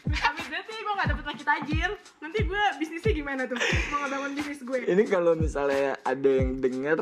amit 0.05 0.45
berarti 0.47 0.73
gue 0.75 0.93
nggak 0.93 1.09
dapet 1.13 1.25
laki 1.25 1.43
tajir. 1.43 1.91
Nanti 2.21 2.39
gue 2.45 2.63
bisnisnya 2.77 3.13
gimana 3.13 3.41
tuh? 3.49 3.57
Mau 3.89 3.97
ngebangun 4.05 4.31
bisnis 4.37 4.59
gue. 4.61 4.77
Ini 4.85 5.03
kalau 5.09 5.33
misalnya 5.33 5.97
ada 6.05 6.29
yang 6.29 6.61
denger 6.61 6.99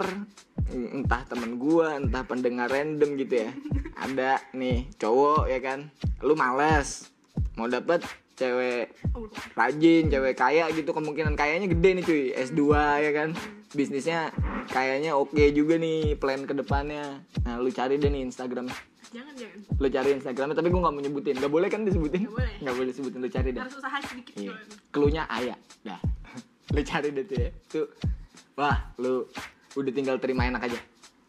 entah 0.74 1.22
temen 1.30 1.62
gua 1.62 2.02
entah 2.02 2.24
pendengar 2.26 2.72
random 2.72 3.20
gitu 3.20 3.46
ya. 3.46 3.52
Ada 3.94 4.42
nih 4.56 4.90
cowok 4.98 5.52
ya 5.52 5.60
kan? 5.62 5.80
Lu 6.26 6.34
males. 6.34 7.12
Mau 7.60 7.70
dapet 7.70 8.02
cewek 8.34 8.90
oh, 9.14 9.30
rajin 9.54 10.10
cewek 10.10 10.34
kaya 10.34 10.66
gitu 10.74 10.90
kemungkinan 10.90 11.38
kayaknya 11.38 11.70
gede 11.70 11.90
nih 12.00 12.04
cuy. 12.04 12.24
S2 12.34 12.62
ya 13.04 13.12
kan? 13.14 13.30
Bisnisnya 13.74 14.34
kayaknya 14.70 15.14
oke 15.14 15.44
juga 15.54 15.78
nih 15.78 16.18
plan 16.18 16.42
ke 16.48 16.54
depannya. 16.58 17.22
Nah 17.46 17.62
lu 17.62 17.70
cari 17.70 18.02
deh 18.02 18.10
nih 18.10 18.26
Instagram 18.26 18.70
jangan 19.14 19.34
jangan 19.38 19.58
lu 19.78 19.88
cari 19.88 20.10
Instagramnya 20.12 20.56
tapi 20.58 20.68
gua 20.68 20.82
nggak 20.82 20.94
mau 20.94 21.02
nyebutin 21.02 21.36
nggak 21.38 21.54
boleh 21.54 21.68
kan 21.70 21.80
disebutin 21.86 22.20
Nggak 22.26 22.34
boleh. 22.34 22.56
nggak 22.60 22.76
boleh 22.76 22.92
sebutin 22.92 23.20
lu 23.22 23.30
cari 23.30 23.50
deh 23.50 23.62
harus 23.62 23.76
usaha 23.78 23.98
sedikit 24.02 24.34
Iya. 24.36 24.54
Keluhnya 24.90 25.24
ayah. 25.30 25.58
Dah. 25.82 26.00
lu 26.74 26.82
cari 26.82 27.10
deh 27.10 27.24
tuh 27.24 27.38
ya. 27.38 27.50
Tuh. 27.70 27.88
Wah, 28.54 28.78
lu 28.98 29.26
udah 29.74 29.92
tinggal 29.92 30.18
terima 30.18 30.46
enak 30.46 30.66
aja. 30.66 30.80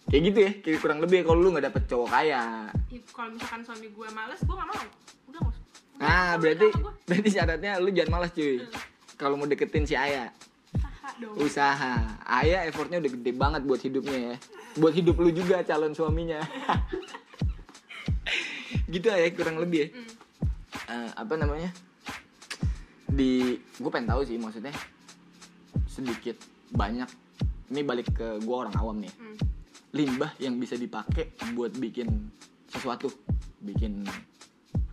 Kayak 0.04 0.22
gitu 0.28 0.38
ya, 0.38 0.50
kayak 0.60 0.78
kurang 0.80 1.00
lebih 1.00 1.20
ya 1.20 1.24
kalau 1.24 1.40
lu 1.40 1.48
nggak 1.48 1.66
dapet 1.68 1.82
cowok 1.88 2.08
kaya. 2.08 2.68
Ya, 2.88 3.00
kalau 3.08 3.30
misalkan 3.32 3.60
suami 3.64 3.88
gue 3.88 4.08
males 4.10 4.40
gue 4.40 4.54
nggak 4.54 4.68
mau 4.68 4.84
udah 5.28 5.42
Nah, 5.94 6.30
berarti 6.36 6.66
berarti 7.06 7.28
syaratnya 7.30 7.72
lu 7.78 7.88
jangan 7.88 8.12
malas 8.12 8.30
cuy. 8.32 8.60
Kalau 9.14 9.38
mau 9.38 9.46
deketin 9.46 9.86
si 9.86 9.94
Ayah, 9.94 10.28
usaha 10.74 11.08
dong 11.16 11.34
usaha. 11.38 11.94
Ayah 12.26 12.66
effortnya 12.66 12.98
udah 12.98 13.10
gede 13.14 13.32
banget 13.32 13.62
buat 13.64 13.80
hidupnya 13.80 14.18
ya. 14.18 14.36
Buat 14.74 14.92
hidup 14.92 15.16
lu 15.16 15.30
juga 15.30 15.62
calon 15.62 15.94
suaminya. 15.94 16.42
gitu 18.88 19.06
ya 19.06 19.28
kurang 19.30 19.58
lebih 19.58 19.78
ya. 19.80 19.88
Hmm. 19.90 20.08
Eh, 20.84 21.10
apa 21.14 21.34
namanya? 21.34 21.70
Di 23.06 23.54
gue 23.54 23.90
pengen 23.90 24.10
tahu 24.10 24.22
sih 24.24 24.36
maksudnya 24.36 24.74
sedikit 25.86 26.34
banyak 26.70 27.06
ini 27.70 27.80
balik 27.80 28.10
ke 28.12 28.38
gue 28.38 28.54
orang 28.54 28.74
awam 28.74 28.98
nih 28.98 29.14
Hmm. 29.14 29.36
limbah 29.94 30.34
yang 30.36 30.58
bisa 30.58 30.74
dipakai 30.74 31.30
buat 31.54 31.70
bikin 31.72 32.10
sesuatu 32.66 33.06
bikin 33.62 34.02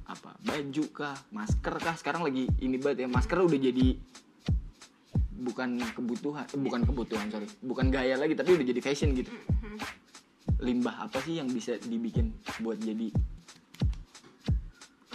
apa 0.05 0.37
baju 0.39 0.83
kah 0.93 1.17
masker 1.29 1.73
kah 1.75 1.97
sekarang 1.97 2.21
lagi 2.21 2.45
ini 2.59 2.77
banget 2.77 3.03
ya 3.03 3.09
masker 3.09 3.41
udah 3.41 3.57
jadi 3.57 3.97
bukan 5.41 5.81
kebutuhan 5.97 6.45
eh, 6.45 6.59
bukan 6.59 6.81
kebutuhan 6.85 7.25
sorry 7.27 7.49
bukan 7.59 7.89
gaya 7.89 8.13
lagi 8.13 8.37
tapi 8.37 8.53
udah 8.53 8.65
jadi 8.67 8.77
fashion 8.79 9.17
gitu 9.17 9.33
Hmm. 9.33 9.77
Limbah 10.61 11.09
apa 11.09 11.17
sih 11.25 11.41
yang 11.41 11.49
bisa 11.49 11.77
dibikin 11.81 12.35
buat 12.61 12.77
jadi? 12.81 13.09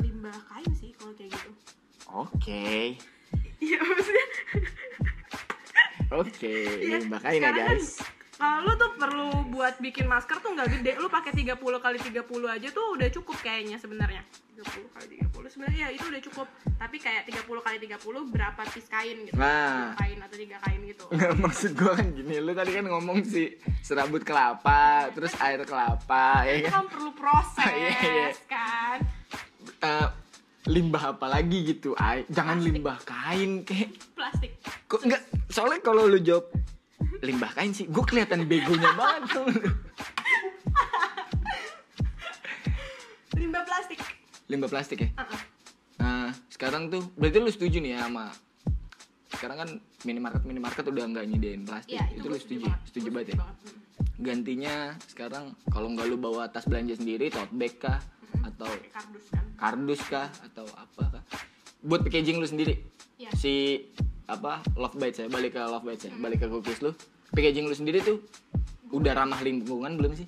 Limbah 0.03 0.39
kain 0.51 0.73
sih 0.75 0.91
kalau 0.97 1.15
kayak 1.15 1.31
gitu. 1.35 1.51
Oke. 2.11 2.97
Iya 3.57 3.79
maksudnya. 3.81 4.27
Oke 6.15 6.55
Iya, 6.87 7.03
limbah 7.03 7.19
kain 7.19 7.43
ya 7.43 7.51
kan 7.51 7.55
guys 7.75 7.99
kalau 8.37 8.59
lu 8.63 8.73
tuh 8.77 8.91
perlu 8.95 9.29
buat 9.49 9.81
bikin 9.81 10.05
masker 10.05 10.39
tuh 10.39 10.53
nggak 10.53 10.69
gede. 10.71 10.93
Lu 10.97 11.09
pakai 11.09 11.33
30 11.33 11.57
kali 11.57 11.97
30 11.97 12.21
aja 12.47 12.69
tuh 12.69 12.87
udah 12.93 13.09
cukup 13.09 13.37
kayaknya 13.41 13.77
sebenarnya. 13.77 14.21
30 14.57 14.93
kali 14.93 15.07
30 15.25 15.53
sebenarnya 15.53 15.79
ya 15.79 15.89
itu 15.91 16.05
udah 16.05 16.23
cukup. 16.23 16.47
Tapi 16.77 16.97
kayak 16.97 17.23
30 17.25 17.49
kali 17.49 17.77
30 17.81 17.97
berapa 18.29 18.61
piece 18.69 18.89
kain 18.89 19.17
gitu? 19.25 19.37
Nah. 19.37 19.97
Kain 19.97 20.21
atau 20.21 20.37
tiga 20.37 20.57
kain 20.61 20.81
gitu. 20.85 21.05
Nggak, 21.09 21.33
maksud 21.39 21.71
gue 21.73 21.93
kan 21.93 22.07
gini 22.13 22.35
lu 22.37 22.53
tadi 22.53 22.71
kan 22.73 22.85
ngomong 22.87 23.19
si 23.23 23.43
serabut 23.81 24.21
kelapa 24.21 25.09
terus 25.13 25.33
air 25.39 25.65
kelapa 25.65 26.45
ya 26.45 26.69
kan? 26.69 26.85
kan 26.85 26.87
perlu 26.93 27.11
proses 27.13 27.73
Iya, 27.73 27.91
iya. 28.01 28.29
kan? 28.45 28.99
Eh, 29.79 30.09
limbah 30.67 31.15
apa 31.15 31.27
lagi 31.27 31.59
gitu? 31.67 31.97
Ay 31.97 32.29
jangan 32.29 32.61
Plastik. 32.61 32.75
limbah 32.75 32.99
kain 33.01 33.51
kek. 33.63 33.89
Plastik. 34.13 34.53
Kok 34.85 35.01
enggak 35.05 35.23
soalnya 35.49 35.81
kalau 35.81 36.05
lu 36.05 36.19
jawab 36.19 36.53
limbah 37.27 37.51
kain 37.59 37.75
sih. 37.75 37.91
Gue 37.91 38.07
kelihatan 38.07 38.47
begonya 38.47 38.95
banget. 38.95 39.23
Tuh 39.35 39.47
limbah 43.37 43.63
plastik. 43.67 43.99
Limbah 44.47 44.71
plastik 44.71 44.99
ya? 45.03 45.11
Uh-uh. 45.19 45.41
nah 45.97 46.29
sekarang 46.53 46.93
tuh 46.93 47.03
berarti 47.17 47.41
lu 47.41 47.51
setuju 47.51 47.81
nih 47.81 47.97
ya 47.97 48.05
sama 48.05 48.29
sekarang 49.33 49.57
kan 49.61 49.71
minimarket 50.09 50.43
minimarket 50.49 50.85
udah 50.89 51.05
nggak 51.13 51.25
nyediain 51.29 51.63
plastik. 51.69 52.01
Iya, 52.01 52.05
itu, 52.09 52.17
itu, 52.17 52.25
lu 52.25 52.33
gue 52.33 52.41
setuju 52.41 52.65
banget. 52.65 52.81
setuju 52.89 53.09
banget 53.13 53.29
ya? 53.29 53.37
Hmm. 53.37 53.85
gantinya 54.17 54.75
sekarang 55.13 55.45
kalau 55.69 55.93
nggak 55.93 56.07
lu 56.09 56.17
bawa 56.17 56.49
tas 56.49 56.65
belanja 56.65 56.97
sendiri 56.97 57.29
tote 57.29 57.53
bag 57.53 57.75
kah? 57.77 58.01
Atau 58.45 58.71
kardus 58.93 59.27
kan. 59.29 59.45
kardus 59.61 60.03
kah? 60.09 60.29
Atau 60.41 60.65
apa 60.73 61.21
kah? 61.21 61.25
Buat 61.85 62.01
packaging 62.09 62.41
lu 62.41 62.49
sendiri? 62.49 62.81
Iya. 63.17 63.33
si 63.33 63.81
apa 64.29 64.61
love 64.77 64.97
bites 64.97 65.21
ya? 65.21 65.27
Balik 65.29 65.57
ke 65.57 65.63
love 65.65 65.85
bites 65.85 66.09
ya? 66.09 66.13
Balik 66.17 66.45
ke 66.45 66.47
cookies 66.49 66.81
lu 66.81 66.93
packaging 67.33 67.67
lu 67.67 67.75
sendiri 67.75 68.03
tuh 68.03 68.23
udah 68.93 69.13
ramah 69.15 69.41
lingkungan 69.43 69.99
belum 69.99 70.13
sih? 70.15 70.27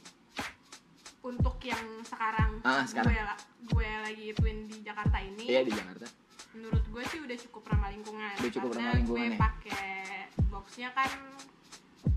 Untuk 1.22 1.60
yang 1.60 1.82
sekarang, 2.02 2.62
Ah, 2.64 2.82
sekarang. 2.88 3.12
gue 3.12 3.22
gue 3.74 3.88
lagi 4.02 4.24
ituin 4.32 4.58
di 4.64 4.80
Jakarta 4.80 5.18
ini. 5.20 5.44
Iya 5.44 5.60
di 5.66 5.72
Jakarta. 5.74 6.06
Menurut 6.56 6.84
gue 6.88 7.02
sih 7.06 7.18
udah 7.20 7.36
cukup 7.48 7.62
ramah 7.68 7.90
lingkungan. 7.92 8.34
Udah 8.40 8.52
cukup 8.52 8.70
karena 8.72 8.82
ramah 8.88 8.96
lingkungan 8.96 9.28
gue 9.28 9.34
ya? 9.34 9.38
pakai 9.38 9.88
boxnya 10.48 10.88
kan 10.96 11.10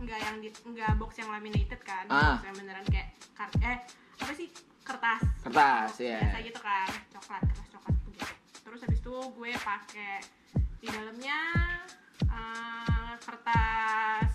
nggak 0.01 0.19
yang 0.21 0.35
di, 0.39 0.49
nggak 0.49 0.91
box 0.97 1.11
yang 1.19 1.29
laminated 1.29 1.81
kan. 1.83 2.05
Ah. 2.07 2.39
box 2.39 2.47
yang 2.47 2.55
beneran 2.57 2.85
kayak 2.87 3.07
kart 3.35 3.53
eh 3.61 3.77
apa 4.21 4.33
sih? 4.33 4.47
Kertas. 4.81 5.21
Kertas, 5.45 5.93
ya. 5.99 6.17
biasa 6.19 6.37
gitu 6.41 6.59
kan. 6.59 6.87
Coklat 7.13 7.41
kertas 7.45 7.67
coklat 7.69 7.95
begitu 8.07 8.25
terus 8.61 8.79
habis 8.87 8.99
itu 9.03 9.11
gue 9.35 9.51
pakai 9.59 10.13
di 10.79 10.87
dalamnya 10.87 11.39
eh, 12.23 13.13
kertas 13.19 14.31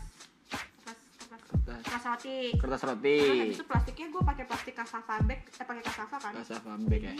kertas 1.26 1.82
kertas 1.82 2.02
roti. 2.06 2.38
Kertas 2.56 2.82
roti. 2.86 3.16
Terus 3.18 3.40
habis 3.40 3.56
itu 3.58 3.66
plastiknya 3.66 4.06
gue 4.12 4.22
pakai 4.22 4.44
plastik 4.46 4.74
kasava 4.74 5.14
bag 5.24 5.40
eh 5.42 5.66
pakai 5.66 5.82
kasava 5.82 6.16
kan? 6.18 6.32
Kertas 6.38 6.50
apa 6.62 6.70
bag 6.86 7.02
ya. 7.02 7.14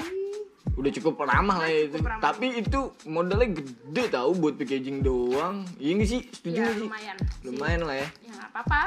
Udah 0.76 0.90
cukup 1.00 1.14
ramah 1.24 1.56
lah 1.64 1.70
itu. 1.72 1.96
ramah. 1.98 2.22
tapi 2.22 2.46
itu 2.60 2.80
modalnya 3.08 3.48
gede 3.58 4.04
tau 4.12 4.30
buat 4.36 4.54
packaging 4.60 5.02
doang. 5.02 5.66
Iya 5.80 5.92
nggak 5.98 6.08
sih? 6.08 6.20
Setuju 6.30 6.60
ya 6.60 6.68
sih? 6.74 6.86
lumayan 6.86 7.16
sih. 7.18 7.46
lumayan 7.48 7.80
lah 7.84 7.96
ya. 7.96 8.08
Ya 8.22 8.32
nggak 8.36 8.50
apa-apa. 8.54 8.82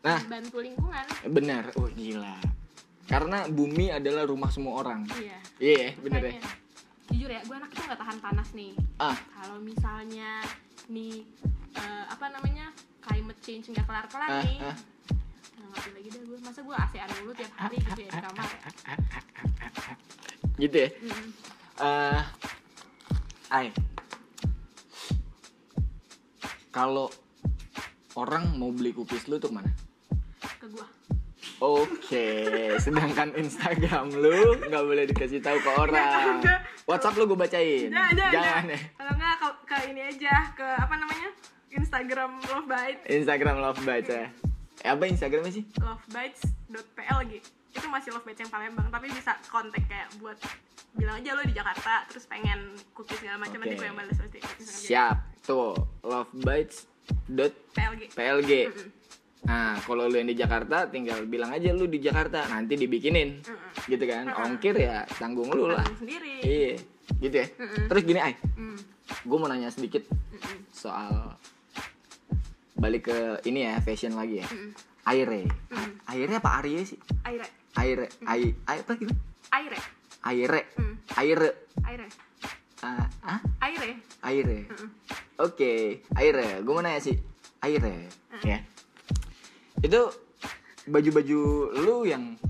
Nah. 0.00 0.20
bantu 0.26 0.58
lingkungan. 0.64 1.04
Benar. 1.28 1.64
Oh 1.76 1.88
gila. 1.92 2.36
Karena 3.10 3.38
bumi 3.50 3.90
adalah 3.90 4.22
rumah 4.24 4.50
semua 4.54 4.80
orang. 4.80 5.04
Iya. 5.18 5.38
Iya 5.60 5.74
ya, 5.76 5.90
bener 5.98 6.20
ya. 6.22 6.32
Makanya, 6.32 6.52
jujur 7.10 7.30
ya 7.30 7.40
gue 7.42 7.56
anak 7.58 7.70
itu 7.74 7.82
nggak 7.84 8.00
tahan 8.00 8.18
panas 8.22 8.48
nih. 8.54 8.72
Ah. 9.02 9.16
Kalau 9.34 9.58
misalnya 9.60 10.30
nih 10.88 11.26
eh, 11.74 12.04
apa 12.06 12.26
namanya 12.30 12.70
climate 13.00 13.40
change 13.40 13.64
nggak 13.68 13.84
kelar 13.84 14.06
kelar 14.06 14.30
nih 14.42 14.58
ah. 14.60 14.76
nggak 15.56 15.68
ngerti 15.70 15.90
lagi 15.90 16.08
dah 16.08 16.22
gue 16.22 16.38
masa 16.40 16.60
gue 16.60 16.76
ASEAN 16.76 17.08
dulu 17.16 17.32
tiap 17.32 17.52
hari 17.56 17.76
gitu 17.78 18.00
ya 18.00 18.10
di 18.10 18.20
kamar 18.20 18.46
ya 18.46 18.60
gitu 20.58 20.76
ya 20.76 20.88
Mm. 21.00 21.28
eh 21.80 22.20
ay 23.50 23.66
kalau 26.70 27.08
orang 28.14 28.54
mau 28.54 28.70
beli 28.70 28.92
cookies 28.92 29.26
lu 29.26 29.36
tuh 29.36 29.48
ke 29.48 29.54
mana 29.54 29.70
ke 30.60 30.66
gue 30.68 30.86
Oke, 31.60 32.24
sedangkan 32.80 33.36
Instagram 33.36 34.08
lu 34.16 34.56
nggak 34.64 34.80
boleh 34.80 35.04
dikasih 35.04 35.44
tahu 35.44 35.60
ke 35.60 35.68
orang. 35.68 36.40
WhatsApp 36.88 37.20
lu 37.20 37.28
gue 37.28 37.36
bacain. 37.36 37.92
Jangan, 37.92 38.16
jangan, 38.16 38.32
Jangan 38.32 38.64
ya. 38.64 38.80
Kalau 38.96 39.12
enggak 39.12 39.34
ke, 39.36 39.48
ke 39.68 39.76
ini 39.92 40.00
aja, 40.08 40.34
ke 40.56 40.64
apa 40.64 40.94
namanya? 40.96 41.28
Instagram 41.70 42.42
Love 42.50 42.66
Bites, 42.66 43.06
Instagram 43.06 43.62
Love 43.62 43.78
Bites 43.86 44.10
ya. 44.10 44.26
Eh, 44.80 44.88
apa 44.88 45.04
Instagramnya 45.04 45.52
sih? 45.52 45.64
lovebites.plg. 45.76 47.32
Itu 47.70 47.86
masih 47.92 48.16
Love 48.16 48.24
Bites 48.24 48.40
yang 48.40 48.48
Palembang, 48.50 48.88
tapi 48.88 49.12
bisa 49.12 49.36
kontak 49.52 49.84
kayak 49.86 50.08
buat 50.18 50.40
bilang 50.96 51.20
aja 51.22 51.38
lo 51.38 51.46
di 51.46 51.54
Jakarta 51.54 52.02
terus 52.10 52.26
pengen 52.26 52.74
cookies 52.98 53.22
segala 53.22 53.38
macam 53.38 53.62
nanti 53.62 53.78
Oke. 53.78 53.78
gue 53.78 53.86
yang 53.86 53.94
balas 53.94 54.18
pasti. 54.18 54.42
Siap. 54.90 55.46
Tuh, 55.46 55.78
lovebites.plg. 56.02 58.00
PLG. 58.16 58.52
Mm-mm. 58.66 58.88
Nah, 59.40 59.72
kalau 59.80 60.04
lu 60.10 60.20
yang 60.20 60.28
di 60.28 60.36
Jakarta 60.36 60.84
tinggal 60.90 61.24
bilang 61.24 61.48
aja 61.54 61.72
lu 61.72 61.86
di 61.86 61.96
Jakarta, 62.02 62.44
nanti 62.50 62.74
dibikinin. 62.74 63.38
Mm-mm. 63.44 63.86
Gitu 63.86 64.04
kan. 64.08 64.34
Ongkir 64.34 64.74
ya 64.80 65.06
tanggung 65.20 65.52
lu 65.52 65.68
lah. 65.70 65.84
Tanggung 65.84 66.00
sendiri. 66.08 66.42
Iya. 66.42 66.74
Gitu 67.20 67.36
ya. 67.36 67.46
Mm-mm. 67.54 67.86
Terus 67.86 68.02
gini, 68.02 68.20
Ay. 68.20 68.34
Mm. 68.56 68.78
Gue 69.28 69.38
mau 69.38 69.46
nanya 69.46 69.70
sedikit 69.70 70.08
Mm-mm. 70.10 70.58
soal 70.72 71.36
balik 72.80 73.12
ke 73.12 73.16
ini 73.44 73.68
ya, 73.68 73.76
fashion 73.84 74.16
lagi 74.16 74.40
ya. 74.40 74.48
Mm-mm. 74.48 74.72
Aire. 75.04 75.44
Mm. 75.68 75.90
Aire 76.08 76.32
apa 76.34 76.50
Arie 76.60 76.80
sih? 76.82 76.96
Aire. 77.22 77.46
Aire. 77.76 78.06
Ai, 78.24 78.56
ai 78.64 78.78
apa 78.80 78.92
gitu? 78.96 79.12
Aire. 79.52 79.78
Aire. 80.24 80.60
Mm. 80.74 80.94
Aire. 81.14 81.50
Aire. 81.84 82.06
Ah, 82.80 83.04
ah? 83.20 83.40
Aire. 83.60 84.00
Aire. 84.24 84.58
Mm-mm. 84.64 84.88
Oke, 85.38 86.00
Aire. 86.16 86.64
Gue 86.64 86.72
mau 86.72 86.80
nanya 86.80 87.00
sih, 87.00 87.16
Aire, 87.60 88.08
Mm. 88.32 88.44
ya. 88.48 88.58
Itu 89.80 90.00
baju-baju 90.88 91.40
lu 91.76 92.08
yang 92.08 92.40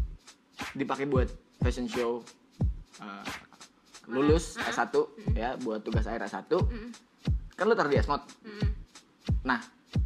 dipakai 0.73 1.11
buat 1.11 1.27
fashion 1.59 1.91
show 1.91 2.23
uh, 3.03 3.27
lulus 4.07 4.55
Mm. 4.55 4.71
S1 4.71 4.95
ya 5.35 5.51
buat 5.59 5.83
tugas 5.83 6.07
air 6.07 6.23
S1 6.23 6.47
Mm. 6.47 6.91
kan 7.55 7.65
lu 7.67 7.75
taruh 7.75 7.91
di 7.91 7.99
Esmod. 7.99 8.23
Mm. 8.47 8.69
Nah, 9.43 9.59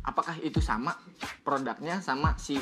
apakah 0.03 0.37
itu 0.39 0.59
sama 0.59 0.97
produknya 1.41 1.99
sama 1.99 2.37
si 2.37 2.57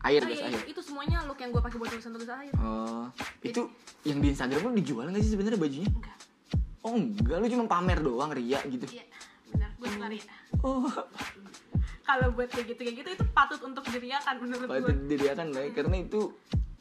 air 0.00 0.20
Oh, 0.20 0.26
gas 0.26 0.38
iya, 0.38 0.46
air? 0.50 0.62
itu 0.66 0.80
semuanya 0.80 1.24
look 1.24 1.36
yang 1.36 1.48
gue 1.48 1.58
pakai 1.58 1.76
buat 1.76 1.88
tulisan 1.88 2.12
tulisan 2.12 2.38
air. 2.38 2.52
Oh, 2.56 3.08
itu 3.40 3.68
yang 4.02 4.18
di 4.18 4.30
Instagram 4.30 4.60
lu 4.62 4.72
dijual 4.74 5.06
nggak 5.06 5.20
sih 5.20 5.32
sebenarnya 5.32 5.56
bajunya? 5.56 5.88
Enggak. 5.88 6.16
Oh 6.80 6.94
enggak, 6.94 7.36
lu 7.36 7.46
cuma 7.48 7.64
pamer 7.66 7.98
doang 7.98 8.30
ria 8.30 8.60
gitu. 8.64 8.86
Iya, 8.86 9.04
benar. 9.48 9.70
Gue 9.74 9.88
suka 9.88 10.06
Ria. 10.06 10.24
Oh, 10.60 10.86
Kalau 12.02 12.32
buat 12.32 12.48
kayak 12.48 12.66
gitu 12.66 12.80
kayak 12.82 12.96
gitu 12.96 13.08
itu 13.12 13.24
patut 13.30 13.60
untuk 13.60 13.84
diriakan 13.84 14.34
menurut 14.38 14.64
patut 14.66 14.88
gue. 14.88 15.08
diriakan 15.08 15.52
lah 15.52 15.62
ya, 15.62 15.70
karena 15.74 15.96
itu 15.98 16.20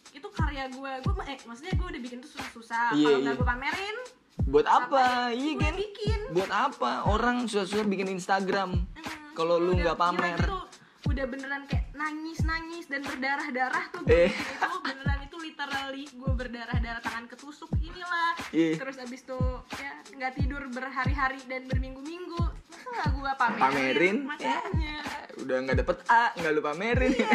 Itu 0.09 0.27
karya 0.31 0.65
gue. 0.67 0.91
Gue 1.03 1.13
eh 1.25 1.37
maksudnya 1.43 1.73
gue 1.73 1.87
udah 1.89 2.01
bikin 2.01 2.17
tuh 2.19 2.31
susah-susah. 2.31 2.95
Iya, 2.95 3.03
Kalau 3.03 3.17
iya. 3.17 3.23
nggak 3.23 3.35
gue 3.35 3.47
pamerin, 3.47 3.97
buat 4.43 4.63
apa? 4.63 5.31
Iya 5.31 5.53
kan? 5.57 5.73
bikin. 5.73 6.19
Buat 6.31 6.51
apa? 6.51 6.91
Orang 7.05 7.45
susah-susah 7.45 7.83
bikin 7.83 8.11
Instagram. 8.11 8.85
Hmm, 8.85 9.33
Kalau 9.33 9.57
lu 9.57 9.73
nggak 9.73 9.95
pamer. 9.95 10.35
gila, 10.35 10.45
itu 10.45 10.59
udah 11.07 11.25
beneran 11.25 11.63
kayak 11.65 11.87
nangis 11.93 12.43
nangis 12.43 12.85
dan 12.85 12.99
berdarah 12.99 13.47
darah 13.49 13.85
tuh 13.87 14.03
Eh. 14.05 14.27
itu 14.27 14.77
beneran 14.77 15.19
itu 15.23 15.37
literally 15.39 16.03
gue 16.05 16.31
berdarah 16.35 16.77
darah 16.77 16.99
tangan 16.99 17.25
ketusuk 17.25 17.71
inilah 17.79 18.35
Iya. 18.51 18.75
terus 18.75 18.99
abis 18.99 19.23
itu 19.23 19.39
ya 19.73 19.93
nggak 20.11 20.33
tidur 20.35 20.67
berhari-hari 20.67 21.39
dan 21.47 21.63
berminggu-minggu 21.65 22.37
masa 22.67 22.87
nggak 22.91 23.09
gue 23.13 23.31
pamerin, 23.31 23.61
Pamerin, 23.63 24.15
makanya 24.25 24.95
Udah 25.37 25.57
nggak 25.63 25.77
dapet 25.79 25.97
A, 26.07 26.23
nggak 26.35 26.51
lu 26.51 26.61
pamerin. 26.61 27.11
Iya. 27.13 27.29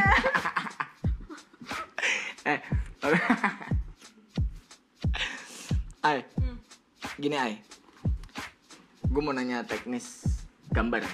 eh, 2.53 2.59
Ay. 6.05 6.19
Gini 7.23 7.39
Ay. 7.39 7.55
Gue 9.07 9.23
mau 9.23 9.31
nanya 9.31 9.63
teknis 9.63 10.27
gambar, 10.75 11.07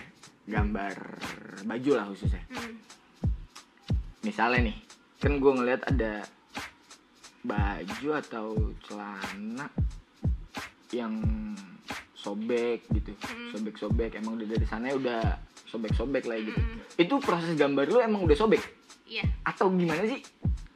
gambar 0.49 0.95
baju 1.69 1.91
lah 1.93 2.05
khususnya. 2.09 2.41
Hmm. 2.49 2.81
Misalnya 4.25 4.73
nih, 4.73 4.77
kan 5.21 5.37
gue 5.37 5.53
ngeliat 5.53 5.85
ada 5.85 6.25
baju 7.45 8.09
atau 8.17 8.47
celana 8.89 9.69
yang 10.97 11.21
sobek 12.17 12.89
gitu, 12.89 13.13
Hmm. 13.29 13.53
sobek-sobek. 13.53 14.17
Emang 14.17 14.41
udah 14.41 14.49
dari 14.49 14.65
sana 14.65 14.97
udah 14.97 15.37
sobek-sobek 15.69 16.25
lah 16.25 16.41
gitu. 16.41 16.57
Mm-mm. 16.57 16.97
Itu 16.97 17.21
proses 17.21 17.53
gambar 17.53 17.85
lu 17.93 18.01
emang 18.01 18.25
udah 18.25 18.39
sobek 18.39 18.79
iya 19.09 19.25
atau 19.43 19.73
gimana 19.73 20.05
sih? 20.05 20.21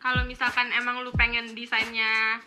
kalau 0.03 0.27
misalkan 0.27 0.67
emang 0.75 1.05
lu 1.07 1.15
pengen 1.15 1.55
desainnya 1.55 2.41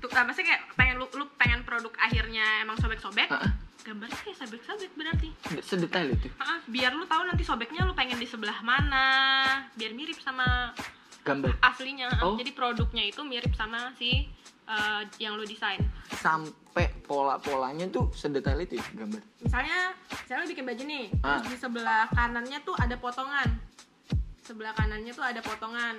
tuh 0.00 0.08
ah, 0.10 0.24
maksudnya 0.24 0.48
kayak 0.50 0.62
pengen 0.74 0.96
lu, 0.96 1.06
lu 1.12 1.24
pengen 1.36 1.60
produk 1.62 1.92
akhirnya 1.96 2.64
emang 2.64 2.76
sobek-sobek? 2.76 3.28
Heeh. 3.28 3.52
gambarnya 3.80 4.12
kayak 4.12 4.36
sobek-sobek 4.38 4.92
berarti. 4.92 5.28
Sedetail 5.60 6.12
itu. 6.12 6.28
Ah, 6.36 6.60
biar 6.66 6.92
lu 6.92 7.04
tahu 7.04 7.24
nanti 7.24 7.40
sobeknya 7.40 7.84
lu 7.84 7.92
pengen 7.92 8.16
di 8.16 8.24
sebelah 8.24 8.60
mana 8.60 9.04
biar 9.72 9.92
mirip 9.92 10.20
sama 10.20 10.72
gambar. 11.20 11.56
aslinya. 11.60 12.08
Oh. 12.20 12.36
jadi 12.36 12.52
produknya 12.52 13.04
itu 13.04 13.24
mirip 13.24 13.52
sama 13.52 13.92
si 13.96 14.28
eh, 14.66 15.02
yang 15.16 15.36
lu 15.36 15.44
desain. 15.44 15.80
Sampai 16.12 16.92
pola-polanya 17.02 17.88
tuh 17.88 18.12
sedetail 18.12 18.60
itu 18.60 18.76
ya, 18.76 18.84
gambar. 18.94 19.20
misalnya 19.40 19.78
misalnya 20.12 20.40
lu 20.44 20.48
bikin 20.52 20.64
baju 20.64 20.82
nih 20.84 21.04
Ah. 21.20 21.40
terus 21.40 21.48
di 21.48 21.56
sebelah 21.58 22.04
kanannya 22.12 22.58
tuh 22.60 22.76
ada 22.76 22.96
potongan. 22.96 23.48
Sebelah 24.40 24.72
kanannya 24.72 25.10
tuh 25.10 25.24
ada 25.24 25.40
potongan. 25.40 25.96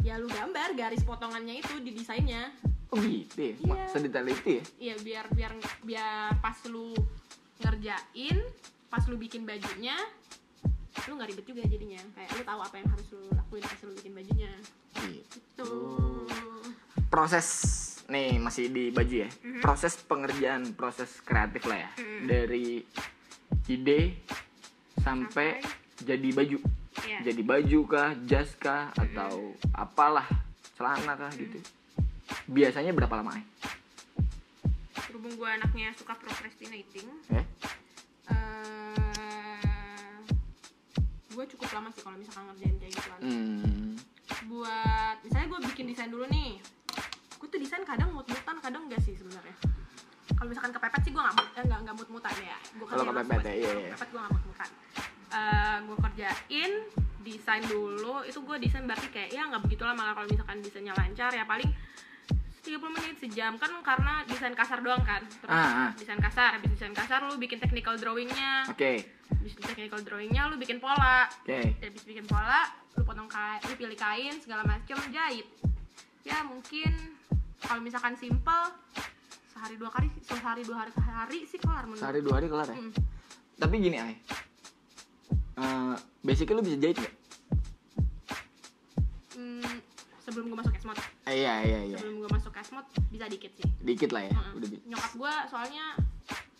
Ya 0.00 0.16
lu 0.16 0.28
gambar 0.28 0.72
garis 0.72 1.00
potongannya 1.00 1.60
itu 1.60 1.80
di 1.80 1.92
desainnya 1.92 2.52
Oh 2.92 3.00
gitu 3.00 3.40
ya, 3.40 3.52
Iya. 3.56 3.84
sedetail 3.88 4.26
itu 4.28 4.48
ya. 4.52 4.62
Iya 4.78 4.94
biar 5.00 5.24
biar 5.32 5.52
biar 5.80 6.36
pas 6.38 6.58
lu 6.68 6.92
ngerjain 7.58 8.38
pas 8.86 9.00
lu 9.08 9.16
bikin 9.16 9.42
bajunya 9.42 9.96
lu 11.02 11.16
nggak 11.16 11.28
ribet 11.28 11.46
juga 11.48 11.62
jadinya 11.64 11.98
kayak 12.12 12.30
lu 12.30 12.42
tahu 12.44 12.60
apa 12.60 12.74
yang 12.76 12.88
harus 12.92 13.06
lu 13.10 13.22
lakuin 13.32 13.64
pas 13.64 13.80
lu 13.80 13.92
bikin 13.96 14.12
bajunya 14.12 14.52
Gitu. 15.02 15.40
tuh 15.56 16.28
Proses 17.08 17.48
nih 18.08 18.36
masih 18.36 18.68
di 18.68 18.88
baju 18.88 19.14
ya. 19.18 19.30
Mhm. 19.40 19.60
Proses 19.60 19.96
pengerjaan, 19.98 20.72
proses 20.72 21.20
kreatif 21.20 21.64
lah 21.64 21.78
ya. 21.78 21.90
Mhm. 21.96 22.24
Dari 22.24 22.66
ide 23.66 24.00
sampai 24.98 25.60
jadi 25.98 26.28
baju. 26.28 26.56
Iya. 27.04 27.18
Jadi 27.24 27.42
baju 27.42 27.78
kah, 27.84 28.10
jas 28.24 28.52
kah, 28.54 28.92
atau 28.92 29.52
apalah 29.72 30.28
celana 30.72 31.16
kah 31.16 31.32
gitu. 31.32 31.56
Biasanya 32.46 32.92
berapa 32.92 33.14
lama 33.14 33.32
ya? 33.32 33.44
berhubung 35.04 35.34
gue 35.34 35.44
anaknya 35.46 35.92
suka 35.92 36.14
procrastinating 36.14 37.04
Eh? 37.28 37.44
eh 38.26 40.16
gue 41.28 41.44
cukup 41.48 41.68
lama 41.70 41.88
sih 41.88 42.00
kalau 42.00 42.16
misalkan 42.16 42.44
ngerjain 42.46 42.76
kayak 42.76 42.92
gituan 42.92 43.20
Hmm. 43.20 43.92
buat 44.46 45.16
misalnya 45.20 45.46
gue 45.48 45.60
bikin 45.68 45.86
desain 45.86 46.08
dulu 46.08 46.24
nih 46.26 46.60
gue 47.34 47.46
tuh 47.46 47.56
desain 47.56 47.80
kadang 47.82 48.08
mut-mutan 48.10 48.56
kadang 48.58 48.84
enggak 48.84 49.00
sih 49.00 49.12
sebenarnya 49.12 49.52
kalau 50.32 50.48
misalkan 50.48 50.72
kepepet 50.72 51.00
sih 51.02 51.10
gue 51.10 51.20
nggak 51.20 51.34
mut 51.34 51.48
eh, 51.50 51.62
nggak 51.62 51.80
nggak 51.82 51.96
mut-mutan 51.98 52.34
ya 52.38 52.56
gue 52.72 52.86
Kalau 52.86 53.04
kepepet 53.06 53.40
ya, 53.42 53.52
iya, 53.54 53.70
iya. 53.70 53.88
kepepet 53.90 54.08
gue 54.08 54.20
nggak 54.20 54.32
mut-mutan 54.32 54.70
Eh, 55.32 55.76
gue 55.82 55.96
kerjain 55.98 56.72
desain 57.22 57.64
dulu 57.64 58.20
itu 58.22 58.38
gue 58.38 58.56
desain 58.58 58.84
berarti 58.84 59.08
kayak 59.08 59.30
ya 59.30 59.44
nggak 59.46 59.62
begitu 59.62 59.80
lama 59.82 60.12
kalau 60.12 60.24
misalkan 60.26 60.58
desainnya 60.58 60.92
lancar 60.92 61.30
ya 61.30 61.44
paling 61.44 61.68
30 62.72 62.88
menit 62.90 63.16
sejam 63.18 63.52
kan 63.54 63.68
karena 63.80 64.24
desain 64.24 64.52
kasar 64.52 64.80
doang 64.80 65.02
kan 65.02 65.20
terus 65.20 65.50
Ah, 65.50 65.60
ah. 65.86 65.90
desain 65.92 66.16
kasar 66.16 66.56
habis 66.56 66.72
desain 66.72 66.90
kasar 66.90 67.20
lu 67.22 67.36
bikin 67.36 67.58
technical 67.58 67.92
drawingnya 67.94 68.64
Oke. 68.66 69.04
habis 69.28 69.52
technical 69.54 70.00
drawingnya 70.00 70.48
lu 70.48 70.56
bikin 70.56 70.78
pola 70.78 71.28
Oke. 71.44 71.76
habis 71.76 72.02
bikin 72.02 72.24
pola 72.24 72.64
lu 72.94 73.04
potong 73.04 73.28
kain 73.28 73.60
lu 73.62 73.74
pilih 73.76 73.94
kain 73.94 74.34
segala 74.38 74.64
macem 74.64 74.96
jahit 75.08 75.44
ya 76.22 76.40
mungkin 76.42 76.92
kalau 77.60 77.80
misalkan 77.80 78.16
simple 78.16 78.64
sehari 79.46 79.76
dua 79.76 79.90
kali 79.90 80.08
sehari 80.22 80.62
dua 80.62 80.76
hari 80.80 80.90
sehari 80.92 81.38
sih 81.44 81.58
kelar 81.58 81.84
menurut 81.84 82.00
Sehari 82.00 82.20
dua 82.20 82.34
hari 82.34 82.46
kelar 82.48 82.66
ya. 82.66 82.74
Hmm. 82.74 82.92
Tapi 83.54 83.74
gini 83.78 83.94
ay, 83.96 84.14
Eh, 85.52 85.94
basically 86.20 86.56
lu 86.56 86.64
bisa 86.64 86.74
jahit 86.76 86.96
nggak? 86.96 87.14
Sebelum 90.32 90.46
gue 90.48 90.58
masuk 90.58 90.74
esmod 90.74 90.96
Eh, 91.22 91.36
iya 91.38 91.54
iya 91.60 91.80
iya. 91.86 91.96
sebelum 91.96 92.16
gue 92.18 92.30
masuk 92.30 92.52
esmod 92.54 92.82
bisa 93.06 93.26
dikit 93.26 93.52
sih 93.52 93.68
Dikit 93.78 94.10
lah 94.10 94.22
ya. 94.22 94.32
Heeh. 94.32 94.52
Udah 94.54 94.66
bi- 94.66 94.82
nyokap 94.86 95.12
gue 95.12 95.34
soalnya 95.46 95.84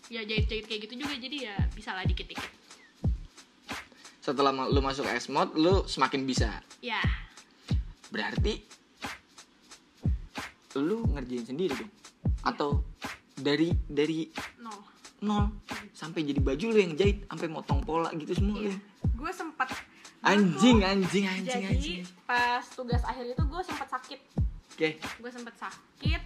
ya 0.07 0.21
jahit-jahit 0.21 0.65
kayak 0.65 0.81
gitu 0.85 0.95
juga 1.01 1.15
jadi 1.17 1.37
ya 1.43 1.57
bisa 1.73 1.91
lah 1.91 2.05
dikit-dikit 2.05 2.53
Setelah 4.21 4.53
lu 4.63 4.79
masuk 4.79 5.03
S-Mod, 5.05 5.57
lu 5.57 5.83
semakin 5.85 6.23
bisa. 6.23 6.63
ya 6.79 7.01
Berarti 8.09 8.61
lu 10.75 11.05
ngerjain 11.09 11.43
sendiri 11.45 11.75
dong. 11.75 11.91
Atau 12.43 12.87
dari 13.35 13.73
dari 13.85 14.31
nol 14.59 14.79
nol 15.21 15.45
sampai 15.93 16.23
jadi 16.23 16.39
baju 16.39 16.67
lu 16.69 16.79
yang 16.81 16.95
jahit 16.95 17.25
sampai 17.25 17.47
motong 17.47 17.81
pola 17.81 18.11
gitu 18.13 18.33
semua 18.33 18.59
lu. 18.59 18.69
Iya. 18.69 18.77
gue 19.13 19.31
sempat 19.33 19.62
Anjing, 20.23 20.87
anjing, 20.87 21.27
anjing, 21.27 21.63
jadi 21.67 21.75
anjing. 21.75 22.03
pas 22.23 22.63
tugas 22.79 23.03
akhir 23.03 23.35
itu 23.35 23.43
gue 23.43 23.63
sempet 23.67 23.89
sakit 23.91 24.21
Oke. 24.73 24.89
gue 25.03 25.31
sempet 25.35 25.55
sakit 25.59 26.23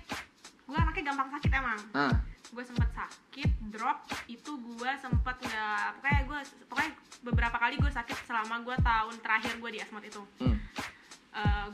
gue 0.66 0.76
anaknya 0.76 1.02
gampang 1.12 1.28
sakit 1.32 1.50
emang 1.56 1.80
Ah, 1.96 2.12
gue 2.52 2.64
sempet 2.64 2.90
sakit 2.92 3.50
drop 3.72 4.04
itu 4.28 4.52
gue 4.52 4.90
sempet 5.00 5.36
nggak 5.40 5.86
pokoknya 5.96 6.20
gue 6.28 6.38
pokoknya 6.68 6.92
beberapa 7.24 7.56
kali 7.56 7.74
gue 7.80 7.88
sakit 7.88 8.16
selama 8.28 8.60
gue 8.62 8.76
tahun 8.84 9.14
terakhir 9.24 9.52
gue 9.58 9.70
di 9.72 9.80
asmod 9.80 10.04
itu 10.04 10.22
hmm. 10.44 10.56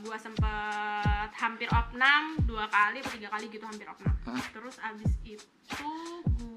gue 0.03 0.17
sempet 0.19 1.29
hampir 1.39 1.67
opnam 1.71 2.39
dua 2.43 2.67
kali 2.71 2.99
atau 3.03 3.11
tiga 3.15 3.29
kali 3.31 3.51
gitu 3.51 3.63
hampir 3.67 3.87
opnam 3.87 4.15
Hah? 4.27 4.47
terus 4.55 4.75
abis 4.79 5.11
itu 5.27 5.43
gue 5.75 6.52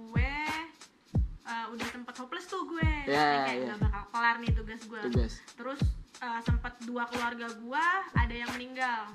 eh, 1.47 1.67
udah 1.69 1.87
sempet 1.89 2.15
hopeless 2.17 2.47
tuh 2.47 2.67
gue 2.67 2.91
Ya, 3.07 3.45
kayak 3.45 3.55
ya. 3.57 3.67
nggak 3.69 3.81
bakal 3.81 4.03
kelar 4.11 4.37
nih 4.39 4.53
tugas 4.53 4.81
gue 4.83 5.01
Tugas. 5.05 5.33
terus 5.53 5.81
eh, 6.19 6.41
sempet 6.43 6.75
dua 6.83 7.07
keluarga 7.07 7.47
gue 7.49 7.85
ada 8.13 8.35
yang 8.35 8.51
meninggal 8.51 9.07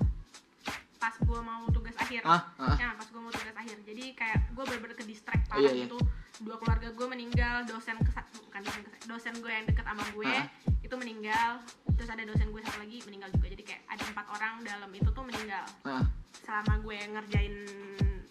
pas 0.96 1.14
gue 1.16 1.40
mau 1.40 1.66
tugas 1.68 1.92
akhir 1.96 2.22
Ah, 2.22 2.46
ah. 2.56 2.76
ya 2.76 2.94
pas 2.94 3.04
gue 3.04 3.18
mau 3.18 3.28
tugas 3.28 3.52
akhir 3.52 3.74
jadi 3.82 4.14
kayak 4.14 4.38
gue 4.50 4.64
bener-bener 4.64 4.94
ke 4.94 5.04
distract 5.04 5.44
parah 5.46 5.60
Iya, 5.60 5.70
iya. 5.72 5.84
gitu 5.84 5.98
dua 6.40 6.56
keluarga 6.56 6.88
gue 6.88 7.06
meninggal 7.06 7.66
dosen 7.66 7.98
kesa- 8.00 8.22
bukan 8.40 8.60
dosen 8.60 8.82
kesa- 8.82 9.02
dosen 9.04 9.34
gue 9.36 9.50
yang 9.50 9.66
deket 9.66 9.82
sama 9.82 10.04
gue 10.08 10.30
Ah. 10.30 10.46
itu 10.78 10.94
meninggal 10.94 11.58
terus 11.92 12.06
ada 12.08 12.22
dosen 12.22 12.48
gue 12.48 12.60
satu 12.60 12.78
lagi 12.78 13.02
meninggal 13.04 13.28
juga 13.30 13.46
jadi 13.50 13.62
kayak 13.64 13.82
ada 13.88 14.02
empat 14.06 14.26
orang 14.30 14.54
dalam 14.62 14.90
itu 14.90 15.08
tuh 15.10 15.24
meninggal 15.24 15.64
Ah, 15.82 16.06
selama 16.38 16.74
gue 16.80 16.98
ngerjain 17.08 17.54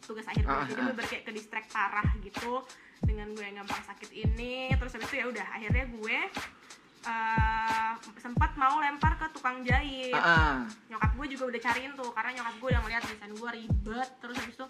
tugas 0.02 0.26
akhir 0.26 0.42
gue 0.42 0.56
Ah, 0.56 0.64
jadi 0.66 0.82
ah. 0.82 0.88
gue 0.90 1.06
kayak 1.06 1.24
ke 1.24 1.32
distract 1.34 1.70
parah 1.70 2.08
gitu 2.18 2.64
dengan 3.06 3.34
gue 3.34 3.44
yang 3.44 3.64
gampang 3.64 3.82
sakit 3.86 4.10
ini 4.14 4.72
terus 4.78 4.94
habis 4.96 5.10
itu 5.10 5.18
ya 5.22 5.26
udah 5.30 5.48
akhirnya 5.58 5.86
gue 5.90 6.18
eh, 7.02 7.92
sempat 8.22 8.52
mau 8.58 8.78
lempar 8.78 9.18
ke 9.18 9.26
tukang 9.34 9.66
jahit 9.66 10.14
ah, 10.14 10.22
ah. 10.22 10.58
nyokap 10.90 11.12
gue 11.18 11.28
juga 11.34 11.44
udah 11.54 11.62
cariin 11.62 11.94
tuh 11.98 12.10
karena 12.14 12.32
nyokap 12.42 12.56
gue 12.62 12.70
udah 12.70 12.82
ngeliat 12.86 13.04
desain 13.10 13.34
gue 13.34 13.50
ribet 13.50 14.10
terus 14.22 14.36
habis 14.38 14.56
itu 14.56 14.68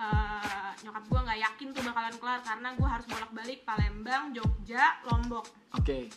eh, 0.00 0.70
nyokap 0.84 1.04
gue 1.04 1.20
nggak 1.20 1.40
yakin 1.40 1.68
tuh 1.76 1.82
bakalan 1.84 2.14
kelar 2.16 2.40
karena 2.44 2.68
gue 2.72 2.88
harus 2.88 3.06
bolak 3.06 3.30
balik 3.36 3.58
Palembang 3.68 4.24
Jogja 4.32 4.84
Lombok 5.04 5.46
Oke. 5.76 6.08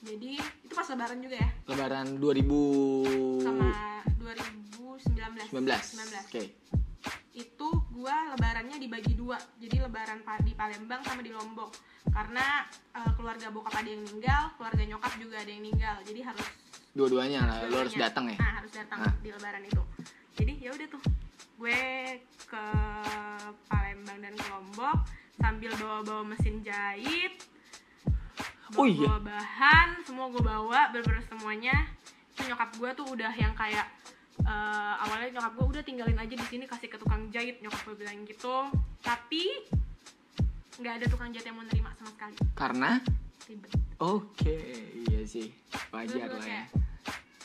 jadi 0.00 0.32
itu 0.40 0.72
pas 0.72 0.88
lebaran 0.88 1.20
juga 1.20 1.36
ya 1.40 1.48
Lebaran 1.68 2.06
2019. 2.16 3.44
sama 3.44 3.68
2019 4.20 5.52
Oke. 6.28 6.44
Itu 7.34 7.68
gue 7.90 8.14
lebarannya 8.30 8.78
dibagi 8.78 9.12
dua 9.12 9.34
jadi 9.56 9.82
lebaran 9.82 10.22
di 10.40 10.52
Palembang 10.52 11.02
sama 11.02 11.18
di 11.18 11.28
Lombok 11.28 11.74
karena 12.08 12.62
eh, 12.92 13.10
keluarga 13.12 13.50
bokap 13.50 13.74
ada 13.76 13.88
yang 13.88 14.02
meninggal 14.02 14.54
keluarga 14.54 14.82
nyokap 14.84 15.12
juga 15.16 15.36
ada 15.36 15.50
yang 15.50 15.60
meninggal 15.60 15.96
jadi 16.02 16.20
harus 16.24 16.46
Dua-duanya 16.94 17.42
lah, 17.42 17.56
lu 17.66 17.74
harus 17.76 17.90
dua-duanya. 17.90 18.06
datang 18.06 18.24
ya. 18.28 18.36
nah 18.38 18.52
harus 18.54 18.72
datang 18.72 18.98
Ah. 19.02 19.12
di 19.18 19.28
lebaran 19.28 19.62
itu 19.62 19.82
jadi 20.32 20.52
ya 20.56 20.70
udah 20.70 20.86
tuh 20.88 21.02
gue 21.54 21.80
ke 22.44 22.64
Palembang 23.66 24.18
dan 24.20 24.32
ke 24.32 24.46
Lombok 24.46 24.98
sambil 25.34 25.70
bawa-bawa 25.74 26.22
mesin 26.28 26.62
jahit 26.62 27.34
bawa, 28.70 28.78
Oh 28.78 28.86
iya? 28.86 29.06
bawa 29.08 29.18
bahan 29.24 29.88
semua 30.02 30.26
gue 30.28 30.38
bawa 30.40 30.80
bener-bener 30.88 31.22
semuanya 31.24 31.74
itu 32.30 32.42
nyokap 32.44 32.70
gue 32.72 32.90
tuh 32.92 33.06
udah 33.08 33.32
yang 33.32 33.54
kayak 33.54 33.86
eh, 34.42 34.94
awalnya 35.06 35.38
nyokap 35.38 35.52
gue 35.54 35.66
udah 35.78 35.82
tinggalin 35.86 36.18
aja 36.18 36.34
di 36.34 36.46
sini 36.50 36.64
kasih 36.66 36.88
ke 36.90 36.98
tukang 36.98 37.30
jahit. 37.30 37.62
Nyokap 37.62 37.80
gue 37.86 37.96
bilang 38.02 38.26
gitu. 38.26 38.66
Tapi 39.04 39.42
nggak 40.82 40.94
ada 40.98 41.06
tukang 41.06 41.30
jahit 41.30 41.46
yang 41.46 41.56
mau 41.56 41.66
nerima 41.66 41.94
sama 41.94 42.10
sekali. 42.10 42.34
Karena? 42.58 42.98
Ribet. 43.46 43.70
Oke, 44.00 44.58
iya 45.06 45.22
sih. 45.22 45.52
Wajar 45.92 46.28
lah 46.32 46.42
ya. 46.42 46.64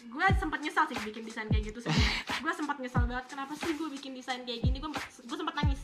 gue 0.10 0.26
sempat 0.42 0.58
nyesal 0.58 0.90
sih 0.90 0.98
bikin 1.06 1.22
desain 1.22 1.46
kayak 1.46 1.70
gitu 1.70 1.86
sebenarnya. 1.86 2.14
Gue 2.42 2.54
sempat 2.58 2.78
nyesal 2.82 3.04
banget 3.06 3.26
kenapa 3.30 3.54
sih 3.54 3.78
gue 3.78 3.90
bikin 3.94 4.18
desain 4.18 4.42
kayak 4.42 4.66
gini? 4.66 4.82
Gue 4.82 4.90
gue 4.98 5.38
sempat 5.38 5.54
nangis 5.54 5.80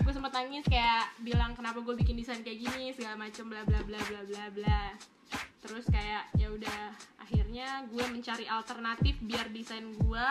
gue 0.00 0.12
sempat 0.12 0.32
nangis 0.32 0.64
kayak 0.64 1.12
bilang 1.20 1.52
kenapa 1.52 1.78
gue 1.80 1.94
bikin 1.94 2.16
desain 2.16 2.40
kayak 2.40 2.60
gini 2.60 2.92
segala 2.96 3.20
macem 3.20 3.46
bla 3.46 3.62
bla 3.64 3.80
bla 3.84 4.00
bla 4.00 4.20
bla 4.24 4.44
bla. 4.52 4.82
Terus 5.60 5.84
kayak 5.92 6.32
ya 6.34 6.48
udah 6.48 6.80
akhirnya 7.20 7.84
gue 7.86 8.04
mencari 8.08 8.48
alternatif 8.48 9.20
biar 9.20 9.52
desain 9.52 9.84
gue 9.84 10.26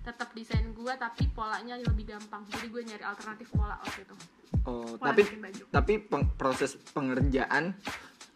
tetap 0.00 0.32
desain 0.32 0.72
gue 0.72 0.92
tapi 0.96 1.28
polanya 1.30 1.76
lebih 1.76 2.16
gampang. 2.16 2.48
Jadi 2.48 2.66
gue 2.66 2.82
nyari 2.88 3.04
alternatif 3.04 3.52
pola 3.52 3.76
waktu 3.84 4.02
itu. 4.02 4.16
Oh, 4.66 4.96
Pola 4.98 5.14
tapi 5.14 5.22
tapi 5.72 5.92
peng- 6.04 6.32
proses 6.36 6.76
pengerjaan 6.92 7.72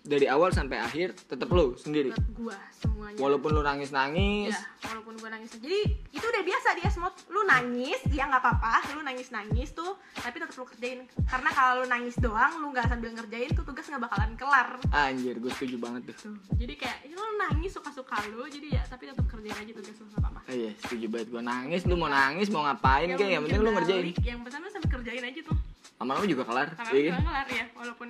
dari 0.04 0.28
awal 0.28 0.52
sampai 0.52 0.76
akhir 0.84 1.16
tetap 1.16 1.48
lu 1.48 1.72
sendiri. 1.80 2.12
buat 2.12 2.28
gue 2.36 2.58
semuanya 2.76 3.16
Walaupun 3.16 3.50
lu 3.56 3.64
nangis-nangis. 3.64 4.52
Ya, 4.52 4.60
walaupun 4.92 5.16
gue 5.16 5.30
nangis. 5.32 5.48
Jadi 5.56 5.80
itu 6.12 6.24
udah 6.28 6.42
biasa 6.44 6.68
di 6.76 6.82
Esmod. 6.84 7.14
Lu 7.32 7.40
nangis, 7.48 8.00
ya 8.12 8.28
nggak 8.28 8.42
apa-apa. 8.44 8.92
Lu 8.92 9.00
nangis-nangis 9.00 9.72
tuh, 9.72 9.96
tapi 10.12 10.36
tetap 10.36 10.52
lu 10.60 10.68
kerjain. 10.68 11.08
Karena 11.24 11.50
kalau 11.56 11.72
lu 11.80 11.86
nangis 11.88 12.20
doang, 12.20 12.60
lu 12.60 12.68
nggak 12.76 12.84
sambil 12.84 13.16
ngerjain 13.16 13.48
tuh 13.56 13.64
tugas 13.64 13.88
nggak 13.88 14.04
bakalan 14.04 14.36
kelar. 14.36 14.76
Anjir, 14.92 15.40
gue 15.40 15.52
setuju 15.56 15.80
banget 15.80 16.12
tuh. 16.12 16.16
Tuh. 16.28 16.36
Jadi 16.60 16.74
kayak 16.76 16.98
ya 17.08 17.16
lu 17.16 17.24
nangis 17.40 17.72
suka-suka 17.72 18.16
lu, 18.28 18.44
jadi 18.44 18.76
ya 18.76 18.82
tapi 18.84 19.08
tetap 19.08 19.24
kerjain 19.24 19.56
aja 19.56 19.72
tugas 19.72 19.96
lu 19.96 20.04
nggak 20.12 20.20
apa-apa. 20.20 20.40
Ah, 20.44 20.52
iya, 20.52 20.70
setuju 20.84 21.06
banget 21.08 21.28
gue 21.32 21.42
nangis, 21.42 21.80
lu 21.88 21.96
mau 21.96 22.12
nangis, 22.12 22.52
mau 22.52 22.60
ngapain 22.68 23.08
kayak 23.16 23.40
yang 23.40 23.42
penting 23.48 23.62
lu 23.64 23.70
ngerjain. 23.72 24.04
Yang 24.20 24.38
pesan 24.44 24.60
lu 24.60 24.68
sambil 24.68 24.90
kerjain 25.00 25.24
aja 25.24 25.40
tuh. 25.48 25.56
Lama-lama 25.96 26.26
juga 26.28 26.42
kelar. 26.44 26.68
Karena 26.76 26.92
Iya 26.92 27.00
lu 27.00 27.08
kan? 27.08 27.22
kelar 27.24 27.48
ya, 27.48 27.64
walaupun 27.72 28.08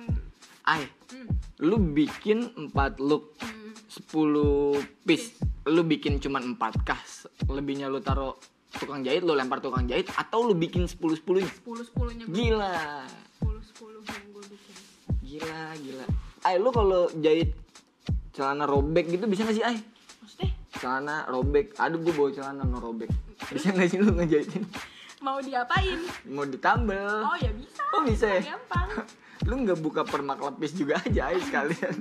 Ay, 0.65 0.89
hmm, 1.13 1.29
lu 1.61 1.77
bikin 1.77 2.49
4 2.73 2.73
look 2.97 3.37
hmm, 3.37 3.77
10 4.09 5.05
piece. 5.05 5.37
Lu 5.69 5.85
bikin 5.85 6.17
cuman 6.17 6.57
4 6.57 6.81
kas. 6.81 7.29
Lebihnya 7.45 7.85
lu 7.85 8.01
taruh 8.01 8.33
tukang 8.73 9.05
jahit, 9.05 9.21
lu 9.21 9.37
lempar 9.37 9.61
tukang 9.61 9.85
jahit 9.85 10.09
atau 10.17 10.41
lu 10.41 10.57
bikin 10.57 10.89
10 10.89 10.97
10 10.97 11.21
sepuluh 11.21 11.85
sepuluhnya 11.85 12.25
gue 12.25 12.33
Gila. 12.33 13.05
sepuluh 13.37 13.61
sepuluh 13.61 14.01
yang 14.09 14.25
gue 14.33 14.43
bikin. 14.49 14.75
Gila, 15.21 15.61
gila. 15.77 16.05
Ay, 16.41 16.55
lu 16.57 16.69
kalau 16.73 17.13
jahit 17.21 17.53
celana 18.33 18.65
robek 18.65 19.05
gitu 19.05 19.29
bisa 19.29 19.45
gak 19.45 19.55
sih, 19.55 19.63
Ay? 19.63 19.77
Maksudnya 20.19 20.49
Celana 20.75 21.15
robek. 21.29 21.77
Aduh, 21.77 22.01
gue 22.01 22.13
bawa 22.13 22.29
celana 22.33 22.65
no 22.65 22.81
robek. 22.81 23.13
Bisa 23.53 23.69
gak 23.69 23.85
sih 23.85 24.01
lu 24.01 24.17
ngejahitin? 24.17 24.65
mau 25.25 25.37
diapain? 25.39 25.99
Mau 26.25 26.45
ditambel. 26.45 27.21
Oh 27.21 27.37
ya 27.37 27.53
bisa. 27.53 27.81
Oh, 27.93 28.01
bisa 28.01 28.25
ya? 28.27 28.41
Gampang. 28.53 28.89
Lu 29.43 29.59
nggak 29.59 29.77
buka 29.77 30.01
permak 30.01 30.39
lepis 30.39 30.71
juga 30.73 30.95
aja, 31.01 31.27
Ay, 31.27 31.39
sekalian. 31.39 31.95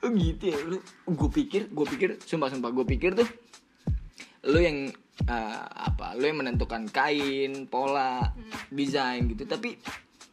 Oh 0.00 0.08
gitu 0.10 0.44
ya, 0.46 0.58
lu 0.62 0.78
gue 1.06 1.30
pikir, 1.34 1.68
gue 1.68 1.86
pikir, 1.88 2.08
sumpah 2.20 2.48
sumpah 2.48 2.70
gue 2.70 2.84
pikir 2.86 3.12
tuh 3.14 3.28
lu 4.42 4.56
yang 4.56 4.88
eh, 5.22 5.60
apa, 5.68 6.16
lu 6.16 6.24
yang 6.24 6.38
menentukan 6.38 6.88
kain, 6.88 7.66
pola, 7.66 8.24
Hmm. 8.30 8.52
desain 8.68 9.24
gitu, 9.26 9.44
tapi 9.44 9.76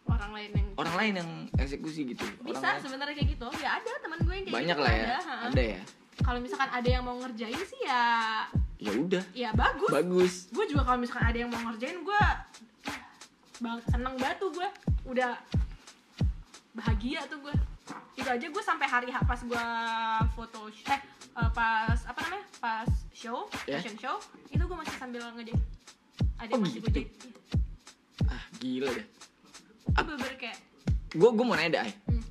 Orang 0.08 0.32
lain 0.32 0.52
yang 0.54 0.68
orang 0.78 0.96
lain 0.96 1.14
yang 1.18 1.30
eksekusi 1.58 2.08
gitu. 2.08 2.24
Orang 2.40 2.48
bisa 2.48 2.64
lain- 2.70 2.80
sebenarnya 2.80 3.14
kayak 3.14 3.30
gitu 3.30 3.48
ya 3.60 3.70
ada 3.76 3.92
teman 4.00 4.18
gue 4.18 4.32
yang 4.32 4.46
kayak 4.46 4.56
banyak 4.56 4.72
gitu 4.74 4.86
lah 4.86 4.94
ya, 4.94 5.04
ada, 5.04 5.18
ha. 5.20 5.36
ada 5.46 5.64
ya. 5.68 5.82
kalau 6.18 6.40
misalkan 6.40 6.70
ada 6.72 6.88
yang 6.90 7.04
mau 7.04 7.16
ngerjain 7.18 7.62
sih 7.62 7.82
ya 7.84 8.04
Ya 8.78 8.92
udah, 8.94 9.24
ya 9.36 9.50
bagus 9.52 9.90
bagus. 9.90 10.34
gue 10.48 10.66
juga 10.66 10.82
kalau 10.84 10.98
misalkan 10.98 11.26
ada 11.26 11.38
yang 11.38 11.50
mau 11.50 11.62
ngerjain 11.66 12.00
gue 12.00 12.24
bang 13.58 13.80
seneng 13.84 14.14
tuh 14.38 14.50
gue 14.54 14.68
udah 15.08 15.32
bahagia 16.74 17.24
tuh 17.26 17.40
gue 17.42 17.56
itu 18.14 18.28
aja 18.28 18.44
gue 18.44 18.64
sampai 18.64 18.86
hari 18.86 19.08
pas 19.10 19.40
gue 19.40 19.66
foto 20.34 20.68
eh 20.68 21.00
eh, 21.34 21.50
pas 21.52 21.96
apa 22.04 22.20
namanya 22.22 22.46
pas 22.58 22.86
show 23.12 23.48
Ya. 23.64 23.78
fashion 23.78 23.96
show 23.98 24.16
itu 24.48 24.60
gue 24.60 24.78
masih 24.78 24.96
sambil 24.96 25.24
ngejahit 25.34 25.58
ada 26.38 26.52
Oh, 26.52 26.60
masih 26.60 26.80
gue 26.80 26.92
gitu. 26.92 27.00
jahit 27.02 27.10
Ah 28.28 28.44
gila 28.58 28.90
deh. 28.92 29.08
bener 29.98 30.34
kayak 30.36 30.58
Gue 31.10 31.30
gue 31.32 31.42
mau 31.42 31.56
nanya 31.56 31.72
deh, 31.80 31.88
hmm, 32.06 32.24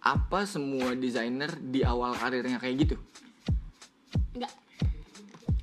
apa 0.00 0.40
semua 0.42 0.96
desainer 0.96 1.52
di 1.60 1.84
awal 1.84 2.16
karirnya 2.16 2.56
kayak 2.56 2.76
gitu? 2.80 2.96
enggak 4.32 4.50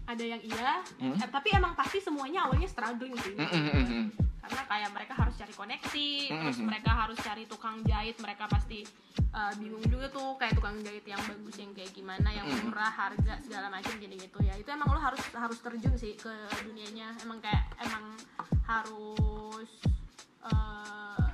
ada 0.05 0.23
yang 0.23 0.39
iya 0.39 0.85
Hmm? 1.01 1.17
eh, 1.17 1.27
tapi 1.27 1.49
emang 1.51 1.73
pasti 1.73 1.97
semuanya 1.97 2.45
awalnya 2.45 2.69
struggling 2.69 3.17
sih 3.17 3.33
Mm, 3.33 3.41
mm, 3.43 3.63
mm, 3.65 3.85
mm. 3.89 4.05
Karena 4.45 4.61
kayak 4.69 4.89
mereka 4.93 5.13
harus 5.17 5.33
cari 5.33 5.53
koneksi 5.53 6.09
terus 6.29 6.57
Mhm. 6.61 6.65
mereka 6.69 6.91
harus 6.93 7.17
cari 7.17 7.43
tukang 7.49 7.81
jahit 7.81 8.13
mereka 8.21 8.45
pasti 8.45 8.85
uh, 9.33 9.49
bingung 9.57 9.81
juga 9.89 10.05
tuh 10.07 10.37
kayak 10.37 10.53
tukang 10.53 10.77
jahit 10.85 11.01
yang 11.01 11.17
bagus 11.25 11.55
yang 11.57 11.73
kayak 11.73 11.89
gimana 11.91 12.29
yang 12.29 12.45
Mhm. 12.45 12.69
murah 12.69 12.93
harga 12.93 13.33
segala 13.41 13.73
macam 13.73 13.97
jadi 13.97 14.15
gitu 14.15 14.37
ya 14.39 14.53
itu 14.53 14.69
emang 14.69 14.93
lo 14.93 15.01
harus 15.01 15.21
harus 15.33 15.57
terjun 15.57 15.97
sih 15.97 16.13
ke 16.13 16.29
dunianya 16.61 17.17
emang 17.25 17.41
kayak 17.41 17.65
emang 17.81 18.13
harus 18.63 19.69
uh, 20.45 21.24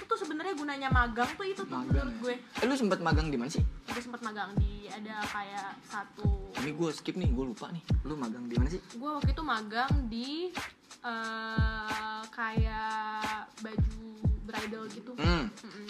itu 0.00 0.04
tuh 0.06 0.18
sebenarnya 0.18 0.54
gunanya 0.54 0.88
magang 0.88 1.28
tuh 1.30 1.44
itu 1.44 1.60
tuh 1.60 1.68
Magang 1.70 2.08
menurut 2.08 2.14
gue 2.18 2.34
Eh, 2.56 2.64
lu 2.64 2.74
sempat 2.74 2.98
magang 2.98 3.28
di 3.28 3.36
mana 3.36 3.48
sih? 3.48 3.60
gue 3.60 4.00
sempat 4.00 4.20
magang 4.20 4.56
di 4.56 4.88
ada 4.88 5.20
kayak 5.22 5.76
satu 5.84 6.24
Ini 6.56 6.72
gue 6.72 6.90
skip 6.90 7.14
nih, 7.14 7.28
gue 7.28 7.44
lupa 7.46 7.68
nih. 7.68 7.84
Lu 8.02 8.14
magang 8.14 8.44
di 8.44 8.54
mana 8.54 8.68
sih? 8.68 8.80
gue 8.80 9.10
waktu 9.10 9.30
itu 9.30 9.42
magang 9.42 9.92
di 10.06 10.48
eh 11.00 12.20
kayak 12.30 13.24
baju 13.58 14.00
bridal 14.42 14.84
gitu 14.86 15.12
Hmm. 15.14 15.48
Mm-mm. 15.48 15.86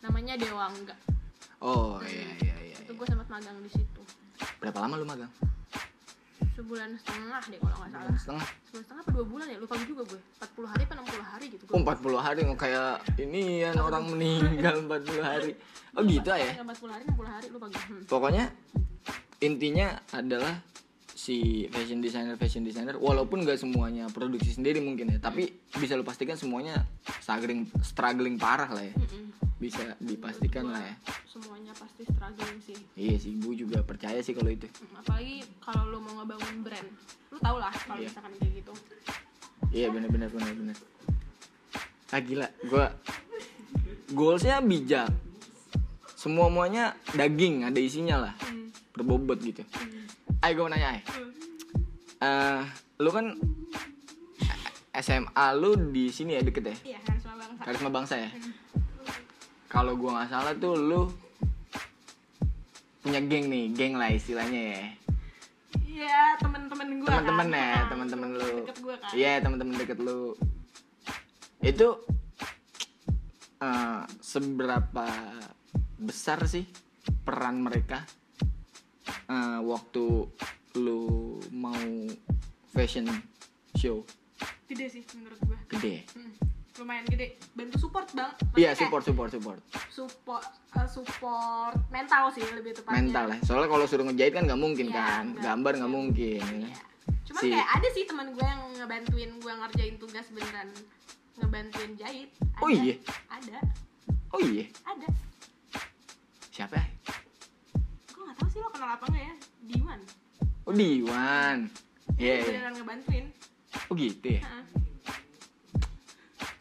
namanya 0.00 0.34
Dewangga 0.34 0.94
Oh 1.58 1.98
iya 2.00 2.30
iya 2.38 2.56
iya. 2.64 2.76
itu 2.78 2.86
iya. 2.86 2.94
gue 2.94 3.06
sempat 3.06 3.26
magang 3.28 3.58
di 3.58 3.68
situ 3.68 4.02
berapa 4.58 4.78
lama 4.78 4.94
lu 4.94 5.04
magang 5.04 5.30
sebulan 6.58 6.90
setengah 6.98 7.42
deh 7.54 7.58
kalau 7.62 7.76
nggak 7.78 7.90
salah. 7.94 8.16
Setengah? 8.18 8.46
Sebulan 8.66 8.82
setengah 8.82 9.02
apa 9.06 9.10
dua 9.14 9.24
bulan 9.30 9.46
ya? 9.46 9.56
Lupa 9.62 9.74
juga 9.86 10.02
gue 10.10 10.20
40 10.42 10.72
hari 10.74 10.82
apa 10.82 10.94
60 10.98 11.30
hari 11.30 11.44
gitu 11.54 11.62
oh 11.70 11.80
40 11.86 12.26
hari 12.26 12.38
nggak 12.42 12.58
kayak 12.58 12.94
ini 13.22 13.42
ya 13.62 13.70
orang 13.78 14.04
meninggal 14.10 14.74
40 14.82 15.22
hari. 15.22 15.52
Oh 15.96 16.06
gitu 16.06 16.30
ya? 16.30 16.52
40 16.62 16.94
hari 16.94 17.02
60 17.10 17.26
hari 17.26 17.46
lupa 17.50 17.66
gue 17.66 17.80
hmm. 17.80 18.02
pokoknya 18.06 18.44
intinya 19.42 19.98
adalah 20.14 20.62
si 21.10 21.66
fashion 21.74 21.98
designer 21.98 22.38
fashion 22.38 22.62
designer 22.62 22.94
walaupun 22.94 23.42
gak 23.42 23.58
semuanya 23.58 24.06
produksi 24.06 24.54
sendiri 24.54 24.78
mungkin 24.78 25.10
ya 25.10 25.18
tapi 25.18 25.50
bisa 25.74 25.98
lu 25.98 26.06
pastikan 26.06 26.38
semuanya 26.38 26.86
struggling 27.18 27.66
struggling 27.82 28.38
parah 28.38 28.70
lah 28.70 28.84
ya. 28.86 28.94
Bisa 29.58 29.98
dipastikan 29.98 30.70
lah 30.70 30.78
ya. 30.78 30.94
Semuanya 31.26 31.74
pasti 31.98 32.14
struggling 32.14 32.58
sih. 32.62 32.78
Iya 32.94 33.16
sih 33.18 33.32
gue 33.42 33.54
juga 33.58 33.82
percaya 33.82 34.22
sih 34.22 34.30
kalau 34.30 34.54
itu. 34.54 34.70
Hmm, 34.70 35.02
apalagi 35.02 35.42
kalau 35.58 35.82
lo 35.90 35.98
mau 35.98 36.22
ngebangun 36.22 36.62
brand 36.62 36.88
lu 37.28 37.38
tau 37.42 37.58
lah 37.58 37.74
kalau 37.74 37.98
Iya. 37.98 38.06
misalkan 38.06 38.32
kayak 38.38 38.52
gitu. 38.54 38.72
Iya 39.68 39.86
bener-bener 39.90 40.28
bener-bener 40.30 40.76
ah 42.08 42.20
gila 42.22 42.46
gue 42.62 42.84
goalsnya 44.14 44.62
bijak. 44.62 45.10
Semua 46.14 46.46
muanya 46.46 46.94
daging 47.12 47.66
ada 47.66 47.78
isinya 47.78 48.30
lah. 48.30 48.34
Hmm. 48.46 48.70
berbobot 48.94 49.38
gitu. 49.38 49.66
Hmm. 49.74 50.06
Ayo 50.38 50.52
gue 50.54 50.62
mau 50.62 50.70
nanya 50.70 50.88
ay 50.94 51.00
Hmm. 51.02 51.30
Eh, 52.18 52.62
lu 52.98 53.10
kan 53.10 53.26
SMA 54.94 55.46
lu 55.54 55.74
di 55.90 56.10
sini 56.10 56.34
ya 56.34 56.42
deket 56.42 56.62
ya? 56.62 56.76
Iya 56.94 56.98
sama 57.18 57.42
bangsa. 57.42 57.62
Karisma 57.66 57.90
bangsa 57.90 58.14
ya? 58.18 58.30
Kalau 59.68 59.94
gua 59.94 60.18
nggak 60.18 60.30
salah 60.30 60.54
tuh 60.54 60.74
lu 60.74 61.02
punya 63.08 63.24
geng 63.24 63.48
nih 63.48 63.64
geng 63.72 63.96
lah 63.96 64.12
istilahnya 64.12 64.62
ya. 64.68 64.82
Iya 65.88 66.20
temen-temen 66.44 67.00
gue 67.00 67.08
teman-teman 67.08 67.48
kan. 67.48 67.56
ya 67.56 67.72
Ah, 67.72 67.84
teman-teman 67.88 68.28
lu. 68.36 68.52
kan. 68.68 69.10
Iya 69.16 69.32
teman-teman 69.40 69.74
deket 69.80 69.96
lu. 69.96 70.36
Itu 71.64 72.04
eh, 73.64 74.02
seberapa 74.20 75.08
besar 75.96 76.44
sih 76.44 76.68
peran 77.24 77.64
mereka? 77.64 78.04
Eh, 79.24 79.58
waktu 79.64 80.28
lu 80.76 81.00
mau 81.48 81.80
fashion 82.68 83.08
show? 83.72 84.04
Gede 84.68 85.00
sih 85.00 85.02
menurut 85.16 85.40
gue 85.48 85.58
gede? 85.72 85.96
Hmm, 86.12 86.32
lumayan 86.78 87.04
gede. 87.04 87.34
Bantu 87.52 87.76
support 87.78 88.06
bang. 88.10 88.30
Iya 88.54 88.70
Maksudnya 88.70 88.72
support 88.78 89.02
support 89.02 89.30
support. 89.30 89.58
support 89.88 90.44
eh, 90.72 90.88
support 90.88 91.74
mental 91.88 92.30
sih 92.30 92.44
lebih 92.48 92.72
tepatnya. 92.72 92.96
Mental 92.96 93.24
ya. 93.28 93.38
Soalnya 93.42 93.68
kalau 93.68 93.84
suruh 93.84 94.04
ngejahit 94.04 94.32
kan 94.32 94.42
nggak 94.44 94.56
mungkin 94.56 94.86
Iya, 94.88 94.96
kan. 94.96 95.24
nggak. 95.28 95.42
gambar 95.44 95.72
nggak 95.76 95.92
mungkin? 95.92 96.42
Iya. 96.64 96.74
cuman 97.24 97.40
Si- 97.40 97.50
kayak 97.50 97.68
ada 97.70 97.88
sih 97.90 98.04
teman 98.04 98.26
gue 98.30 98.40
yang 98.40 98.62
ngebantuin 98.74 99.30
gue 99.34 99.52
ngerjain 99.54 99.94
tugas 99.96 100.26
beneran. 100.28 100.68
Ngebantuin 101.36 101.92
jahit. 101.94 102.30
Ada. 102.32 102.58
Oh 102.58 102.70
iya? 102.70 102.94
ada. 103.28 103.58
Oh 104.30 104.40
iya? 104.40 104.64
Ada. 104.82 105.08
Siapa 106.48 106.74
ya? 106.74 106.86
Gue 108.08 108.22
nggak 108.22 108.36
tahu 108.36 108.48
sih 108.48 108.58
lo 108.58 108.68
kenal 108.68 108.90
apa 108.90 109.04
nggak 109.04 109.22
ya? 109.22 109.34
Diwan. 109.66 110.00
Oh 110.62 110.72
Diwan. 110.72 111.58
Iya 112.16 112.32
iya. 112.34 112.44
beneran 112.46 112.72
ngebantuin. 112.74 113.26
Oh 113.84 113.94
gitu 113.94 114.26
ya. 114.30 114.42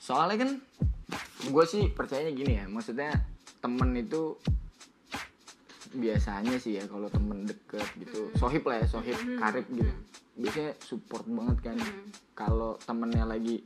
Soalnya 0.08 0.40
kan 0.40 0.50
gue 1.44 1.66
sih 1.68 1.92
percayanya 1.92 2.32
gini 2.32 2.54
ya 2.56 2.66
maksudnya 2.66 3.12
temen 3.60 3.92
itu 3.92 4.40
biasanya 5.92 6.56
sih 6.58 6.80
ya 6.80 6.84
kalau 6.86 7.08
temen 7.08 7.44
deket 7.44 7.84
gitu 7.98 8.32
sohib 8.36 8.64
lah 8.64 8.80
ya 8.80 8.88
sohib 8.88 9.16
Mhm. 9.18 9.36
karib 9.38 9.66
gitu. 9.68 9.94
Biasanya 10.38 10.72
support 10.80 11.26
banget 11.26 11.58
kan. 11.62 11.76
Mhm. 11.76 12.04
kalau 12.32 12.78
temennya 12.80 13.26
lagi 13.26 13.66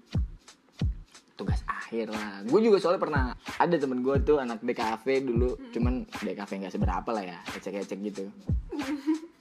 tugas 1.36 1.60
akhir 1.68 2.08
lah. 2.08 2.40
Gue 2.48 2.64
juga 2.64 2.80
soalnya 2.80 3.02
pernah 3.02 3.24
ada 3.58 3.76
temen 3.76 4.00
gue 4.00 4.16
tuh 4.24 4.40
anak 4.40 4.64
DKV 4.64 5.06
dulu 5.22 5.50
cuman 5.70 5.94
DKV 6.08 6.52
nggak 6.58 6.74
seberapa 6.74 7.10
lah 7.12 7.24
ya 7.28 7.38
ecek-ecek 7.52 8.00
gitu. 8.02 8.24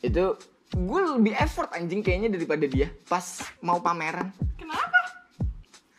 Itu 0.02 0.34
gue 0.70 1.00
lebih 1.14 1.32
effort 1.34 1.70
anjing 1.70 2.02
kayaknya 2.02 2.28
daripada 2.28 2.66
dia 2.66 2.90
pas 3.06 3.22
mau 3.60 3.78
pameran. 3.78 4.34
Kenapa 4.58 4.99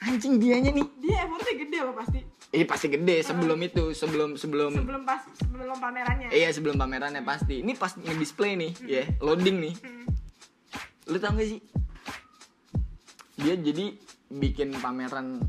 anjing 0.02 0.41
dianya 0.41 0.72
nih. 0.74 0.88
Dia 0.97 1.16
effortnya 1.26 1.54
gede 1.62 1.78
loh 1.86 1.95
pasti? 1.95 2.20
Iya 2.52 2.66
pasti 2.68 2.88
gede 2.91 3.16
sebelum 3.24 3.60
itu 3.64 3.84
sebelum 3.95 4.36
sebelum 4.36 4.76
sebelum 4.76 5.02
pas 5.08 5.22
sebelum 5.39 5.78
pamerannya. 5.80 6.28
Iya 6.34 6.49
sebelum 6.52 6.76
pamerannya 6.76 7.24
pasti. 7.24 7.64
Ini 7.64 7.78
pas 7.78 7.95
nge-display 7.95 8.60
nih 8.60 8.72
ya 8.84 9.04
loading 9.22 9.58
nih. 9.62 9.74
Hmm. 9.80 10.06
lu 11.10 11.18
tau 11.20 11.36
gak 11.36 11.47
sih? 11.47 11.60
Dia 13.41 13.58
jadi 13.58 13.95
bikin 14.32 14.76
pameran 14.80 15.43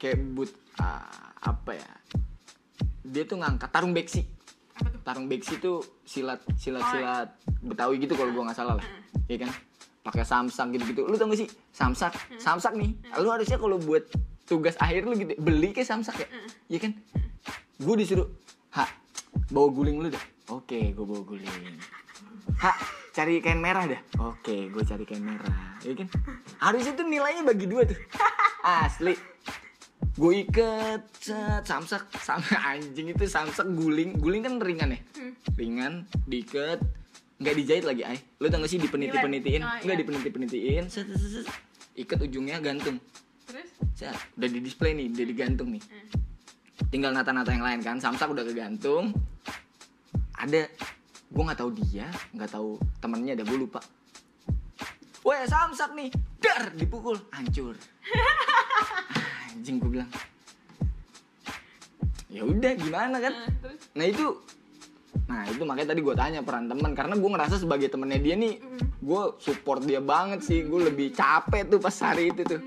kayak 0.00 0.18
but 0.32 0.50
ah, 0.80 1.32
apa 1.44 1.76
ya? 1.76 1.90
Dia 3.06 3.22
tuh 3.28 3.38
ngangkat 3.40 3.70
tarung 3.70 3.92
beksi. 3.92 4.24
Apa 4.76 4.88
tuh? 4.92 5.00
Tarung 5.04 5.26
beksi 5.28 5.60
tuh 5.60 5.84
silat 6.04 6.40
silat 6.56 6.82
Oh, 6.82 6.90
silat 6.90 7.28
betawi 7.62 8.00
gitu 8.00 8.16
kalau 8.16 8.32
gua 8.32 8.50
nggak 8.50 8.58
salah 8.58 8.74
lah. 8.80 8.86
Iya 9.26 9.46
kan 9.46 9.50
pakai 10.06 10.22
samsak 10.22 10.78
gitu 10.78 10.84
gitu 10.94 11.00
lu 11.10 11.18
tau 11.18 11.26
gak 11.26 11.42
sih? 11.42 11.48
Samsak 11.74 12.14
samsak 12.38 12.78
nih. 12.78 12.94
Lu 13.18 13.28
harusnya 13.34 13.58
kalau 13.58 13.82
buat 13.82 14.06
tugas 14.46 14.78
akhir 14.78 15.02
lu 15.02 15.18
gitu 15.18 15.34
beli 15.42 15.74
ke 15.74 15.82
samsak 15.82 16.22
ya? 16.22 16.28
Iya 16.70 16.78
kan? 16.86 16.92
Gue 17.82 17.94
disuruh 17.98 18.30
ha 18.78 18.86
bawa 19.50 19.68
guling 19.74 19.98
lu 19.98 20.08
dah. 20.08 20.24
Oke 20.54 20.94
gue 20.94 21.04
bawa 21.04 21.22
guling. 21.26 21.50
Ha 22.62 22.72
cari 23.10 23.42
kain 23.42 23.58
merah 23.58 23.90
dah. 23.90 24.00
Oke 24.22 24.70
gue 24.70 24.82
cari 24.86 25.02
kain 25.02 25.26
merah. 25.26 25.76
Iya 25.82 26.06
kan? 26.06 26.08
Harusnya 26.62 26.94
tuh 26.94 27.06
nilainya 27.10 27.42
bagi 27.42 27.66
dua 27.66 27.82
tuh. 27.82 27.98
Asli. 28.86 29.18
Gue 30.16 30.48
iket 30.48 31.04
set, 31.20 31.68
samsak 31.68 32.08
sama 32.24 32.46
anjing 32.72 33.12
itu 33.12 33.26
samsak 33.28 33.68
guling. 33.74 34.16
Guling 34.16 34.46
kan 34.46 34.54
ringan 34.62 34.96
ya? 34.96 35.00
Hmm. 35.18 35.32
ringan 35.56 35.92
diiket 36.28 36.80
nggak 37.36 37.54
dijahit 37.54 37.84
lagi 37.84 38.02
ay 38.02 38.16
lu 38.40 38.48
tau 38.48 38.64
gak 38.64 38.70
sih 38.70 38.80
dipeniti 38.80 39.12
penitiin 39.12 39.60
Oh, 39.60 39.76
nggak 39.84 39.96
iya. 39.96 40.00
dipeniti 40.00 40.28
penitiin 40.32 40.84
set, 40.88 41.04
set, 41.04 41.20
set, 41.20 41.44
set. 41.44 41.46
iket 41.92 42.20
ujungnya 42.22 42.60
gantung. 42.60 42.96
Terus? 43.44 43.68
Set, 43.92 44.16
udah 44.36 44.48
di 44.48 44.58
display 44.60 44.92
nih 44.92 45.12
udah 45.12 45.26
digantung 45.26 45.68
nih. 45.72 45.82
Hmm. 45.84 46.08
tinggal 46.88 47.12
nata-nata 47.12 47.52
yang 47.52 47.64
lain 47.64 47.80
kan. 47.80 47.96
Samsak 47.96 48.28
udah 48.28 48.44
kegantung. 48.44 49.12
Ada. 50.36 50.68
Gue 51.26 51.42
nggak 51.42 51.60
tahu 51.60 51.70
dia 51.72 52.08
nggak 52.32 52.50
tahu 52.52 52.76
temennya 53.00 53.32
ada 53.36 53.44
gue 53.44 53.58
lupa. 53.58 53.80
Weh 55.20 55.42
samsak 55.44 55.92
nih. 55.92 56.08
Dar 56.38 56.72
dipukul. 56.72 57.16
Hancur. 57.32 57.76
Anjing 59.52 59.76
gue 59.76 59.90
bilang. 59.92 60.10
Ya 62.28 62.44
udah 62.44 62.72
gimana 62.76 63.16
kan? 63.16 63.32
Nah, 63.32 63.48
terus? 63.64 63.80
Nah 63.96 64.04
itu 64.04 64.26
nah 65.24 65.42
itu 65.48 65.62
makanya 65.64 65.96
tadi 65.96 66.00
gue 66.04 66.14
tanya 66.14 66.40
peran 66.44 66.68
teman 66.68 66.92
karena 66.92 67.14
gue 67.16 67.30
ngerasa 67.32 67.56
sebagai 67.56 67.88
temennya 67.88 68.20
dia 68.20 68.34
nih 68.36 68.60
gue 69.06 69.22
support 69.38 69.80
dia 69.86 70.02
banget 70.02 70.42
sih. 70.42 70.66
Gue 70.66 70.90
lebih 70.90 71.14
capek 71.14 71.70
tuh 71.70 71.78
pas 71.78 71.94
hari 72.02 72.34
itu 72.34 72.42
tuh 72.42 72.60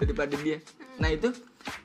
daripada 0.00 0.34
dia. 0.40 0.58
Nah 0.98 1.12
itu 1.12 1.30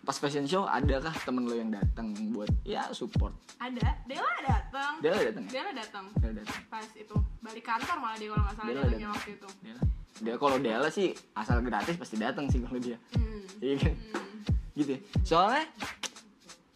pas 0.01 0.17
fashion 0.17 0.49
show 0.49 0.65
adakah 0.65 1.13
temen 1.21 1.45
lo 1.45 1.53
yang 1.53 1.69
datang 1.69 2.15
buat 2.33 2.49
ya 2.65 2.89
support? 2.95 3.35
Ada. 3.61 3.99
Dela 4.09 4.33
datang 4.41 4.91
dia 5.03 5.11
lah 5.13 5.21
datang 5.27 5.43
ya? 5.45 5.51
Dela 5.53 5.71
datang 5.75 6.05
dia 6.17 6.31
datang 6.41 6.61
pas 6.71 6.87
itu. 6.95 7.15
Balik 7.43 7.63
kantor 7.67 7.97
malah 8.01 8.17
dia 8.17 8.29
kalau 8.33 8.43
nggak 8.43 8.55
salah 8.55 8.67
Dela 8.67 8.81
dia 8.81 8.89
datang. 8.89 9.11
waktu 9.13 9.29
itu. 9.35 9.49
Dia 9.61 9.75
dia 10.17 10.33
kalau 10.41 10.57
dia 10.57 10.75
lah 10.81 10.89
sih 10.89 11.13
asal 11.37 11.61
gratis 11.61 11.95
pasti 11.99 12.15
datang 12.17 12.45
sih 12.49 12.59
kalau 12.63 12.79
dia. 12.81 12.97
Hmm. 13.13 13.43
iya 13.61 13.75
kan? 13.77 13.93
Hmm. 13.93 14.39
gitu. 14.73 14.91
Ya. 14.97 14.99
soalnya 15.21 15.63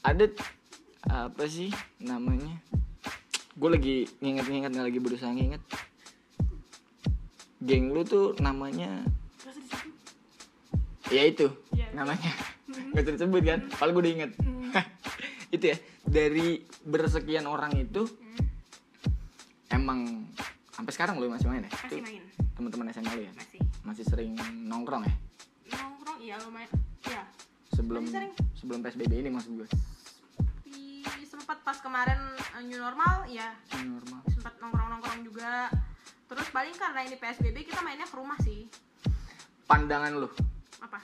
ada 0.02 0.26
apa 1.10 1.44
sih 1.50 1.70
namanya 2.02 2.58
gue 3.52 3.70
lagi 3.70 3.96
nginget-nginget 4.20 4.72
lagi 4.74 5.00
berusaha 5.00 5.30
nginget. 5.30 5.62
Geng 7.62 7.94
lu 7.94 8.02
tuh 8.02 8.34
namanya 8.40 9.06
ya 11.08 11.24
itu 11.24 11.52
Iya. 11.76 11.92
namanya. 11.92 12.32
Nggak 12.66 13.04
usah 13.04 13.14
disebut 13.14 13.42
kan? 13.44 13.60
Paling 13.70 13.94
gue 13.94 14.02
udah 14.02 14.14
inget. 14.14 14.32
Itu 15.56 15.66
ya 15.68 15.78
dari 16.02 16.64
bersekian 16.82 17.44
orang 17.44 17.76
itu 17.76 18.08
Hmm. 18.08 18.48
emang 19.70 20.00
sampai 20.72 20.92
sekarang 20.92 21.20
lu 21.20 21.28
masih 21.28 21.52
main 21.52 21.62
ya? 21.62 21.70
Masih 21.70 22.00
main. 22.00 22.24
teman-teman 22.56 22.88
SMA 22.90 23.12
lu 23.12 23.24
ya? 23.28 23.34
Masih. 23.36 23.60
Masih 23.84 24.04
sering 24.08 24.32
nongkrong 24.64 25.04
ya? 25.04 25.16
Nongkrong 25.70 26.18
iya 26.20 26.36
lumayan. 26.40 26.72
Ya 27.04 27.28
sebelum 27.72 28.08
sebelum 28.56 28.80
psbb 28.80 29.12
ini 29.12 29.30
maksud 29.30 29.52
gue 29.54 29.68
sempat 31.52 31.68
pas 31.68 31.84
kemarin 31.84 32.16
eh, 32.56 32.64
new 32.64 32.80
normal 32.80 33.28
ya 33.28 33.52
normal. 33.84 34.24
Sempat 34.32 34.56
nongkrong 34.64 34.88
nongkrong 34.88 35.20
juga. 35.28 35.68
Terus 36.32 36.48
paling 36.48 36.72
karena 36.80 37.04
ini 37.04 37.20
psbb 37.20 37.68
kita 37.68 37.84
mainnya 37.84 38.08
ke 38.08 38.16
rumah 38.16 38.40
sih. 38.40 38.72
Pandangan 39.68 40.16
lu? 40.16 40.32
Apa? 40.80 41.04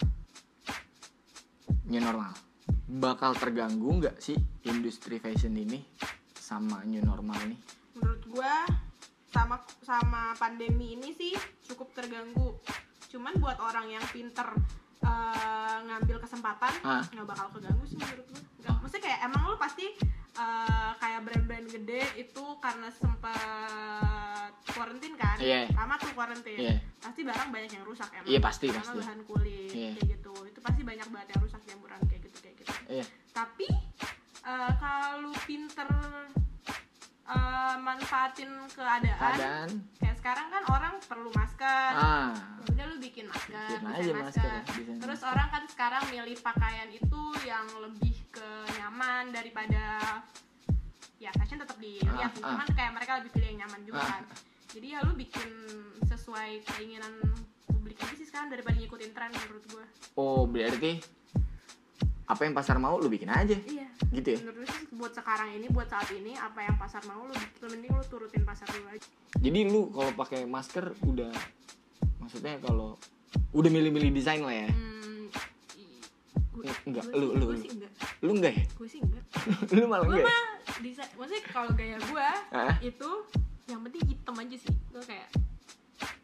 New 1.91 1.99
normal. 1.99 2.31
Bakal 2.87 3.35
terganggu 3.35 3.99
nggak 3.99 4.23
sih 4.23 4.39
industri 4.63 5.19
fashion 5.19 5.51
ini 5.51 5.83
sama 6.31 6.79
new 6.87 7.03
normal 7.03 7.43
nih 7.43 7.59
menurut 7.99 8.23
gua 8.31 8.63
sama 9.27 9.59
sama 9.83 10.31
pandemi 10.39 10.95
ini 10.95 11.11
sih 11.11 11.35
cukup 11.67 11.91
terganggu. 11.91 12.55
Cuman 13.11 13.35
buat 13.43 13.59
orang 13.59 13.91
yang 13.91 14.05
pinter 14.15 14.47
eh, 15.03 15.77
ngambil 15.91 16.23
kesempatan 16.23 16.71
Ah. 16.87 17.03
nggak 17.03 17.35
bakal 17.35 17.51
keganggu 17.51 17.83
sih 17.83 17.99
menurut 17.99 18.23
gua. 18.31 18.39
Nggak 18.63 18.75
maksudnya 18.79 19.03
kayak 19.11 19.19
emang 19.27 19.43
lu 19.51 19.59
pasti 19.59 20.15
eh, 20.37 20.91
kayak 20.95 21.21
brand-brand 21.23 21.67
gede 21.67 22.01
itu 22.15 22.43
karena 22.57 22.89
sempat 22.89 23.37
quarantine 24.67 25.15
kan 25.15 25.37
Iya. 25.37 25.65
lama 25.73 25.97
tuh 25.97 26.13
quarantine 26.13 26.59
Iya. 26.59 26.75
pasti 26.99 27.21
barang 27.21 27.49
banyak 27.49 27.71
yang 27.71 27.83
rusak 27.83 28.09
emang 28.11 28.27
Iya, 28.27 28.39
pasti, 28.39 28.65
Karena 28.67 28.81
pasti. 28.83 28.97
bahan 28.99 29.19
kulit 29.23 29.71
Iya. 29.71 29.91
kayak 29.95 30.07
gitu 30.13 30.33
itu 30.45 30.59
pasti 30.59 30.81
banyak 30.81 31.07
banget 31.07 31.27
yang 31.31 31.41
rusak 31.41 31.61
jamuran 31.65 32.01
kayak 32.05 32.21
gitu 32.23 32.37
kayak 32.39 32.55
gitu 32.57 32.73
Iya. 32.87 33.05
tapi 33.31 33.67
eh, 34.43 34.71
kalau 34.77 35.33
pinter 35.43 35.89
eh, 37.27 37.75
manfaatin 37.77 38.47
keadaan, 38.69 39.19
Keadaan. 39.35 39.69
kayak 39.97 40.15
sekarang 40.17 40.47
kan 40.47 40.63
orang 40.65 40.93
perlu 41.01 41.29
masker 41.31 41.91
Ah. 41.93 42.31
Udah 42.65 42.83
lu 42.85 42.97
bikin 42.97 43.25
masker, 43.25 43.79
Bikin 43.79 43.87
aja 43.89 44.11
masker 44.13 44.43
ya, 44.43 44.59
desain 44.61 44.97
terus 44.97 45.19
masker. 45.19 45.29
orang 45.29 45.47
kan 45.49 45.63
sekarang 45.65 46.03
milih 46.07 46.37
pakaian 46.37 46.89
itu 46.89 47.21
yang 47.43 47.67
lebih 47.79 48.15
ke 48.29 48.47
nyaman 48.75 49.29
daripada 49.29 49.83
ya 51.17 51.33
fashion 51.33 51.57
tetap 51.57 51.75
dilihat 51.77 52.07
Ah, 52.21 52.29
ah. 52.29 52.31
cuman 52.31 52.67
kayak 52.69 52.91
mereka 52.93 53.11
lebih 53.17 53.31
pilih 53.33 53.47
yang 53.49 53.59
nyaman 53.61 53.81
juga 53.83 53.99
Ah. 53.99 54.09
kan 54.09 54.23
jadi 54.69 54.87
ya 54.89 54.99
lu 55.01 55.13
bikin 55.13 55.49
sesuai 56.05 56.49
keinginan 56.65 57.13
publik 57.65 57.97
aja 57.97 58.13
sih 58.13 58.23
sekarang 58.23 58.47
daripada 58.47 58.75
ngikutin 58.75 59.11
tren 59.11 59.31
menurut 59.33 59.63
gue 59.65 59.85
Oh, 60.13 60.45
berarti 60.45 61.01
apa 62.27 62.41
yang 62.41 62.51
pasar 62.51 62.75
mau 62.75 62.95
lu 62.95 63.07
bikin 63.07 63.27
aja. 63.27 63.55
iya 63.65 63.87
Gitu 64.09 64.29
ya. 64.29 64.39
menurut 64.41 64.67
sih 64.67 64.85
buat 64.93 65.11
sekarang 65.11 65.49
ini 65.53 65.67
buat 65.67 65.85
saat 65.85 66.07
ini 66.09 66.31
apa 66.33 66.59
yang 66.61 66.75
pasar 66.75 66.99
mau 67.03 67.23
lu 67.23 67.33
mending 67.63 67.89
lu 67.89 68.03
turutin 68.05 68.43
pasar 68.43 68.67
dulu 68.67 68.87
aja 68.89 69.07
Jadi 69.33 69.59
lu 69.65 69.87
kalau 69.89 70.11
pakai 70.13 70.43
masker 70.43 70.85
udah 71.03 71.31
maksudnya 72.19 72.59
kalau 72.59 72.99
udah 73.49 73.69
milih-milih 73.69 74.11
desain 74.11 74.39
lah 74.39 74.53
ya. 74.53 74.67
hmm, 74.67 75.31
Eh, 76.59 76.73
enggak, 76.85 77.05
gue 77.05 77.13
lu- 77.13 77.29
sih- 77.29 77.37
lu- 77.37 77.47
lu. 77.47 77.55
sih 77.55 77.71
enggak 77.71 77.91
Lu 78.19 78.31
enggak 78.33 78.53
ya? 78.53 78.63
gue 78.67 78.87
sih 78.87 78.99
enggak 78.99 79.23
lu 79.71 79.85
malah 79.85 80.03
gue 80.03 80.11
enggak. 80.11 80.25
ya? 80.25 80.27
mah 80.27 80.45
desain 80.77 81.09
maksudnya 81.13 81.43
kalau 81.47 81.71
gaya 81.71 81.97
gue 81.97 82.27
itu 82.83 83.09
yang 83.65 83.79
penting 83.81 84.03
hitam 84.05 84.35
aja 84.35 84.55
sih 84.57 84.73
gue 84.89 85.03
kayak 85.05 85.29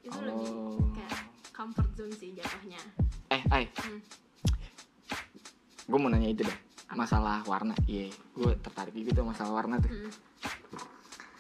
itu 0.02 0.18
lebih 0.20 0.50
Oh. 0.52 0.84
kayak 0.92 1.20
comfort 1.50 1.92
zone 1.94 2.12
sih 2.12 2.32
jatuhnya 2.32 2.82
Eh, 3.30 3.42
Ai, 3.48 3.66
hmm. 3.70 4.00
Gue 5.84 5.98
mau 5.98 6.08
nanya 6.08 6.28
itu 6.28 6.42
deh. 6.42 6.58
Masalah 6.92 7.42
warna. 7.44 7.74
Iya, 7.84 8.08
gue 8.32 8.52
tertarik 8.58 8.94
gitu 8.94 9.22
masalah 9.22 9.52
warna 9.56 9.78
tuh. 9.78 9.90
Hmm. 9.90 10.12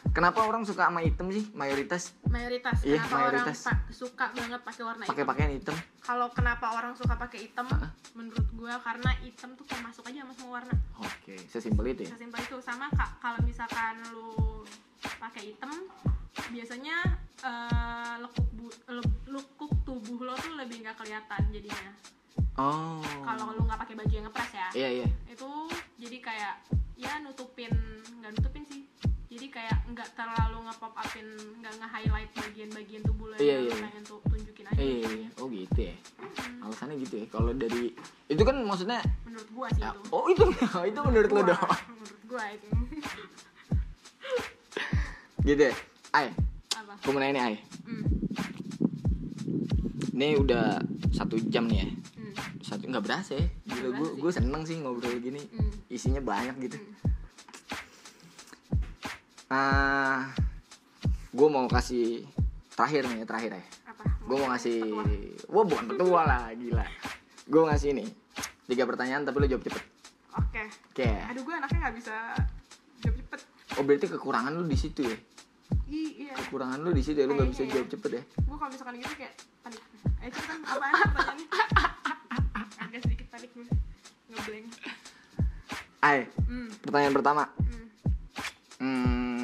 Kenapa 0.09 0.43
orang 0.43 0.61
suka 0.61 0.85
sama 0.85 0.99
hitam 0.99 1.25
sih 1.27 1.47
mayoritas? 1.53 2.13
mayoritas 2.27 2.83
Iya, 2.83 3.01
kenapa 3.01 3.15
mayoritas. 3.17 3.59
orang 3.61 3.79
pa- 3.79 3.89
suka 3.89 4.25
banget 4.31 4.61
pakai 4.61 4.83
warna 4.83 5.03
Pakai 5.03 5.23
pakaian 5.23 5.51
hitam. 5.51 5.75
kalau 5.99 6.27
kenapa 6.29 6.65
orang 6.71 6.93
suka 6.93 7.15
pakai 7.15 7.39
hitam 7.41 7.65
Hah? 7.65 7.89
menurut 8.13 8.45
gue 8.47 8.73
karena 8.79 9.09
hitam 9.21 9.49
tuh 9.53 9.63
kayak 9.63 9.81
masuk 9.83 10.03
aja 10.03 10.21
sama 10.21 10.33
semua 10.35 10.51
warna 10.53 10.75
Oke, 10.99 11.33
sesimpel 11.47 11.85
itu 11.89 12.01
ya. 12.03 12.09
sesimpel 12.11 12.41
itu 12.41 12.57
sama 12.59 12.91
kak 12.91 13.09
kalau 13.17 13.39
misalkan 13.41 13.95
lu 14.11 14.61
pakai 15.17 15.49
hitam 15.49 15.71
biasanya 16.47 16.95
eh, 17.41 18.15
lekuk 18.19 18.47
bu- 18.51 18.77
le- 18.91 19.17
lekuk 19.27 19.71
tubuh 19.83 20.19
lo 20.21 20.35
tuh 20.35 20.53
lebih 20.53 20.83
nggak 20.83 20.93
kelihatan 20.95 21.41
jadinya 21.49 21.89
Oh. 22.53 23.01
kalau 23.21 23.49
lu 23.51 23.61
nggak 23.63 23.79
pakai 23.79 23.95
baju 23.95 24.13
yang 24.13 24.25
ngepres 24.25 24.51
ya 24.51 24.67
Iya, 24.73 24.89
iya. 24.95 25.07
itu 25.25 25.49
jadi 25.97 26.17
kayak 26.19 26.53
ya 26.93 27.17
nutupin 27.19 27.73
nggak 28.15 28.31
nutupin 28.31 28.63
sih 28.63 28.81
jadi 29.27 29.49
kayak 29.49 29.77
nggak 29.87 30.09
terlalu 30.13 30.61
nge-pop 30.63 30.93
upin 30.93 31.25
nggak 31.57 31.73
nge-highlight 31.75 32.29
bagian-bagian 32.31 33.01
tubuh 33.01 33.25
lo 33.27 33.35
Iya, 33.35 33.57
yang 33.57 33.63
iya, 33.63 33.73
iya. 33.73 33.83
pengen 33.83 34.03
tuh 34.03 34.19
tunjukin 34.23 34.65
aja 34.67 34.77
Iya, 34.77 34.93
iya, 34.95 35.09
iya. 35.15 35.27
Oh 35.37 35.49
gitu 35.49 35.79
ya. 35.81 35.95
Mm-mm. 36.21 36.63
Alasannya 36.63 36.95
gitu 37.01 37.15
ya. 37.17 37.25
Kalau 37.27 37.51
dari 37.51 37.83
itu 38.27 38.41
kan 38.41 38.55
maksudnya 38.61 39.01
menurut 39.23 39.49
gua 39.49 39.67
sih 39.69 39.81
ya, 39.81 39.89
itu 39.89 40.01
oh 40.09 40.25
itu 40.29 40.43
itu 40.93 40.99
menurut 41.01 41.29
lo 41.29 41.41
Gua, 41.41 41.49
dong. 41.49 41.65
menurut 41.91 42.21
gua 42.29 42.43
itu 42.47 42.67
Gitu 45.43 45.61
ya. 45.61 45.73
Ay, 46.13 46.29
apa 46.71 46.93
gue 46.95 47.11
mau 47.11 47.19
nanya 47.19 47.33
nih 47.33 47.43
Ay. 47.43 47.55
Hmm, 47.83 48.05
Ini 50.13 50.27
udah 50.37 50.77
satu 51.09 51.35
jam 51.49 51.65
nih 51.65 51.81
ya. 51.81 51.87
Satu 52.63 52.87
nggak 52.87 53.03
berasa 53.03 53.35
ya. 53.35 53.45
Nggak 53.67 53.91
gue 53.93 54.09
gue 54.17 54.31
seneng 54.31 54.63
sih 54.63 54.79
ngobrol 54.79 55.19
gini. 55.19 55.43
hmm, 55.43 55.91
Isinya 55.91 56.23
banyak 56.23 56.55
gitu. 56.63 56.77
hmm. 56.79 57.11
Ah, 59.53 60.33
gue 61.29 61.47
mau 61.47 61.69
kasih 61.69 62.25
terakhir 62.73 63.05
nih, 63.05 63.21
terakhir 63.21 63.51
ya. 63.53 63.63
apa 63.85 64.01
Gue 64.25 64.35
mau 64.39 64.49
ngasih, 64.49 64.81
wah 65.45 65.61
bukan 65.61 65.85
petua 65.93 66.21
lah, 66.25 66.49
gila. 66.57 66.87
Gue 67.45 67.61
ngasih 67.69 67.93
nih 67.93 68.09
tiga 68.63 68.87
pertanyaan 68.87 69.21
tapi 69.21 69.37
lo 69.37 69.45
jawab 69.45 69.61
cepet. 69.61 69.83
oke 70.33 70.61
Oke. 70.89 71.05
aduh 71.29 71.43
gua 71.43 71.61
anaknya 71.61 71.79
nggak 71.83 71.95
bisa 71.99 72.15
jawab 73.03 73.15
cepet 73.19 73.39
Oh 73.75 73.83
berarti 73.83 74.05
kekurangan 74.07 74.53
lu 74.53 74.65
di 74.65 74.77
situ 74.77 75.01
ya? 75.05 75.17
Iya 75.85 76.33
Kekurangan 76.37 76.79
lu 76.79 76.89
di 76.89 77.03
situ 77.05 77.17
ya, 77.19 77.25
lu 77.27 77.37
nggak 77.37 77.51
bisa 77.53 77.63
jawab 77.69 77.87
cepet 77.91 78.11
ya? 78.17 78.23
gua 78.47 78.55
kalau 78.57 78.71
misalkan 78.71 78.95
gitu 78.97 79.13
kayak 79.13 79.33
eh 80.23 80.27
itu 80.31 80.39
kan 80.41 80.57
apaan 80.63 80.93
pertanyaannya 81.11 81.65
agak 82.77 82.99
sedikit 83.01 83.27
panik 83.29 83.49
gue 83.51 83.67
ngeblank 84.29 84.67
Ay, 85.99 86.27
hmm, 86.43 86.67
pertanyaan 86.83 87.15
pertama. 87.15 87.43
hmm. 87.63 87.85
Hmm, 88.75 89.43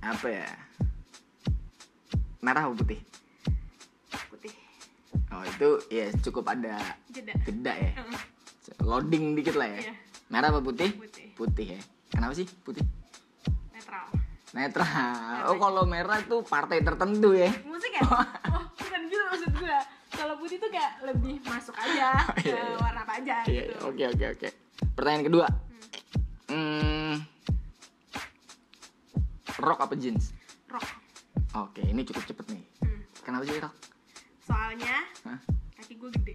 apa 0.00 0.24
ya? 0.26 0.48
Merah 2.40 2.64
atau 2.64 2.72
putih? 2.74 2.96
putih 4.26 4.52
Oh 5.28 5.44
itu 5.44 5.68
ya 5.88 6.08
cukup 6.18 6.48
ada 6.48 6.80
jeda 7.06 7.36
jeda 7.44 7.72
ya. 7.76 7.92
Heeh, 7.92 8.20
Loading 8.80 9.36
dikit 9.36 9.52
lah 9.52 9.68
ya. 9.68 9.80
iya 9.84 9.94
Merah 10.26 10.48
apa 10.48 10.64
putih? 10.64 10.96
putih 10.96 11.28
Putih 11.36 11.66
ya. 11.76 11.80
Kenapa 12.08 12.32
sih 12.32 12.48
putih? 12.64 12.80
netral 13.70 14.08
Netral. 14.52 15.44
Oh 15.44 15.56
kalau 15.56 15.84
merah 15.84 16.16
itu 16.18 16.40
partai 16.40 16.80
tertentu 16.80 17.36
ya. 17.36 17.52
musik 17.64 17.92
ya 17.92 18.00
oh 18.56 18.64
bukan 18.80 19.00
gitu 19.06 19.22
maksud 19.28 19.50
gue 19.54 19.76
putih 20.42 20.58
tuh 20.58 20.68
kayak 20.68 20.92
lebih 21.04 21.38
masuk 21.42 21.70
aja 21.72 22.18
ke 22.36 22.44
Iya, 22.44 22.58
iya. 22.58 22.76
warna 22.76 23.00
apa 23.00 23.12
aja 23.16 23.36
Iya, 23.44 23.62
gitu 23.64 23.74
oke 23.84 24.04
oke 24.08 24.24
oke. 24.32 24.48
Pertanyaan 24.92 25.24
kedua. 25.24 25.46
Hmm, 26.48 27.14
rock 29.56 29.78
apa 29.80 29.94
jeans? 29.94 30.34
rock 30.66 30.84
Oke, 31.54 31.80
ini 31.82 32.02
cukup 32.02 32.24
cepet 32.24 32.46
nih. 32.50 32.64
Hmm. 32.80 33.00
Kenapa 33.20 33.44
sih 33.44 33.56
rock? 33.56 33.74
soalnya 34.42 35.06
Hah? 35.22 35.38
kaki 35.76 35.94
gue 35.94 36.10
gede 36.12 36.34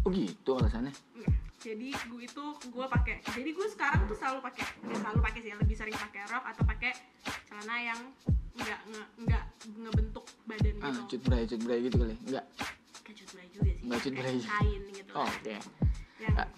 Oh 0.00 0.10
gitu 0.10 0.50
alasannya. 0.52 0.90
Hmm. 1.14 1.30
jadi 1.56 1.88
gue 1.94 2.20
itu 2.20 2.44
gue 2.66 2.86
pakai 2.90 3.22
jadi 3.24 3.46
gue 3.48 3.66
sekarang 3.70 4.04
tuh 4.04 4.12
selalu 4.14 4.42
pakai 4.42 4.64
nggak 4.82 4.98
selalu 4.98 5.20
pakai 5.22 5.40
sih 5.40 5.52
lebih 5.54 5.72
sering 5.72 5.94
pakai 5.94 6.26
rok 6.26 6.44
atau 6.44 6.60
pakai 6.62 6.92
celana 7.46 7.76
yang 7.80 8.00
nggak 8.52 8.80
nge- 8.84 9.10
nggak 9.22 9.44
ngebentuk 9.78 10.26
badan 10.44 10.74
Ah, 10.78 10.90
gitu 10.90 11.00
cut 11.08 11.22
bray, 11.24 11.42
cut 11.44 11.60
bray 11.62 11.78
gitu 11.80 11.96
kali. 11.96 12.14
Enggak. 12.22 12.44
Kayak 13.04 13.16
cut 13.18 13.28
bray 13.30 13.48
juga 13.50 13.70
sih 13.70 13.84
Nggak 13.84 13.98
cut 14.00 14.10
Kayak 14.10 14.24
bray. 14.24 14.38
kain 14.40 14.82
gitu 14.90 15.10
Oh, 15.12 15.28
Oke. 15.28 15.54
yang 16.16 16.34
Ah. 16.34 16.48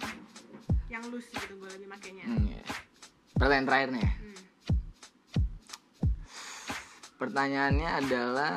yang 0.87 1.03
loose 1.07 1.29
gitu 1.29 1.55
gue 1.57 1.69
lebih 1.69 1.89
makainya 1.89 2.25
Hmm, 2.25 2.47
ya. 2.47 2.63
Pertanyaan 3.35 3.67
terakhir 3.67 3.89
nih. 3.91 4.01
ya. 4.01 4.13
Hmm. 4.15 4.41
Pertanyaannya 7.17 7.89
adalah 7.97 8.57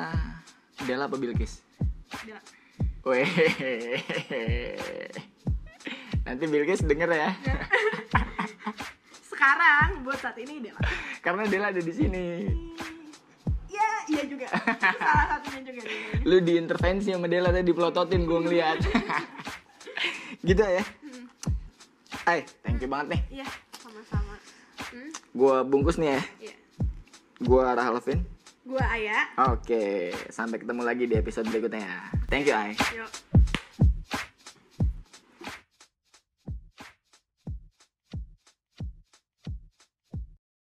Dela 0.80 1.04
apa 1.04 1.16
Bilkis? 1.16 1.60
Udah. 2.14 2.40
Weh. 3.02 3.24
Nanti 6.22 6.44
Bilkis 6.46 6.80
denger 6.82 7.10
ya. 7.10 7.30
sekarang 9.30 10.04
buat 10.04 10.20
saat 10.20 10.36
ini 10.36 10.60
deh 10.60 10.68
lah 10.70 10.84
Karena 11.18 11.42
Dela 11.44 11.66
ada 11.68 11.80
di 11.80 11.90
sini. 11.90 12.24
Ya 14.10 14.18
iya 14.18 14.22
juga 14.26 14.46
salah 14.82 15.26
satunya 15.38 15.60
juga 15.62 15.80
Lu 16.26 16.36
diintervensi 16.42 17.14
sama 17.14 17.26
Dela 17.30 17.48
tadi 17.54 17.64
dipelototin 17.70 18.26
gue 18.26 18.38
ngeliat. 18.44 18.78
gitu 20.48 20.60
ya. 20.60 20.84
Hai, 22.26 22.44
thank 22.60 22.82
you 22.82 22.88
banget 22.90 23.16
nih. 23.16 23.40
iya 23.40 23.46
sama-sama 23.80 24.34
hmm? 24.92 25.10
Gua 25.32 25.62
bungkus 25.64 25.96
nih 25.96 26.18
ya. 26.18 26.20
iya 26.50 26.54
Gua 27.40 27.72
Rahel 27.72 27.96
Alvin. 27.96 28.20
gue 28.60 28.78
Aya 28.78 29.26
Oke, 29.50 30.14
sampai 30.30 30.62
ketemu 30.62 30.82
lagi 30.86 31.08
di 31.08 31.16
episode 31.18 31.48
berikutnya. 31.48 32.12
Thank 32.30 32.46
you, 32.46 32.54
Ai. 32.54 32.76
yuk 32.94 33.29